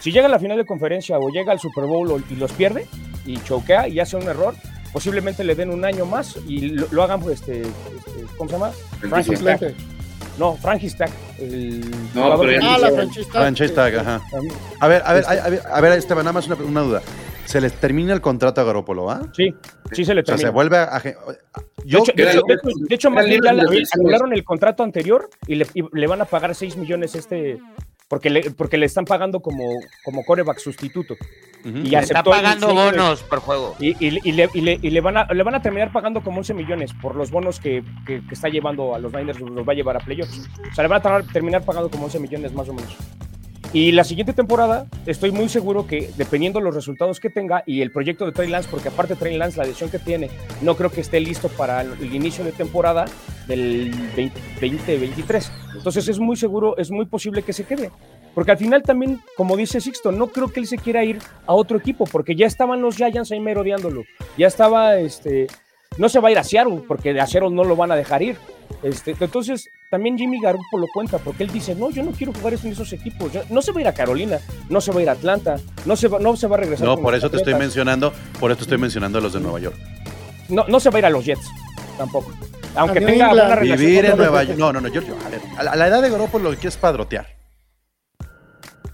Si 0.00 0.12
llega 0.12 0.26
a 0.26 0.30
la 0.30 0.38
final 0.38 0.56
de 0.56 0.64
conferencia 0.64 1.18
o 1.18 1.28
llega 1.30 1.52
al 1.52 1.58
Super 1.60 1.84
Bowl 1.84 2.10
o- 2.12 2.20
y 2.30 2.36
los 2.36 2.52
pierde 2.52 2.86
y 3.26 3.36
choquea 3.42 3.88
y 3.88 4.00
hace 4.00 4.16
un 4.16 4.22
error, 4.22 4.54
posiblemente 4.92 5.44
le 5.44 5.54
den 5.54 5.70
un 5.70 5.84
año 5.84 6.06
más 6.06 6.36
y 6.46 6.68
lo, 6.70 6.86
lo 6.90 7.02
hagan, 7.02 7.20
pues, 7.20 7.40
este, 7.40 7.62
este, 7.62 8.24
¿cómo 8.36 8.48
se 8.48 8.56
llama? 8.56 9.22
Suplente. 9.22 9.74
No, 10.38 10.54
Francis 10.56 10.96
Tag. 10.96 11.10
El 11.40 11.80
No, 12.14 12.38
pero 12.38 12.52
ya 12.52 12.58
Ah, 12.74 12.78
la 12.78 12.90
tag, 13.74 13.96
ajá. 13.98 14.22
A 14.80 14.86
ver, 14.86 15.02
a 15.04 15.12
ver, 15.12 15.24
a 15.26 15.48
ver, 15.50 15.62
a 15.68 15.80
ver, 15.80 15.92
Esteban, 15.98 16.24
nada 16.24 16.32
más 16.32 16.46
una, 16.46 16.54
una 16.56 16.80
duda. 16.82 17.02
Se 17.44 17.60
les 17.60 17.72
termina 17.72 18.12
el 18.12 18.20
contrato 18.20 18.60
a 18.60 18.64
Garópolo, 18.64 19.10
¿ah? 19.10 19.22
Sí, 19.34 19.52
sí 19.90 20.04
se 20.04 20.14
le 20.14 20.20
O 20.20 20.24
sea, 20.24 20.36
termina. 20.36 20.48
se 20.48 20.52
vuelve 20.52 20.76
a... 20.76 21.00
De 21.00 21.16
Yo, 21.84 21.98
hecho, 22.00 22.12
de 22.14 22.22
hecho- 22.22 22.42
de 22.46 22.54
hecho- 22.54 22.78
de 22.88 22.94
hecho, 22.94 23.10
más 23.10 23.24
bien 23.26 23.40
ya 23.42 23.52
le- 23.52 23.82
anularon 23.94 24.32
el 24.32 24.44
contrato 24.44 24.82
anterior 24.84 25.28
y 25.46 25.54
le, 25.56 25.66
y 25.74 25.82
le 25.92 26.06
van 26.06 26.20
a 26.20 26.24
pagar 26.26 26.54
6 26.54 26.76
millones 26.76 27.14
este 27.16 27.58
porque 28.08 28.30
le, 28.30 28.50
porque 28.50 28.78
le 28.78 28.86
están 28.86 29.04
pagando 29.04 29.40
como, 29.40 29.64
como 30.04 30.24
coreback 30.24 30.58
sustituto. 30.58 31.16
Y 31.64 31.90
Le 31.90 31.98
está 31.98 32.22
pagando 32.30 32.68
bonos 32.92 33.22
por 33.24 33.40
juego. 33.40 33.76
Y, 33.80 33.88
y- 34.04 34.18
y 34.24 34.32
le, 34.32 34.48
y 34.54 34.60
le- 34.60 34.78
y 34.80 34.90
le 34.90 35.00
van 35.00 35.16
a, 35.18 35.24
le 35.26 35.42
van 35.42 35.54
a 35.56 35.60
terminar 35.62 35.92
pagando 35.92 36.22
como 36.22 36.38
11 36.38 36.54
millones 36.54 36.92
por 37.02 37.14
los 37.16 37.30
bonos 37.30 37.60
que, 37.60 37.82
que- 38.06 38.22
que 38.26 38.34
está 38.34 38.48
llevando 38.48 38.94
a 38.94 38.98
los 38.98 39.12
Niners, 39.12 39.40
los 39.40 39.68
va 39.68 39.72
a 39.72 39.76
llevar 39.76 39.96
a 39.96 40.00
playoffs. 40.00 40.48
O 40.70 40.74
sea, 40.74 40.84
le 40.84 40.88
van 40.88 41.06
a 41.06 41.22
terminar 41.24 41.64
pagando 41.64 41.90
como 41.90 42.04
11 42.04 42.20
millones 42.20 42.52
más 42.52 42.68
o 42.68 42.72
menos. 42.74 42.96
Y 43.72 43.92
la 43.92 44.02
siguiente 44.02 44.32
temporada, 44.32 44.86
estoy 45.04 45.30
muy 45.30 45.50
seguro 45.50 45.86
que 45.86 46.10
dependiendo 46.16 46.58
de 46.58 46.64
los 46.64 46.74
resultados 46.74 47.20
que 47.20 47.28
tenga 47.28 47.64
y 47.66 47.82
el 47.82 47.90
proyecto 47.90 48.24
de 48.24 48.32
Trey 48.32 48.48
Lance, 48.48 48.68
porque 48.70 48.88
aparte 48.88 49.14
Trey 49.14 49.36
Lance, 49.36 49.58
la 49.58 49.64
lesión 49.64 49.90
que 49.90 49.98
tiene, 49.98 50.30
no 50.62 50.74
creo 50.74 50.90
que 50.90 51.02
esté 51.02 51.20
listo 51.20 51.48
para 51.50 51.82
el, 51.82 52.14
inicio 52.14 52.44
de 52.44 52.52
temporada 52.52 53.04
del 53.46 53.92
20 54.16 54.40
2023. 54.58 55.52
Entonces 55.76 56.08
es 56.08 56.18
muy 56.18 56.36
seguro, 56.36 56.78
es 56.78 56.90
muy 56.90 57.04
posible 57.04 57.42
que 57.42 57.52
se 57.52 57.64
quede. 57.64 57.90
Porque 58.34 58.52
al 58.52 58.58
final 58.58 58.82
también, 58.82 59.20
como 59.36 59.54
dice 59.54 59.82
Sixto, 59.82 60.12
no 60.12 60.28
creo 60.28 60.48
que 60.48 60.60
él 60.60 60.66
se 60.66 60.78
quiera 60.78 61.04
ir 61.04 61.18
a 61.46 61.52
otro 61.52 61.76
equipo, 61.76 62.04
porque 62.04 62.34
ya 62.34 62.46
estaban 62.46 62.80
los 62.80 62.96
Giants 62.96 63.32
ahí 63.32 63.40
merodeándolo. 63.40 64.04
Ya 64.38 64.46
estaba, 64.46 64.96
este, 64.96 65.46
no 65.98 66.08
se 66.08 66.20
va 66.20 66.28
a 66.28 66.32
ir 66.32 66.38
a 66.38 66.44
Seattle, 66.44 66.80
porque 66.88 67.20
a 67.20 67.26
Seattle 67.26 67.50
no 67.50 67.64
lo 67.64 67.76
van 67.76 67.92
a 67.92 67.96
dejar 67.96 68.22
ir. 68.22 68.36
Este, 68.82 69.16
entonces, 69.18 69.68
también 69.90 70.16
Jimmy 70.16 70.40
Garoppolo 70.40 70.86
lo 70.86 70.92
cuenta, 70.92 71.18
porque 71.18 71.42
él 71.42 71.50
dice, 71.50 71.74
no, 71.74 71.90
yo 71.90 72.02
no 72.04 72.12
quiero 72.12 72.32
jugar 72.32 72.54
en 72.54 72.66
esos 72.72 72.92
equipos. 72.92 73.32
Yo- 73.32 73.42
no 73.50 73.60
se 73.60 73.72
va 73.72 73.78
a 73.78 73.80
ir 73.82 73.88
a 73.88 73.94
Carolina, 73.94 74.38
no 74.68 74.80
se 74.80 74.92
va 74.92 75.00
a 75.00 75.02
ir 75.02 75.08
a 75.08 75.12
Atlanta, 75.12 75.56
no 75.84 75.96
se 75.96 76.06
va, 76.08 76.18
no 76.20 76.36
se 76.36 76.46
va 76.46 76.56
a 76.56 76.60
regresar. 76.60 76.86
No, 76.86 76.96
por 76.96 77.14
eso 77.14 77.28
te 77.30 77.38
estoy 77.38 77.54
mencionando, 77.54 78.12
por 78.38 78.52
eso 78.52 78.62
estoy 78.62 78.78
mencionando 78.78 79.18
a 79.18 79.20
los 79.20 79.32
de 79.32 79.40
Nueva 79.40 79.58
York. 79.60 79.76
no, 80.48 80.64
no 80.68 80.78
se 80.80 80.90
va 80.90 80.96
a 80.96 80.98
ir 81.00 81.06
a 81.06 81.10
los 81.10 81.24
Jets, 81.24 81.46
tampoco. 81.96 82.32
Aunque 82.76 83.00
tenga 83.00 83.28
buena 83.28 83.56
relación 83.56 83.78
Vivir 83.88 84.04
en 84.04 84.16
Nueva 84.16 84.44
York. 84.44 84.58
No, 84.58 84.72
no, 84.72 84.80
no, 84.80 84.88
Giorgio. 84.90 85.16
A 85.26 85.28
ver, 85.30 85.40
a 85.56 85.62
la, 85.64 85.70
a 85.72 85.76
la 85.76 85.86
edad 85.88 86.00
de 86.02 86.10
Garoppolo 86.10 86.44
lo 86.44 86.50
que 86.50 86.56
quiere 86.56 86.68
es 86.68 86.76
padrotear. 86.76 87.26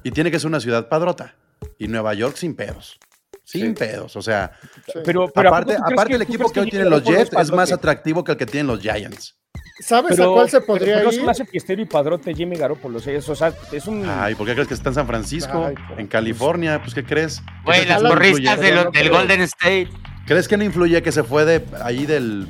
Y 0.02 0.10
tiene 0.10 0.30
que 0.30 0.38
ser 0.38 0.48
una 0.48 0.60
ciudad 0.60 0.88
padrota. 0.88 1.34
Y 1.78 1.88
Nueva 1.88 2.14
York 2.14 2.36
sin 2.36 2.54
pedos. 2.54 2.98
Sin 3.42 3.68
Sí. 3.68 3.72
pedos. 3.74 4.16
O 4.16 4.22
sea, 4.22 4.52
Sí. 4.86 5.00
Pero, 5.04 5.28
pero 5.28 5.48
¿a 5.48 5.60
poco 5.60 5.70
aparte, 5.72 5.76
aparte 5.76 6.08
que- 6.08 6.14
el 6.14 6.22
equipo 6.22 6.38
crees 6.44 6.52
que 6.52 6.60
hoy 6.60 6.70
tienen 6.70 6.90
los 6.90 7.04
Jets 7.04 7.30
es 7.36 7.50
más 7.52 7.72
atractivo 7.72 8.24
que 8.24 8.32
el 8.32 8.38
que 8.38 8.46
tienen 8.46 8.66
los 8.68 8.80
Giants. 8.80 9.36
¿Sabes 9.80 10.16
Pero, 10.16 10.30
a 10.30 10.34
cuál 10.34 10.50
se 10.50 10.60
podría 10.60 10.96
pero 10.96 11.06
no 11.10 11.12
ir? 11.12 11.22
me 11.24 11.30
hace 11.32 11.44
fiestero 11.44 11.82
y 11.82 11.84
padrote 11.84 12.32
Jimmy 12.34 12.56
Garoppolo. 12.56 12.98
o 12.98 13.00
sea, 13.00 13.12
es, 13.12 13.28
o 13.28 13.34
sea, 13.34 13.52
es 13.72 13.86
un... 13.86 14.08
Ay, 14.08 14.34
¿por 14.36 14.46
qué 14.46 14.52
crees 14.54 14.68
que 14.68 14.74
está 14.74 14.90
en 14.90 14.94
San 14.94 15.06
Francisco? 15.06 15.66
Ay, 15.66 15.74
en 15.98 16.06
California, 16.06 16.80
pues 16.80 16.94
¿qué 16.94 17.02
crees? 17.04 17.40
¿Qué 17.40 17.44
Güey, 17.64 17.86
las 17.86 17.98
que 17.98 18.02
no 18.04 18.08
porristas 18.10 18.60
de 18.60 18.72
no 18.72 18.82
del 18.84 18.92
creo. 18.92 19.12
Golden 19.12 19.40
State. 19.42 19.88
¿Crees 20.26 20.46
que 20.48 20.56
no 20.56 20.64
influye 20.64 21.02
que 21.02 21.10
se 21.12 21.24
fue 21.24 21.44
de 21.44 21.64
ahí 21.82 22.06
del 22.06 22.46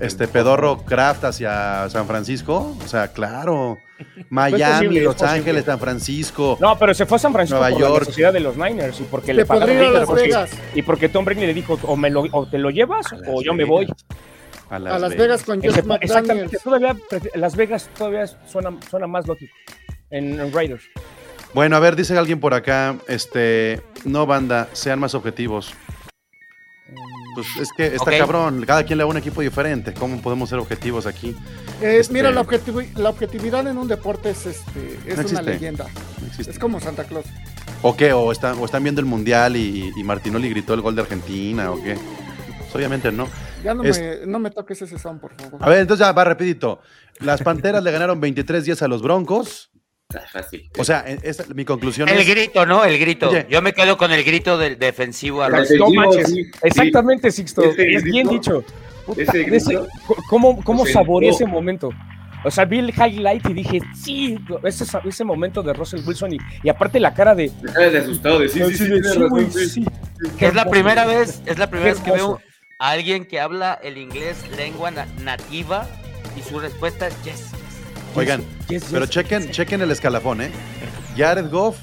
este 0.00 0.28
pedorro 0.28 0.84
Kraft 0.84 1.24
hacia 1.24 1.88
San 1.88 2.06
Francisco? 2.06 2.76
O 2.84 2.86
sea, 2.86 3.08
claro. 3.08 3.78
Miami, 4.30 4.60
posible, 4.86 5.00
Los 5.02 5.14
posible. 5.14 5.38
Ángeles, 5.38 5.64
San 5.64 5.78
Francisco. 5.80 6.58
No, 6.60 6.78
pero 6.78 6.92
se 6.94 7.06
fue 7.06 7.16
a 7.16 7.18
San 7.20 7.32
Francisco 7.32 7.58
Nueva 7.58 7.72
por 7.72 7.80
York. 7.80 7.92
la 7.94 7.98
necesidad 8.00 8.32
de 8.34 8.40
los 8.40 8.56
Niners 8.56 9.00
y 9.00 9.04
porque 9.04 9.32
Le 9.32 9.40
le 9.40 9.46
pagaron 9.46 9.96
a 9.96 10.04
porque- 10.04 10.22
Vegas. 10.24 10.50
y 10.74 10.82
porque 10.82 11.08
Tom 11.08 11.24
Brady 11.24 11.40
le 11.46 11.54
dijo 11.54 11.78
o, 11.82 11.96
me 11.96 12.10
lo, 12.10 12.26
o 12.30 12.46
te 12.46 12.58
lo 12.58 12.70
llevas 12.70 13.06
o 13.26 13.42
yo 13.42 13.54
me 13.54 13.64
voy. 13.64 13.88
A 14.70 14.78
Las 14.78 15.16
Vegas 15.16 15.42
con 15.44 15.62
Josh 15.62 15.78
exactamente, 16.00 16.58
todavía 16.62 16.96
Las 17.34 17.56
Vegas 17.56 17.88
todavía 17.96 18.26
suena, 18.46 18.76
suena 18.90 19.06
más 19.06 19.26
lógico 19.26 19.52
en, 20.10 20.38
en 20.40 20.52
Raiders. 20.52 20.84
Bueno, 21.54 21.76
a 21.76 21.80
ver, 21.80 21.96
dice 21.96 22.16
alguien 22.18 22.40
por 22.40 22.52
acá, 22.52 22.96
este, 23.08 23.80
no 24.04 24.26
banda, 24.26 24.68
sean 24.74 24.98
más 24.98 25.14
objetivos. 25.14 25.72
Pues 27.34 27.46
es 27.60 27.68
que 27.76 27.86
está 27.94 28.18
cabrón, 28.18 28.64
cada 28.66 28.84
quien 28.84 28.98
le 28.98 29.04
da 29.04 29.06
un 29.10 29.16
equipo 29.16 29.40
diferente. 29.40 29.94
¿Cómo 29.94 30.20
podemos 30.20 30.48
ser 30.50 30.58
objetivos 30.58 31.06
aquí? 31.06 31.36
Eh, 31.80 31.98
Este- 32.00 32.12
Mira, 32.12 32.30
la, 32.32 32.42
objetivi- 32.42 32.92
la 32.96 33.10
objetividad 33.10 33.66
en 33.68 33.78
un 33.78 33.86
deporte 33.86 34.30
es, 34.30 34.44
este, 34.46 34.98
es 35.06 35.16
No 35.18 35.28
una 35.28 35.42
leyenda. 35.42 35.86
No 36.20 36.26
existe. 36.26 36.50
Es 36.50 36.58
como 36.58 36.80
Santa 36.80 37.04
Claus. 37.04 37.26
¿O 37.82 37.96
qué? 37.96 38.12
¿O 38.12 38.32
están, 38.32 38.58
o 38.58 38.64
están 38.64 38.82
viendo 38.82 39.00
el 39.00 39.06
mundial 39.06 39.56
y, 39.56 39.92
y 39.96 40.02
Martinoli 40.04 40.50
gritó 40.50 40.74
el 40.74 40.80
gol 40.80 40.96
de 40.96 41.02
Argentina? 41.02 41.70
¿O 41.70 41.80
qué? 41.80 41.94
Pues 42.58 42.74
obviamente 42.74 43.12
no. 43.12 43.28
Ya 43.64 43.74
no, 43.74 43.82
Es- 43.84 43.98
me, 44.00 44.26
no 44.26 44.38
me 44.38 44.50
toques 44.50 44.80
ese 44.82 44.98
son, 44.98 45.18
por 45.20 45.34
favor. 45.40 45.60
A 45.62 45.68
ver, 45.68 45.78
entonces 45.80 46.06
ya 46.06 46.12
va 46.12 46.24
rapidito. 46.24 46.80
Las 47.20 47.42
Panteras 47.42 47.82
le 47.82 47.90
ganaron 47.90 48.20
23-10 48.20 48.82
a 48.82 48.88
los 48.88 49.02
Broncos. 49.02 49.70
Fácil. 50.32 50.70
O 50.78 50.84
sea, 50.84 51.00
esta- 51.00 51.44
mi 51.54 51.64
conclusión 51.66 52.08
El 52.08 52.18
es... 52.20 52.28
grito, 52.28 52.64
¿no? 52.64 52.84
El 52.84 52.98
grito. 52.98 53.28
Oye. 53.28 53.46
Yo 53.50 53.60
me 53.60 53.74
quedo 53.74 53.98
con 53.98 54.10
el 54.10 54.24
grito 54.24 54.56
del 54.56 54.78
defensivo 54.78 55.42
a 55.42 55.46
El 55.48 55.52
los. 55.52 55.70
No 55.72 55.86
Defensivo, 55.90 56.02
manches. 56.02 56.28
sí, 56.28 56.44
sí. 56.44 56.50
Exactamente, 56.62 57.30
Sixto. 57.30 57.62
Ese 57.62 57.94
es 57.94 58.02
bien 58.04 58.26
dicho. 58.28 58.64
Puta, 59.04 59.22
ese 59.22 59.42
ese- 59.54 59.74
grito- 59.74 59.88
¿Cómo, 60.30 60.62
cómo 60.64 60.86
saboreé 60.86 61.30
ese 61.30 61.44
momento? 61.46 61.90
O 62.44 62.50
sea, 62.50 62.64
vi 62.64 62.78
el 62.78 62.90
highlight 62.90 63.44
y 63.50 63.52
dije, 63.52 63.80
sí, 64.00 64.38
ese, 64.62 64.84
ese 65.04 65.24
momento 65.24 65.60
de 65.62 65.72
Russell 65.72 66.00
Wilson 66.06 66.34
y, 66.34 66.38
y 66.62 66.68
aparte 66.68 67.00
la 67.00 67.12
cara 67.12 67.34
de... 67.34 67.48
Te 67.50 67.68
sales 67.68 67.92
de 67.92 67.98
asustado 67.98 68.38
de 68.38 68.48
sí, 68.48 68.62
sí, 68.76 69.66
sí. 69.68 69.84
Que 70.38 70.46
es 70.46 70.54
la 70.54 70.64
primera 70.70 71.04
vez, 71.04 71.42
es 71.46 71.58
la 71.58 71.68
primera 71.68 71.90
vez 71.92 72.00
que 72.00 72.12
veo 72.12 72.38
alguien 72.78 73.24
que 73.24 73.40
habla 73.40 73.78
el 73.82 73.98
inglés 73.98 74.36
lengua 74.56 74.90
na- 74.90 75.06
nativa 75.20 75.86
y 76.36 76.42
su 76.42 76.58
respuesta 76.60 77.08
es 77.08 77.22
yes. 77.24 77.44
Oigan, 78.14 78.40
Yes, 78.68 78.82
yes, 78.82 78.84
pero 78.90 79.04
yes, 79.04 79.10
chequen, 79.14 79.42
yes. 79.46 79.50
chequen 79.56 79.80
el 79.82 79.90
escalafón, 79.90 80.40
¿eh? 80.42 80.50
Jared 81.16 81.50
Goff 81.50 81.76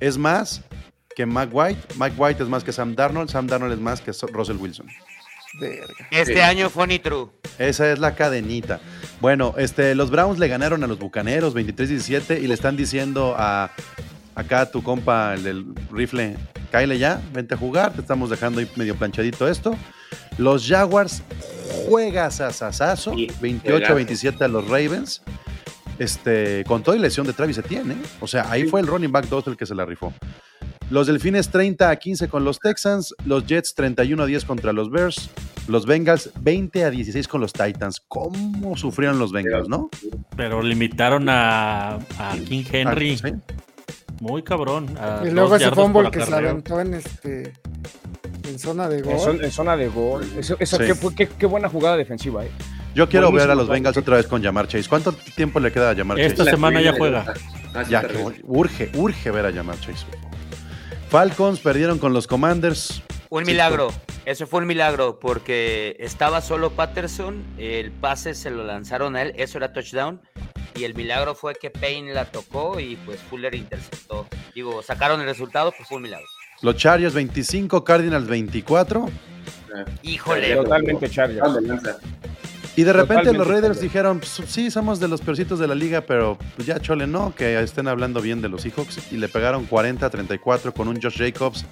es 0.00 0.16
más 0.18 0.62
que 1.14 1.26
Mike 1.26 1.50
White. 1.52 1.80
Mike 1.96 2.14
White 2.16 2.42
es 2.42 2.48
más 2.48 2.64
que 2.64 2.72
Sam 2.72 2.94
Darnold. 2.94 3.28
Sam 3.30 3.46
Darnold 3.46 3.72
es 3.74 3.78
más 3.80 4.00
que 4.00 4.12
Russell 4.32 4.56
Wilson. 4.56 4.86
Verga. 5.60 5.86
Este 6.10 6.34
Sí. 6.34 6.40
año 6.40 6.70
funny 6.70 6.98
true. 6.98 7.28
Esa 7.58 7.92
es 7.92 7.98
la 7.98 8.14
cadenita. 8.14 8.80
Bueno, 9.20 9.54
este, 9.58 9.94
los 9.94 10.10
Browns 10.10 10.38
le 10.38 10.48
ganaron 10.48 10.82
a 10.82 10.86
los 10.86 10.98
Bucaneros 10.98 11.54
23-17 11.54 12.38
y 12.40 12.46
le 12.46 12.54
están 12.54 12.76
diciendo 12.76 13.34
a 13.36 13.70
acá 14.34 14.62
a 14.62 14.70
tu 14.70 14.82
compa, 14.82 15.34
el 15.34 15.42
del 15.44 15.66
rifle, 15.90 16.38
cáele 16.72 16.98
ya, 16.98 17.20
vente 17.34 17.54
a 17.54 17.58
jugar, 17.58 17.92
te 17.92 18.00
estamos 18.00 18.30
dejando 18.30 18.58
ahí 18.58 18.68
medio 18.76 18.96
planchadito 18.96 19.46
esto. 19.46 19.76
Los 20.38 20.66
Jaguars 20.66 21.22
juegas 21.86 22.40
a 22.40 22.50
sasazo, 22.50 23.14
Sí, 23.14 23.28
28-27 23.40 24.40
a 24.40 24.48
los 24.48 24.66
Ravens. 24.66 25.22
Este, 25.98 26.64
con 26.66 26.82
toda 26.82 26.96
y 26.96 27.00
lesión 27.00 27.26
de 27.26 27.34
Travis 27.34 27.58
Etienne, 27.58 27.92
¿eh? 27.92 27.96
O 28.20 28.26
sea, 28.26 28.50
ahí 28.50 28.64
fue 28.64 28.80
el 28.80 28.86
running 28.86 29.12
back 29.12 29.26
2 29.28 29.48
el 29.48 29.56
que 29.58 29.66
se 29.66 29.74
la 29.74 29.84
rifó. 29.84 30.14
Los 30.90 31.06
Delfines 31.06 31.50
30 31.50 31.90
a 31.90 31.96
15 31.96 32.28
con 32.28 32.44
los 32.44 32.58
Texans, 32.58 33.14
los 33.26 33.46
Jets 33.46 33.74
31 33.74 34.22
a 34.22 34.26
10 34.26 34.44
contra 34.46 34.72
los 34.72 34.90
Bears, 34.90 35.30
los 35.68 35.84
Bengals 35.84 36.30
20 36.40 36.84
a 36.84 36.90
16 36.90 37.28
con 37.28 37.42
los 37.42 37.52
Titans. 37.52 38.02
¿Cómo 38.08 38.76
sufrieron 38.78 39.18
los 39.18 39.30
Bengals, 39.30 39.68
no? 39.68 39.90
Pero 40.36 40.62
limitaron 40.62 41.28
a, 41.28 41.96
a 41.96 42.36
King 42.48 42.64
Henry. 42.72 43.18
Ah, 43.22 43.28
sí. 43.28 43.34
Muy 44.22 44.44
cabrón. 44.44 44.96
a 45.00 45.22
Y 45.26 45.30
luego 45.32 45.56
ese 45.56 45.72
fumble 45.72 46.08
que 46.12 46.24
se 46.24 46.32
aventó 46.32 46.80
en 46.80 46.94
este 46.94 47.52
en 48.48 48.56
zona 48.58 48.88
de 48.88 49.02
gol. 49.02 49.40
en 49.44 49.50
zona 49.50 49.76
de 49.76 49.88
gol. 49.88 50.24
Eso, 50.38 50.56
eso 50.60 50.76
Sí. 50.76 50.84
qué, 50.86 50.94
fue- 50.94 51.12
qué- 51.14 51.26
qué 51.28 51.44
buena 51.46 51.68
jugada 51.68 51.96
defensiva, 51.96 52.44
¿eh? 52.44 52.50
Yo 52.94 53.08
quiero 53.08 53.32
ver 53.32 53.50
a 53.50 53.56
los 53.56 53.68
Bengals 53.68 53.96
otra 53.96 54.16
vez 54.18 54.28
con 54.28 54.40
Jamar 54.40 54.68
Chase. 54.68 54.88
¿Cuánto 54.88 55.12
tiempo 55.12 55.58
le 55.58 55.72
queda 55.72 55.90
a 55.90 55.96
Jamar 55.96 56.20
Esta 56.20 56.38
Chase? 56.44 56.50
semana 56.52 56.80
ya 56.80 56.92
juega. 56.96 57.24
Ah, 57.74 57.84
sí, 57.84 57.90
Ya 57.90 58.02
te 58.02 58.08
que 58.14 58.40
urge, 58.44 58.90
urge 58.94 59.30
ver 59.32 59.46
a 59.46 59.52
Jamar 59.52 59.74
Chase. 59.80 60.06
Falcons 61.08 61.58
perdieron 61.58 61.98
con 61.98 62.12
los 62.12 62.28
Commanders. 62.28 63.02
Un 63.32 63.44
milagro. 63.44 63.90
Eso 64.26 64.46
fue 64.46 64.60
un 64.60 64.66
milagro 64.66 65.18
porque 65.18 65.96
estaba 65.98 66.42
solo 66.42 66.72
Patterson, 66.72 67.42
el 67.56 67.90
pase 67.90 68.34
se 68.34 68.50
lo 68.50 68.62
lanzaron 68.62 69.16
a 69.16 69.22
él, 69.22 69.32
eso 69.36 69.56
era 69.56 69.72
touchdown. 69.72 70.20
Y 70.74 70.84
el 70.84 70.94
milagro 70.94 71.34
fue 71.34 71.54
que 71.54 71.70
Payne 71.70 72.12
la 72.12 72.26
tocó 72.26 72.78
y 72.78 72.96
pues 72.96 73.20
Fuller 73.20 73.54
interceptó. 73.54 74.26
Digo, 74.54 74.82
sacaron 74.82 75.18
el 75.22 75.26
resultado, 75.26 75.72
pues 75.74 75.88
fue 75.88 75.96
un 75.96 76.02
milagro. 76.02 76.26
Los 76.60 76.76
Chargers 76.76 77.14
25, 77.14 77.82
Cardinals 77.82 78.26
24. 78.26 79.08
Ah, 79.74 79.84
Híjole. 80.02 80.54
Totalmente 80.54 81.08
Chargers. 81.08 81.42
Y 82.76 82.84
de 82.84 82.92
repente 82.92 83.24
Totalmente 83.24 83.32
los 83.32 83.48
Raiders 83.48 83.80
dijeron, 83.80 84.18
pues, 84.18 84.42
sí, 84.46 84.70
somos 84.70 85.00
de 85.00 85.08
los 85.08 85.22
peorcitos 85.22 85.58
de 85.58 85.68
la 85.68 85.74
liga, 85.74 86.02
pero 86.02 86.36
pues 86.54 86.66
ya 86.66 86.80
chole, 86.80 87.06
no, 87.06 87.34
que 87.34 87.58
estén 87.62 87.88
hablando 87.88 88.20
bien 88.20 88.42
de 88.42 88.50
los 88.50 88.60
Seahawks. 88.60 89.10
Y 89.10 89.16
le 89.16 89.30
pegaron 89.30 89.66
40-34 89.66 90.74
con 90.74 90.88
un 90.88 91.00
Josh 91.00 91.16
Jacobs. 91.16 91.64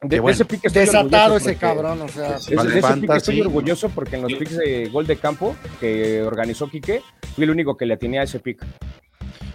De, 0.00 0.20
bueno. 0.20 0.32
ese 0.34 0.44
pick 0.44 0.64
estoy 0.64 0.82
Desatado 0.86 1.36
ese 1.36 1.44
porque- 1.54 1.58
cabrón, 1.58 2.02
o 2.02 2.08
sea. 2.08 2.38
de- 2.38 2.54
Vale, 2.56 2.70
de 2.70 2.78
ese 2.78 2.88
pick 2.88 3.00
fantasy. 3.00 3.16
estoy 3.18 3.40
orgulloso 3.40 3.88
porque 3.88 4.16
en 4.16 4.22
los 4.22 4.32
picks 4.34 4.56
de 4.56 4.88
gol 4.90 5.06
de 5.08 5.16
campo 5.16 5.56
que 5.80 6.22
organizó 6.22 6.68
Quique, 6.68 7.02
fui 7.34 7.44
el 7.44 7.50
único 7.50 7.76
que 7.76 7.84
le 7.86 7.96
tenía 7.96 8.20
a 8.20 8.24
ese 8.24 8.38
pick. 8.38 8.64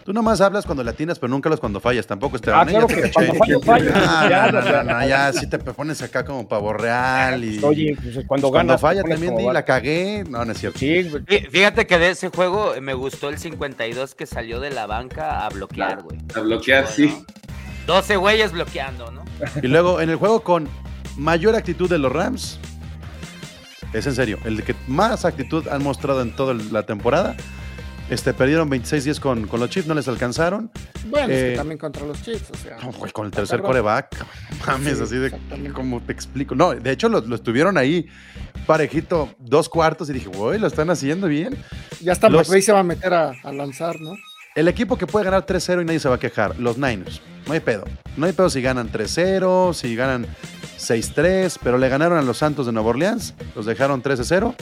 Tú 0.04 0.12
nomás 0.12 0.42
hablas 0.42 0.66
cuando 0.66 0.84
latinas, 0.84 1.18
pero 1.18 1.30
nunca 1.30 1.48
hablas 1.48 1.62
cuando 1.62 1.80
fallas. 1.80 2.06
Tampoco 2.06 2.36
este 2.36 2.52
Ah, 2.52 2.66
claro 2.68 2.88
que 2.88 3.10
cuando 3.10 3.34
fallo, 3.36 3.62
fallo. 3.62 3.92
Ah, 3.96 4.28
Ya, 4.30 4.52
no, 4.52 4.60
no, 4.60 4.66
ya, 4.70 4.84
no, 4.84 5.00
no, 5.00 5.08
ya 5.08 5.32
si 5.32 5.48
te 5.48 5.58
pones 5.60 6.02
acá 6.02 6.26
como 6.26 6.46
pavo 6.46 6.74
real 6.74 7.42
y 7.42 7.64
Oye, 7.64 7.96
pues, 7.96 8.16
cuando 8.28 8.28
Pues 8.28 8.28
cuando 8.28 8.52
ganas. 8.52 8.76
te 8.76 8.82
falla 8.82 9.04
también 9.04 9.38
di 9.38 9.46
la 9.46 9.64
cagué. 9.64 10.26
No, 10.30 10.44
no 10.44 10.52
es 10.52 10.58
cierto. 10.58 10.78
Sí, 10.78 11.10
Fíjate 11.50 11.88
que 11.88 11.98
de 12.00 12.10
ese 12.10 12.28
juego 12.28 12.76
eh, 12.76 12.82
me 12.82 12.94
gustó 12.94 13.30
el 13.30 13.38
52 13.38 14.14
que 14.14 14.26
salió 14.26 14.60
de 14.60 14.72
la 14.72 14.88
banca 14.88 15.46
a 15.46 15.50
bloquear, 15.50 16.04
güey. 16.04 16.18
A 16.36 16.42
bloquear, 16.42 16.86
sí. 16.88 17.24
Bueno, 17.86 18.02
12 18.02 18.16
güeyes 18.18 18.52
bloqueando, 18.52 19.12
¿no? 19.12 19.24
Y 19.62 19.68
luego 19.68 20.02
en 20.02 20.10
el 20.10 20.16
juego 20.18 20.42
con 20.44 20.68
mayor 21.18 21.56
actitud 21.56 21.90
de 21.90 21.98
los 22.00 22.12
Rams, 22.12 22.60
es 23.94 24.08
en 24.08 24.16
serio, 24.16 24.38
el 24.46 24.64
que 24.64 24.76
más 24.88 25.26
actitud 25.26 25.68
han 25.68 25.84
mostrado 25.84 26.22
en 26.22 26.36
toda 26.36 26.54
la 26.54 26.84
temporada. 26.86 27.36
Este, 28.10 28.34
perdieron 28.34 28.70
26-10 28.70 29.20
con, 29.20 29.48
con 29.48 29.60
los 29.62 29.70
Chiefs, 29.70 29.88
no 29.88 29.94
les 29.96 30.08
alcanzaron. 30.10 30.70
Bueno, 31.08 31.34
es 31.34 31.40
Eh, 31.42 31.50
que 31.52 31.56
también 31.56 31.78
contra 31.78 32.06
los 32.06 32.22
Chiefs, 32.22 32.52
o 32.52 32.58
sea. 32.58 32.78
No, 32.84 32.92
güey, 32.92 33.12
con 33.12 33.26
el 33.28 33.32
tercer 33.32 33.58
Perdón. 33.60 33.72
coreback. 33.72 34.26
Mames, 34.68 34.98
Sí, 34.98 35.04
así 35.04 35.16
de. 35.18 35.32
¿Cómo 35.74 36.02
te 36.02 36.12
explico? 36.12 36.54
No, 36.54 36.74
de 36.74 36.92
hecho 36.92 37.08
lo, 37.08 37.22
lo 37.22 37.36
estuvieron 37.36 37.78
ahí 37.78 38.08
parejito 38.68 39.30
dos 39.40 39.70
cuartos 39.70 40.10
y 40.10 40.14
dije, 40.14 40.28
güey, 40.28 40.60
lo 40.60 40.68
están 40.68 40.90
haciendo 40.90 41.28
bien. 41.28 41.58
Ya 42.02 42.12
hasta 42.12 42.30
los- 42.30 42.48
McVay 42.48 42.62
se 42.62 42.74
va 42.74 42.80
a 42.80 42.84
meter 42.84 43.14
a, 43.14 43.32
a 43.42 43.52
lanzar, 43.54 44.00
¿no? 44.02 44.12
El 44.56 44.68
equipo 44.68 44.98
que 44.98 45.08
puede 45.08 45.26
ganar 45.26 45.46
3-0 45.46 45.82
y 45.82 45.86
nadie 45.86 46.00
se 46.00 46.10
va 46.10 46.16
a 46.16 46.20
quejar, 46.20 46.60
los 46.60 46.78
Niners. 46.78 47.22
No 47.48 47.54
hay 47.54 47.60
pedo. 47.60 47.86
No 48.18 48.28
hay 48.28 48.34
pedo 48.34 48.50
si 48.52 48.62
ganan 48.62 48.92
3-0, 48.92 49.74
si 49.74 49.96
ganan 49.96 50.28
6-3, 50.78 51.58
pero 51.64 51.80
le 51.80 51.90
ganaron 51.90 52.20
a 52.20 52.22
los 52.22 52.38
Santos 52.38 52.68
de 52.68 52.72
Nueva 52.72 52.90
Orleans, 52.90 53.34
los 53.56 53.66
dejaron 53.66 54.04
3-0. 54.04 54.56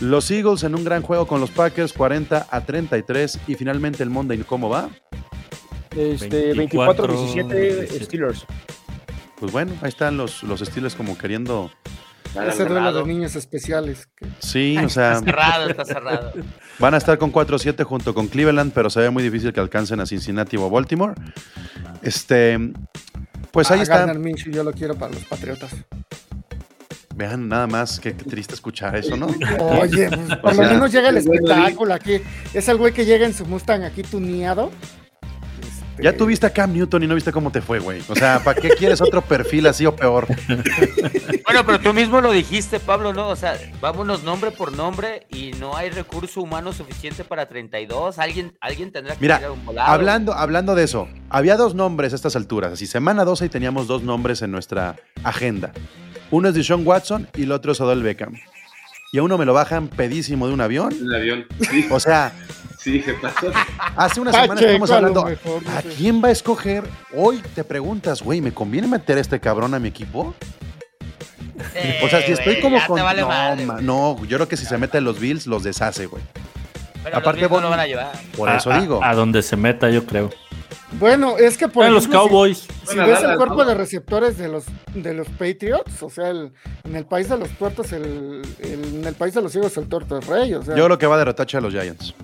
Los 0.00 0.30
Eagles 0.30 0.64
en 0.64 0.74
un 0.74 0.82
gran 0.82 1.02
juego 1.02 1.26
con 1.26 1.40
los 1.40 1.50
Packers, 1.50 1.92
40 1.92 2.48
a 2.50 2.60
33. 2.62 3.38
Y 3.46 3.54
finalmente 3.54 4.02
el 4.02 4.10
Monday, 4.10 4.38
¿cómo 4.38 4.68
va? 4.68 4.88
Este, 5.94 6.54
24, 6.54 7.06
24-17 7.06 8.04
Steelers. 8.04 8.46
Pues 9.38 9.52
bueno, 9.52 9.74
ahí 9.82 9.90
están 9.90 10.16
los, 10.16 10.42
los 10.42 10.60
Steelers 10.60 10.94
como 10.94 11.18
queriendo. 11.18 11.70
Ese 12.48 12.64
duelo 12.64 12.92
de 12.92 13.04
niños 13.04 13.36
especiales. 13.36 14.08
Sí, 14.38 14.78
o 14.78 14.88
sea, 14.88 15.12
Está 15.12 15.24
cerrado, 15.24 15.68
está 15.68 15.84
cerrado. 15.84 16.32
van 16.78 16.94
a 16.94 16.96
estar 16.98 17.18
con 17.18 17.32
4-7 17.32 17.84
junto 17.84 18.14
con 18.14 18.28
Cleveland, 18.28 18.72
pero 18.72 18.90
se 18.90 19.00
ve 19.00 19.10
muy 19.10 19.22
difícil 19.22 19.52
que 19.52 19.60
alcancen 19.60 20.00
a 20.00 20.06
Cincinnati 20.06 20.56
o 20.56 20.66
a 20.66 20.68
Baltimore. 20.68 21.14
Este, 22.02 22.58
pues 23.50 23.70
ahí 23.70 23.80
Ah, 23.80 23.82
está. 23.82 24.14
Minshew, 24.14 24.52
yo 24.52 24.64
lo 24.64 24.72
quiero 24.72 24.94
para 24.96 25.12
los 25.12 25.24
Patriotas. 25.24 25.70
Vean 27.14 27.46
nada 27.48 27.66
más, 27.66 28.00
qué, 28.00 28.14
qué 28.16 28.24
triste 28.24 28.54
escuchar 28.54 28.96
eso, 28.96 29.16
¿no? 29.16 29.26
Oye, 29.80 30.08
pues, 30.08 30.36
por 30.38 30.56
lo 30.56 30.62
menos 30.62 30.90
llega 30.92 31.10
el 31.10 31.18
espectáculo 31.18 31.92
aquí. 31.92 32.20
Es 32.54 32.68
el 32.68 32.78
güey 32.78 32.92
que 32.94 33.04
llega 33.04 33.26
en 33.26 33.34
su 33.34 33.44
Mustang 33.44 33.84
aquí 33.84 34.02
tuneado. 34.02 34.70
Este, 35.92 36.02
Ya 36.04 36.16
tuviste 36.16 36.46
a 36.46 36.50
Cam 36.50 36.72
Newton 36.72 37.02
y 37.02 37.06
no 37.06 37.14
viste 37.14 37.32
cómo 37.32 37.52
te 37.52 37.60
fue, 37.60 37.78
güey. 37.78 38.02
O 38.08 38.14
sea, 38.14 38.42
¿para 38.42 38.60
qué 38.60 38.70
quieres 38.70 39.00
otro 39.00 39.22
perfil 39.22 39.66
así 39.66 39.86
o 39.86 39.94
peor? 39.94 40.26
Bueno, 41.44 41.66
pero 41.66 41.80
tú 41.80 41.92
mismo 41.92 42.20
lo 42.22 42.32
dijiste, 42.32 42.80
Pablo, 42.80 43.12
¿no? 43.12 43.28
O 43.28 43.36
sea, 43.36 43.58
vámonos 43.78 44.22
nombre 44.22 44.52
por 44.52 44.74
nombre 44.74 45.26
y 45.28 45.50
no 45.60 45.76
hay 45.76 45.90
recurso 45.90 46.40
humano 46.40 46.72
suficiente 46.72 47.24
para 47.24 47.46
32. 47.46 48.18
Alguien, 48.18 48.56
alguien 48.60 48.90
tendrá 48.90 49.14
que 49.16 49.20
Mira, 49.20 49.36
tirar 49.36 49.50
un 49.50 49.62
volado. 49.66 49.90
Hablando, 49.92 50.32
hablando 50.32 50.74
de 50.74 50.84
eso, 50.84 51.08
había 51.28 51.56
dos 51.58 51.74
nombres 51.74 52.14
a 52.14 52.16
estas 52.16 52.36
alturas. 52.36 52.72
Así, 52.72 52.86
semana 52.86 53.26
12 53.26 53.46
y 53.46 53.48
teníamos 53.50 53.86
dos 53.86 54.02
nombres 54.02 54.40
en 54.40 54.50
nuestra 54.50 54.96
agenda. 55.24 55.72
Uno 56.30 56.48
es 56.48 56.54
Deshaun 56.54 56.86
Watson 56.86 57.28
y 57.36 57.42
el 57.42 57.52
otro 57.52 57.72
es 57.72 57.80
Odell 57.82 58.02
Beckham. 58.02 58.32
Y 59.12 59.18
a 59.18 59.22
uno 59.22 59.36
me 59.36 59.44
lo 59.44 59.52
bajan 59.52 59.88
pedísimo 59.88 60.46
de 60.46 60.54
un 60.54 60.62
avión. 60.62 60.94
Un 61.02 61.14
avión. 61.14 61.44
Sí, 61.70 61.86
O 61.90 62.00
sea, 62.00 62.32
sí, 62.82 63.00
se 63.02 63.14
pasó. 63.14 63.50
hace 63.96 64.20
una 64.20 64.32
semana 64.32 64.54
Pacheco, 64.54 64.70
estamos 64.70 64.90
a 64.90 64.96
hablando. 64.96 65.24
mejor, 65.24 65.62
¿A 65.76 65.82
quién 65.82 66.22
va 66.22 66.28
a 66.28 66.32
escoger? 66.32 66.84
Hoy 67.14 67.40
te 67.54 67.64
preguntas, 67.64 68.22
güey, 68.22 68.40
¿me 68.40 68.52
conviene 68.52 68.88
meter 68.88 69.18
a 69.18 69.20
este 69.20 69.38
cabrón 69.40 69.74
a 69.74 69.78
mi 69.78 69.88
equipo? 69.88 70.34
O 72.02 72.08
sea, 72.08 72.22
si 72.22 72.32
estoy 72.32 72.60
como 72.60 72.78
con. 72.86 73.00
vale 73.02 73.22
no, 73.22 73.28
madre, 73.28 73.66
yo 74.28 74.36
creo 74.36 74.48
que 74.48 74.56
si 74.56 74.66
se 74.66 74.76
mete 74.78 74.98
a 74.98 75.00
los 75.00 75.18
Bills, 75.20 75.46
los 75.46 75.62
deshace, 75.62 76.06
güey. 76.06 76.22
Pero 77.04 77.16
aparte, 77.18 77.40
los 77.42 77.50
Bills 77.50 77.62
no 77.62 77.66
lo 77.66 77.70
van 77.70 77.80
a 77.80 77.86
llevar. 77.86 78.12
Por 78.36 78.48
A- 78.48 78.56
eso 78.56 78.70
a- 78.72 78.80
digo. 78.80 79.00
A, 79.02 79.14
donde 79.14 79.42
se 79.42 79.56
meta, 79.56 79.88
yo 79.90 80.04
creo. 80.04 80.30
Bueno, 80.98 81.38
es 81.38 81.56
que 81.56 81.68
por 81.68 81.86
En 81.86 81.94
los 81.94 82.04
ejemplo, 82.04 82.28
Cowboys. 82.28 82.58
Si, 82.86 82.94
Bueno, 82.96 83.06
ves 83.06 83.22
el 83.22 83.36
cuerpo 83.36 83.64
de 83.64 83.74
receptores 83.74 84.36
de 84.36 84.48
los 84.48 84.64
de 84.94 85.14
los 85.14 85.26
Patriots, 85.30 86.02
o 86.02 86.10
sea, 86.10 86.28
el- 86.28 86.52
en 86.84 86.96
el 86.96 87.06
país 87.06 87.28
de 87.30 87.38
los 87.38 87.48
tuertos, 87.50 87.92
el, 87.92 88.42
el- 88.58 88.84
en 88.96 89.04
el 89.06 89.14
país 89.14 89.32
de 89.34 89.40
los 89.40 89.52
ciegos 89.52 89.74
el 89.78 89.88
tuerto 89.88 90.18
es 90.18 90.26
rey, 90.26 90.52
o 90.54 90.62
sea, 90.62 90.76
Yo 90.76 90.84
creo 90.84 90.98
que 90.98 91.06
va 91.06 91.16
de 91.16 91.24
retache 91.24 91.56
a 91.56 91.60
los 91.62 91.72
Giants. 91.72 92.14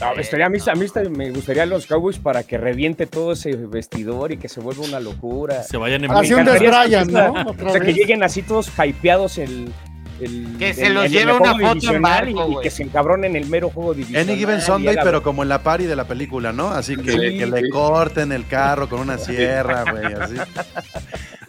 No, 0.00 0.14
estaría, 0.20 0.46
a, 0.46 0.48
mí, 0.48 0.58
a 0.66 0.74
mí 0.74 0.84
esta- 0.86 1.02
me 1.08 1.30
gustaría 1.30 1.66
los 1.66 1.86
Cowboys 1.86 2.18
para 2.18 2.42
que 2.42 2.56
reviente 2.58 3.06
todo 3.06 3.32
ese 3.32 3.54
vestidor 3.54 4.32
y 4.32 4.38
que 4.38 4.48
se 4.48 4.60
vuelva 4.60 4.84
una 4.84 4.98
locura. 5.00 5.62
Se 5.62 5.76
vayan 5.76 6.04
en 6.04 6.10
Así 6.10 6.32
un 6.32 6.44
desbrayan, 6.44 7.08
¿no? 7.12 7.32
O 7.32 7.70
sea, 7.72 7.80
que 7.80 7.92
lleguen 7.92 8.22
así 8.22 8.42
todos 8.42 8.70
hypeados 8.78 9.38
el. 9.38 9.72
el- 10.20 10.56
Que 10.58 10.72
se 10.74 10.86
el- 10.86 10.94
los 10.94 11.04
el- 11.06 11.12
lleve 11.12 11.32
el 11.32 11.40
una 11.40 11.52
foto 11.58 11.94
en 11.94 12.02
barco, 12.02 12.48
y, 12.50 12.54
y 12.54 12.60
que 12.62 12.70
se 12.70 12.82
encabronen 12.82 13.36
el 13.36 13.46
mero 13.46 13.68
juego 13.70 13.92
divisional. 13.94 14.28
Any 14.28 14.38
Given 14.38 14.60
Sunday, 14.60 14.94
la- 14.94 15.02
pero 15.02 15.22
como 15.22 15.42
en 15.42 15.48
la 15.50 15.62
party 15.62 15.84
de 15.86 15.96
la 15.96 16.04
película, 16.06 16.52
¿no? 16.52 16.68
Así 16.70 16.96
que, 16.96 17.12
Sí, 17.12 17.38
que 17.38 17.46
le 17.46 17.60
sí. 17.62 17.68
corten 17.70 18.32
el 18.32 18.46
carro 18.46 18.88
con 18.88 19.00
una 19.00 19.18
sierra, 19.18 19.84
güey, 19.90 20.04
así. 20.14 20.34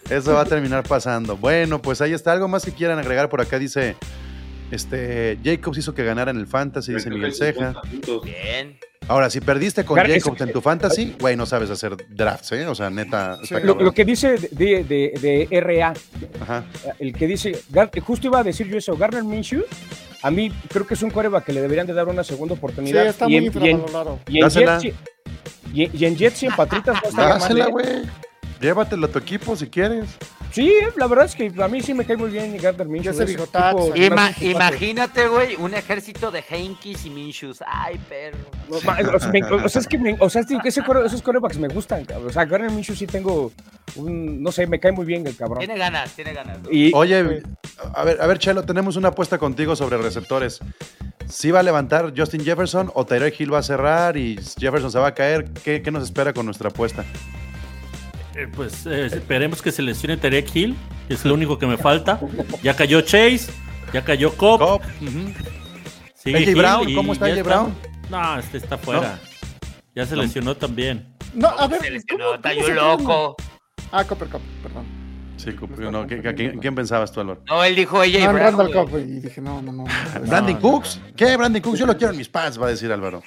Eso 0.09 0.33
va 0.33 0.41
a 0.41 0.45
terminar 0.45 0.83
pasando. 0.83 1.37
Bueno, 1.37 1.81
pues 1.81 2.01
ahí 2.01 2.11
está. 2.13 2.33
Algo 2.33 2.47
más 2.49 2.65
que 2.65 2.71
quieran 2.73 2.99
agregar 2.99 3.29
por 3.29 3.39
acá. 3.39 3.57
Dice, 3.59 3.95
este, 4.71 5.37
Jacobs 5.43 5.77
hizo 5.77 5.93
que 5.93 6.03
ganara 6.03 6.31
en 6.31 6.37
el 6.37 6.47
Fantasy, 6.47 6.93
dice 6.93 7.09
Miguel 7.09 7.33
Ceja. 7.33 7.81
Bien. 8.23 8.77
Ahora, 9.07 9.29
si 9.29 9.41
perdiste 9.41 9.83
con 9.83 9.97
Jacobs 9.97 10.39
es- 10.41 10.47
en 10.47 10.53
tu 10.53 10.61
Fantasy, 10.61 11.15
güey, 11.19 11.35
no 11.35 11.45
sabes 11.45 11.69
hacer 11.69 11.97
drafts, 12.09 12.51
¿eh? 12.53 12.67
O 12.67 12.75
sea, 12.75 12.89
neta. 12.89 13.37
está 13.41 13.59
Lo, 13.59 13.91
que 13.93 14.05
dice 14.05 14.37
de, 14.51 14.83
de, 14.83 15.47
de 15.49 15.59
RA, 15.59 15.93
Ajá. 16.41 16.63
el 16.99 17.11
que 17.13 17.27
dice, 17.27 17.59
justo 18.05 18.27
iba 18.27 18.39
a 18.39 18.43
decir 18.43 18.67
yo 18.67 18.77
eso, 18.77 18.95
Garner 18.95 19.23
Minshew, 19.23 19.63
a 20.21 20.31
mí 20.31 20.51
creo 20.69 20.85
que 20.85 20.93
es 20.93 21.01
un 21.01 21.09
coreback 21.09 21.45
que 21.45 21.53
le 21.53 21.61
deberían 21.61 21.87
de 21.87 21.93
dar 21.93 22.07
una 22.07 22.23
segunda 22.23 22.53
sí, 22.53 22.59
oportunidad. 22.59 23.07
está 23.07 23.25
y, 23.27 23.29
muy 23.29 23.37
en, 23.37 23.43
y, 23.43 23.69
en, 23.69 23.77
infravalorado. 23.79 24.19
y. 24.27 24.39
Jets, 24.49 24.85
y, 25.73 25.97
y 25.97 26.05
en 26.05 26.15
Jets 26.15 26.43
y 26.43 26.45
en 26.45 26.55
Patriotas 26.55 26.95
no 27.03 27.11
mal, 27.13 27.39
Dásela, 27.39 27.65
¿eh? 27.65 27.71
güey. 27.71 27.85
Llévatelo 28.61 29.07
a 29.07 29.09
tu 29.11 29.17
equipo 29.19 29.55
si 29.55 29.67
quieres. 29.67 30.05
Sí, 30.51 30.71
la 30.97 31.07
verdad 31.07 31.25
es 31.25 31.35
que 31.35 31.51
a 31.61 31.67
mí 31.67 31.81
sí 31.81 31.93
me 31.93 32.03
cae 32.05 32.17
muy 32.17 32.29
bien 32.29 32.57
Gardner 32.57 32.87
Minshew. 32.87 33.11
Ese 33.13 33.23
es 33.23 33.29
bigotazo. 33.29 33.91
tipo- 33.93 33.95
Ima- 33.95 34.33
imagínate, 34.41 35.27
güey, 35.27 35.55
un 35.55 35.73
ejército 35.73 36.29
de 36.29 36.43
Henkis 36.49 37.05
y 37.05 37.09
Minshus. 37.09 37.59
Ay, 37.65 37.97
perro. 38.09 38.37
No, 38.69 38.77
O 38.77 38.79
sea, 38.81 39.29
me- 39.31 39.43
o 39.43 39.69
sea, 39.69 39.81
es 39.81 39.87
que 39.87 39.97
me- 39.97 40.17
o 40.19 40.29
sea, 40.29 40.41
es 40.41 40.47
que 40.47 40.57
ese 40.67 40.81
core- 40.83 41.05
esos 41.05 41.21
corebacks 41.21 41.57
me 41.57 41.67
gustan, 41.69 42.03
cabrón. 42.05 42.29
O 42.29 42.33
sea, 42.33 42.45
Gardner 42.45 42.71
Minshew 42.71 42.95
sí 42.95 43.07
tengo 43.07 43.51
un, 43.95 44.41
no 44.43 44.51
sé, 44.51 44.67
me 44.67 44.79
cae 44.79 44.91
muy 44.91 45.05
bien 45.05 45.25
el 45.25 45.35
cabrón. 45.35 45.59
Tiene 45.59 45.77
ganas, 45.77 46.11
tiene 46.13 46.33
ganas. 46.33 46.57
Y 46.69 46.91
Oye, 46.93 47.43
a 47.93 48.03
ver, 48.03 48.17
a 48.21 48.27
ver, 48.27 48.37
Chelo, 48.37 48.63
tenemos 48.63 48.95
una 48.97 49.09
apuesta 49.09 49.37
contigo 49.37 49.75
sobre 49.75 49.97
receptores. 49.97 50.59
¿Sí 51.29 51.49
va 51.51 51.61
a 51.61 51.63
levantar 51.63 52.13
Justin 52.15 52.43
Jefferson 52.43 52.91
o 52.93 53.05
Tyreek 53.05 53.39
Hill 53.39 53.53
va 53.53 53.59
a 53.59 53.63
cerrar 53.63 54.17
y 54.17 54.37
Jefferson 54.59 54.91
se 54.91 54.99
va 54.99 55.07
a 55.07 55.13
caer? 55.13 55.45
¿Qué, 55.63 55.81
qué 55.81 55.91
nos 55.91 56.03
espera 56.03 56.33
con 56.33 56.45
nuestra 56.45 56.67
apuesta? 56.69 57.05
Eh, 58.41 58.47
pues 58.55 58.85
eh, 58.87 59.05
esperemos 59.05 59.61
que 59.61 59.71
se 59.71 59.81
lesione 59.83 60.17
Tarek 60.17 60.55
Hill, 60.55 60.75
que 61.07 61.13
es 61.13 61.23
lo 61.25 61.33
único 61.35 61.59
que 61.59 61.67
me 61.67 61.77
falta. 61.77 62.19
Ya 62.63 62.75
cayó 62.75 63.01
Chase, 63.01 63.51
ya 63.93 64.03
cayó 64.03 64.33
Cobb. 64.35 64.59
Cobb, 64.59 64.81
ujú. 65.01 65.33
sigue 66.15 66.37
AJ 66.37 66.47
Hill 66.49 66.55
Brown, 66.55 66.89
y 66.89 66.95
¿cómo 66.95 67.13
está 67.13 67.25
AJ 67.27 67.43
Brown? 67.43 67.75
No, 68.09 68.39
este 68.39 68.57
está 68.57 68.77
fuera. 68.77 69.19
Ya 69.93 70.05
se 70.05 70.15
No. 70.15 70.23
lesionó 70.23 70.55
también. 70.55 71.15
No, 71.35 71.49
a 71.49 71.67
ver, 71.67 71.81
Se 71.81 71.87
¿cómo- 71.87 71.93
lesionó, 71.93 72.23
cómo 72.25 72.35
está 72.35 72.53
yo 72.53 72.69
loco. 72.69 73.35
Ah, 73.91 74.03
Copper 74.05 74.27
Cup, 74.29 74.41
perdón. 74.63 74.85
Sí, 75.37 75.49
no, 75.91 76.05
¿qué- 76.07 76.21
qué- 76.21 76.35
¿quién, 76.35 76.59
quién 76.59 76.75
pensabas 76.75 77.11
tú, 77.11 77.19
Álvaro? 77.19 77.41
No, 77.47 77.63
él 77.63 77.75
dijo 77.75 78.01
ella 78.03 78.19
y 78.19 78.21
Brown. 78.23 78.37
Randall 78.37 78.67
güey. 78.73 78.85
Cup, 78.85 78.97
y 78.99 79.19
dije, 79.21 79.41
no, 79.41 79.61
no, 79.61 79.71
no. 79.71 79.83
no, 79.85 80.27
¿Brandon 80.27 80.53
no, 80.53 80.59
Cooks? 80.61 80.99
¿Qué? 81.15 81.35
Brandon 81.35 81.61
Cooks, 81.61 81.79
yo 81.79 81.85
lo 81.87 81.97
quiero 81.97 82.11
en 82.13 82.17
mis 82.17 82.29
pads, 82.29 82.59
va 82.61 82.67
a 82.67 82.69
decir 82.69 82.91
Álvaro. 82.91 83.21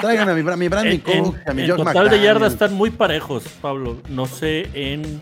Traigan 0.00 0.28
a 0.28 0.34
mi, 0.34 0.42
mi 0.42 0.68
Brandon 0.68 0.98
Cook, 0.98 1.36
a 1.46 1.52
mi 1.52 1.62
en 1.62 1.68
Josh 1.70 1.76
total 1.84 2.08
de 2.10 2.20
yardas 2.20 2.52
están 2.52 2.74
muy 2.74 2.90
parejos, 2.90 3.44
Pablo. 3.60 4.00
No 4.08 4.26
sé, 4.26 4.68
en 4.74 5.20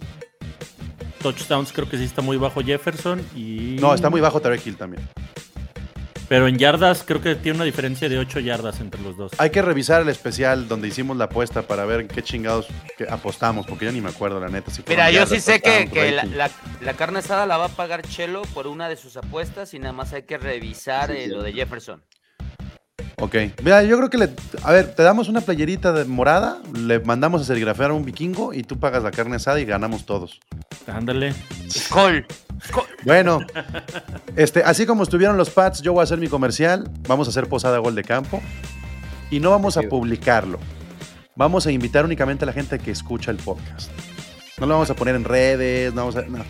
touchdowns 1.22 1.72
creo 1.72 1.88
que 1.88 1.96
sí 1.98 2.04
está 2.04 2.22
muy 2.22 2.36
bajo 2.36 2.62
Jefferson 2.62 3.20
y... 3.34 3.76
No, 3.80 3.94
está 3.94 4.10
muy 4.10 4.20
bajo 4.20 4.40
Tarek 4.40 4.66
Hill 4.66 4.76
también. 4.76 5.02
Pero 6.28 6.48
en 6.48 6.58
yardas 6.58 7.04
creo 7.06 7.20
que 7.22 7.36
tiene 7.36 7.56
una 7.56 7.64
diferencia 7.64 8.08
de 8.08 8.18
8 8.18 8.40
yardas 8.40 8.80
entre 8.80 9.00
los 9.00 9.16
dos. 9.16 9.30
Hay 9.38 9.50
que 9.50 9.62
revisar 9.62 10.02
el 10.02 10.08
especial 10.08 10.66
donde 10.66 10.88
hicimos 10.88 11.16
la 11.16 11.26
apuesta 11.26 11.62
para 11.62 11.84
ver 11.84 12.00
en 12.00 12.08
qué 12.08 12.20
chingados 12.20 12.66
que 12.98 13.06
apostamos, 13.08 13.64
porque 13.64 13.84
ya 13.84 13.92
ni 13.92 14.00
me 14.00 14.08
acuerdo, 14.10 14.40
la 14.40 14.48
neta. 14.48 14.72
si 14.72 14.82
Mira, 14.88 15.08
yo 15.10 15.20
yardas, 15.20 15.28
sí 15.30 15.40
sé 15.40 15.60
que, 15.60 15.70
touchdowns, 15.86 15.92
que 15.92 16.10
la, 16.12 16.22
rating. 16.22 16.36
la- 16.36 16.50
la 16.80 16.92
carne 16.94 17.20
asada 17.20 17.46
la 17.46 17.56
va 17.58 17.66
a 17.66 17.68
pagar 17.68 18.02
Chelo 18.02 18.42
por 18.54 18.66
una 18.66 18.88
de 18.88 18.96
sus 18.96 19.16
apuestas 19.16 19.72
y 19.74 19.78
nada 19.78 19.92
más 19.92 20.12
hay 20.14 20.24
que 20.24 20.36
revisar 20.36 21.12
eh, 21.12 21.28
lo 21.28 21.44
de 21.44 21.52
Jefferson. 21.52 22.02
Ok. 23.18 23.34
Mira, 23.62 23.82
yo 23.82 23.96
creo 23.96 24.10
que 24.10 24.18
le. 24.18 24.30
A 24.62 24.72
ver, 24.72 24.94
te 24.94 25.02
damos 25.02 25.28
una 25.28 25.40
playerita 25.40 25.92
de 25.92 26.04
morada, 26.04 26.58
le 26.74 27.00
mandamos 27.00 27.42
a 27.42 27.44
serigrafear 27.44 27.90
a 27.90 27.94
un 27.94 28.04
vikingo 28.04 28.52
y 28.52 28.62
tú 28.62 28.78
pagas 28.78 29.02
la 29.02 29.10
carne 29.10 29.36
asada 29.36 29.60
y 29.60 29.64
ganamos 29.64 30.04
todos. 30.04 30.40
Ándale. 30.86 31.34
Col. 31.90 32.26
Bueno, 33.04 33.40
este, 34.36 34.62
así 34.62 34.86
como 34.86 35.02
estuvieron 35.02 35.36
los 35.36 35.50
Pats, 35.50 35.82
yo 35.82 35.92
voy 35.92 36.00
a 36.00 36.04
hacer 36.04 36.18
mi 36.18 36.28
comercial. 36.28 36.90
Vamos 37.08 37.28
a 37.28 37.30
hacer 37.30 37.48
posada 37.48 37.78
gol 37.78 37.94
de 37.94 38.04
campo. 38.04 38.42
Y 39.30 39.40
no 39.40 39.50
vamos 39.50 39.76
a 39.76 39.82
publicarlo. 39.82 40.58
Vamos 41.34 41.66
a 41.66 41.72
invitar 41.72 42.04
únicamente 42.04 42.44
a 42.44 42.46
la 42.46 42.52
gente 42.52 42.78
que 42.78 42.90
escucha 42.90 43.30
el 43.30 43.38
podcast. 43.38 43.90
No 44.58 44.66
lo 44.66 44.74
vamos 44.74 44.90
a 44.90 44.94
poner 44.94 45.14
en 45.16 45.24
redes, 45.24 45.92
no 45.92 46.02
vamos 46.02 46.16
a. 46.16 46.22
no. 46.22 46.44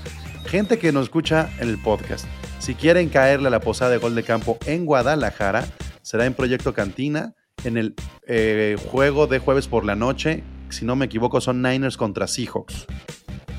Gente 0.47 0.79
que 0.79 0.93
nos 0.93 1.05
escucha 1.05 1.49
en 1.59 1.71
el 1.71 1.79
podcast. 1.79 2.25
Si 2.61 2.75
quieren 2.75 3.09
caerle 3.09 3.49
a 3.49 3.51
la 3.51 3.61
posada 3.61 3.91
de 3.91 3.99
gol 3.99 4.15
de 4.15 4.23
campo 4.23 4.59
en 4.67 4.85
Guadalajara, 4.87 5.65
será 6.07 6.25
en 6.25 6.35
Proyecto 6.35 6.73
Cantina, 6.73 7.35
en 7.65 7.77
el 7.77 7.95
eh, 8.29 8.77
juego 8.93 9.27
de 9.27 9.41
jueves 9.41 9.67
por 9.67 9.85
la 9.85 9.97
noche. 9.97 10.45
Si 10.69 10.85
no 10.85 10.95
me 10.95 11.07
equivoco, 11.07 11.41
son 11.41 11.61
Niners 11.63 11.97
contra 11.97 12.29
Seahawks. 12.29 12.87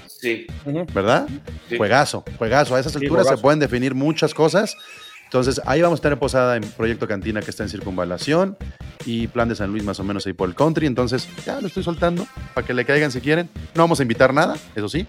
Sí. 0.08 0.48
¿verdad? 0.94 1.28
Sí. 1.68 1.76
Juegazo, 1.76 2.24
juegazo. 2.38 2.76
A 2.76 2.80
esas 2.80 2.94
Sí, 2.94 3.00
alturas 3.00 3.26
se 3.26 3.30
juegazo. 3.32 3.42
pueden 3.42 3.60
definir 3.60 3.96
muchas 3.96 4.34
cosas. 4.34 4.78
Entonces, 5.26 5.62
ahí 5.66 5.82
vamos 5.82 6.00
a 6.00 6.04
tener 6.04 6.18
posada 6.18 6.56
en 6.56 6.64
Proyecto 6.64 7.06
Cantina 7.06 7.42
que 7.42 7.52
está 7.52 7.64
en 7.64 7.70
Circunvalación 7.70 8.58
y 9.06 9.28
Plan 9.28 9.50
de 9.50 9.56
San 9.56 9.70
Luis 9.70 9.84
más 9.84 10.00
o 10.00 10.06
menos 10.06 10.26
ahí 10.26 10.32
por 10.32 10.48
el 10.48 10.56
country. 10.56 10.88
Entonces, 10.88 11.28
ya 11.46 11.60
lo 11.60 11.68
estoy 11.68 11.84
soltando 11.84 12.26
para 12.54 12.66
que 12.66 12.74
le 12.74 12.86
caigan 12.86 13.12
si 13.12 13.20
quieren. 13.20 13.50
No 13.76 13.84
vamos 13.84 14.00
a 14.00 14.04
invitar 14.04 14.34
nada, 14.34 14.56
eso 14.74 14.88
sí. 14.88 15.06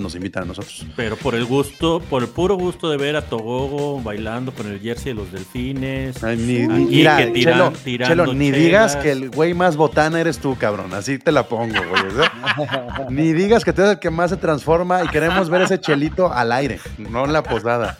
Nos 0.00 0.14
invitan 0.14 0.42
a 0.44 0.46
nosotros. 0.46 0.86
Pero 0.96 1.16
por 1.16 1.34
el 1.34 1.44
gusto, 1.44 2.00
por 2.00 2.22
el 2.22 2.28
puro 2.28 2.54
gusto 2.56 2.90
de 2.90 2.96
ver 2.96 3.16
a 3.16 3.22
Togogo 3.22 4.00
bailando 4.02 4.52
con 4.52 4.66
el 4.66 4.80
jersey 4.80 5.12
de 5.12 5.14
los 5.14 5.32
delfines. 5.32 6.22
Ay, 6.22 6.36
ni, 6.36 6.66
mira, 6.68 7.16
que 7.16 7.32
tiran- 7.32 7.42
Chelo, 7.54 7.72
tirando 7.84 8.24
Chelo, 8.24 8.34
ni 8.34 8.46
chelas. 8.46 8.60
digas 8.60 8.96
que 8.96 9.12
el 9.12 9.30
güey 9.30 9.54
más 9.54 9.76
botana 9.76 10.20
eres 10.20 10.38
tú, 10.38 10.56
cabrón. 10.56 10.92
Así 10.94 11.18
te 11.18 11.32
la 11.32 11.44
pongo, 11.48 11.74
güey. 11.88 12.02
o 12.06 12.10
sea, 12.10 13.06
ni 13.10 13.32
digas 13.32 13.64
que 13.64 13.72
tú 13.72 13.82
eres 13.82 13.94
el 13.94 13.98
que 14.00 14.10
más 14.10 14.30
se 14.30 14.36
transforma 14.36 15.02
y 15.04 15.08
queremos 15.08 15.48
ver 15.50 15.62
ese 15.62 15.80
chelito 15.80 16.32
al 16.32 16.52
aire, 16.52 16.78
no 16.98 17.24
en 17.24 17.32
la 17.32 17.42
posada. 17.42 17.98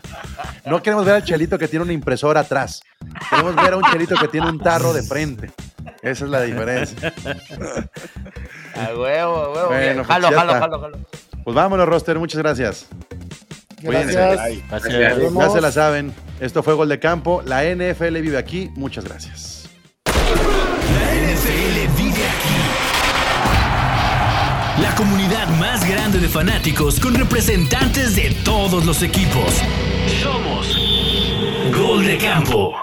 No 0.65 0.83
queremos 0.83 1.05
ver 1.05 1.15
al 1.17 1.25
chelito 1.25 1.59
que 1.59 1.69
tiene 1.69 1.85
una 1.85 1.93
impresora 1.93 2.41
atrás. 2.41 2.83
Queremos 3.31 3.57
ver 3.57 3.73
a 3.73 3.77
un 3.77 3.85
chelito 3.85 4.15
que 4.17 4.29
tiene 4.29 4.49
un 4.49 4.59
tarro 4.59 4.93
de 4.93 5.03
frente. 5.03 5.51
Esa 6.03 6.25
es 6.25 6.31
la 6.31 6.43
diferencia. 6.43 7.13
A 8.75 8.95
huevo, 8.99 9.37
a 9.37 9.53
huevo. 9.53 9.69
Bueno, 9.69 10.03
pues 10.05 10.07
jalo, 10.09 10.29
jalo, 10.37 10.53
jalo, 10.55 10.81
jalo. 10.81 10.99
Pues 11.47 11.55
vámonos, 11.55 11.87
roster. 11.87 12.19
Muchas 12.19 12.43
gracias. 12.43 12.89
Gracias. 13.81 14.37
Gracias. 14.69 15.33
Ya 15.33 15.49
se 15.49 15.61
la 15.61 15.71
saben. 15.71 16.13
Esto 16.41 16.65
fue 16.65 16.75
Gol 16.75 16.89
de 16.89 16.99
Campo. 16.99 17.41
La 17.47 17.63
NFL 17.63 18.19
vive 18.19 18.37
aquí. 18.37 18.69
Muchas 18.75 19.05
gracias. 19.05 19.71
La 20.07 20.13
NFL 21.15 21.87
vive 21.97 22.27
aquí. 22.27 22.57
La 24.83 24.93
comunidad 24.97 25.47
más 25.61 25.89
grande 25.89 26.19
de 26.19 26.27
fanáticos 26.27 26.99
con 26.99 27.15
representantes 27.15 28.17
de 28.17 28.35
todos 28.45 28.85
los 28.85 29.05
equipos. 29.05 29.63
Somos 30.21 30.77
Gol 31.73 32.07
de 32.07 32.19
Campo. 32.19 32.75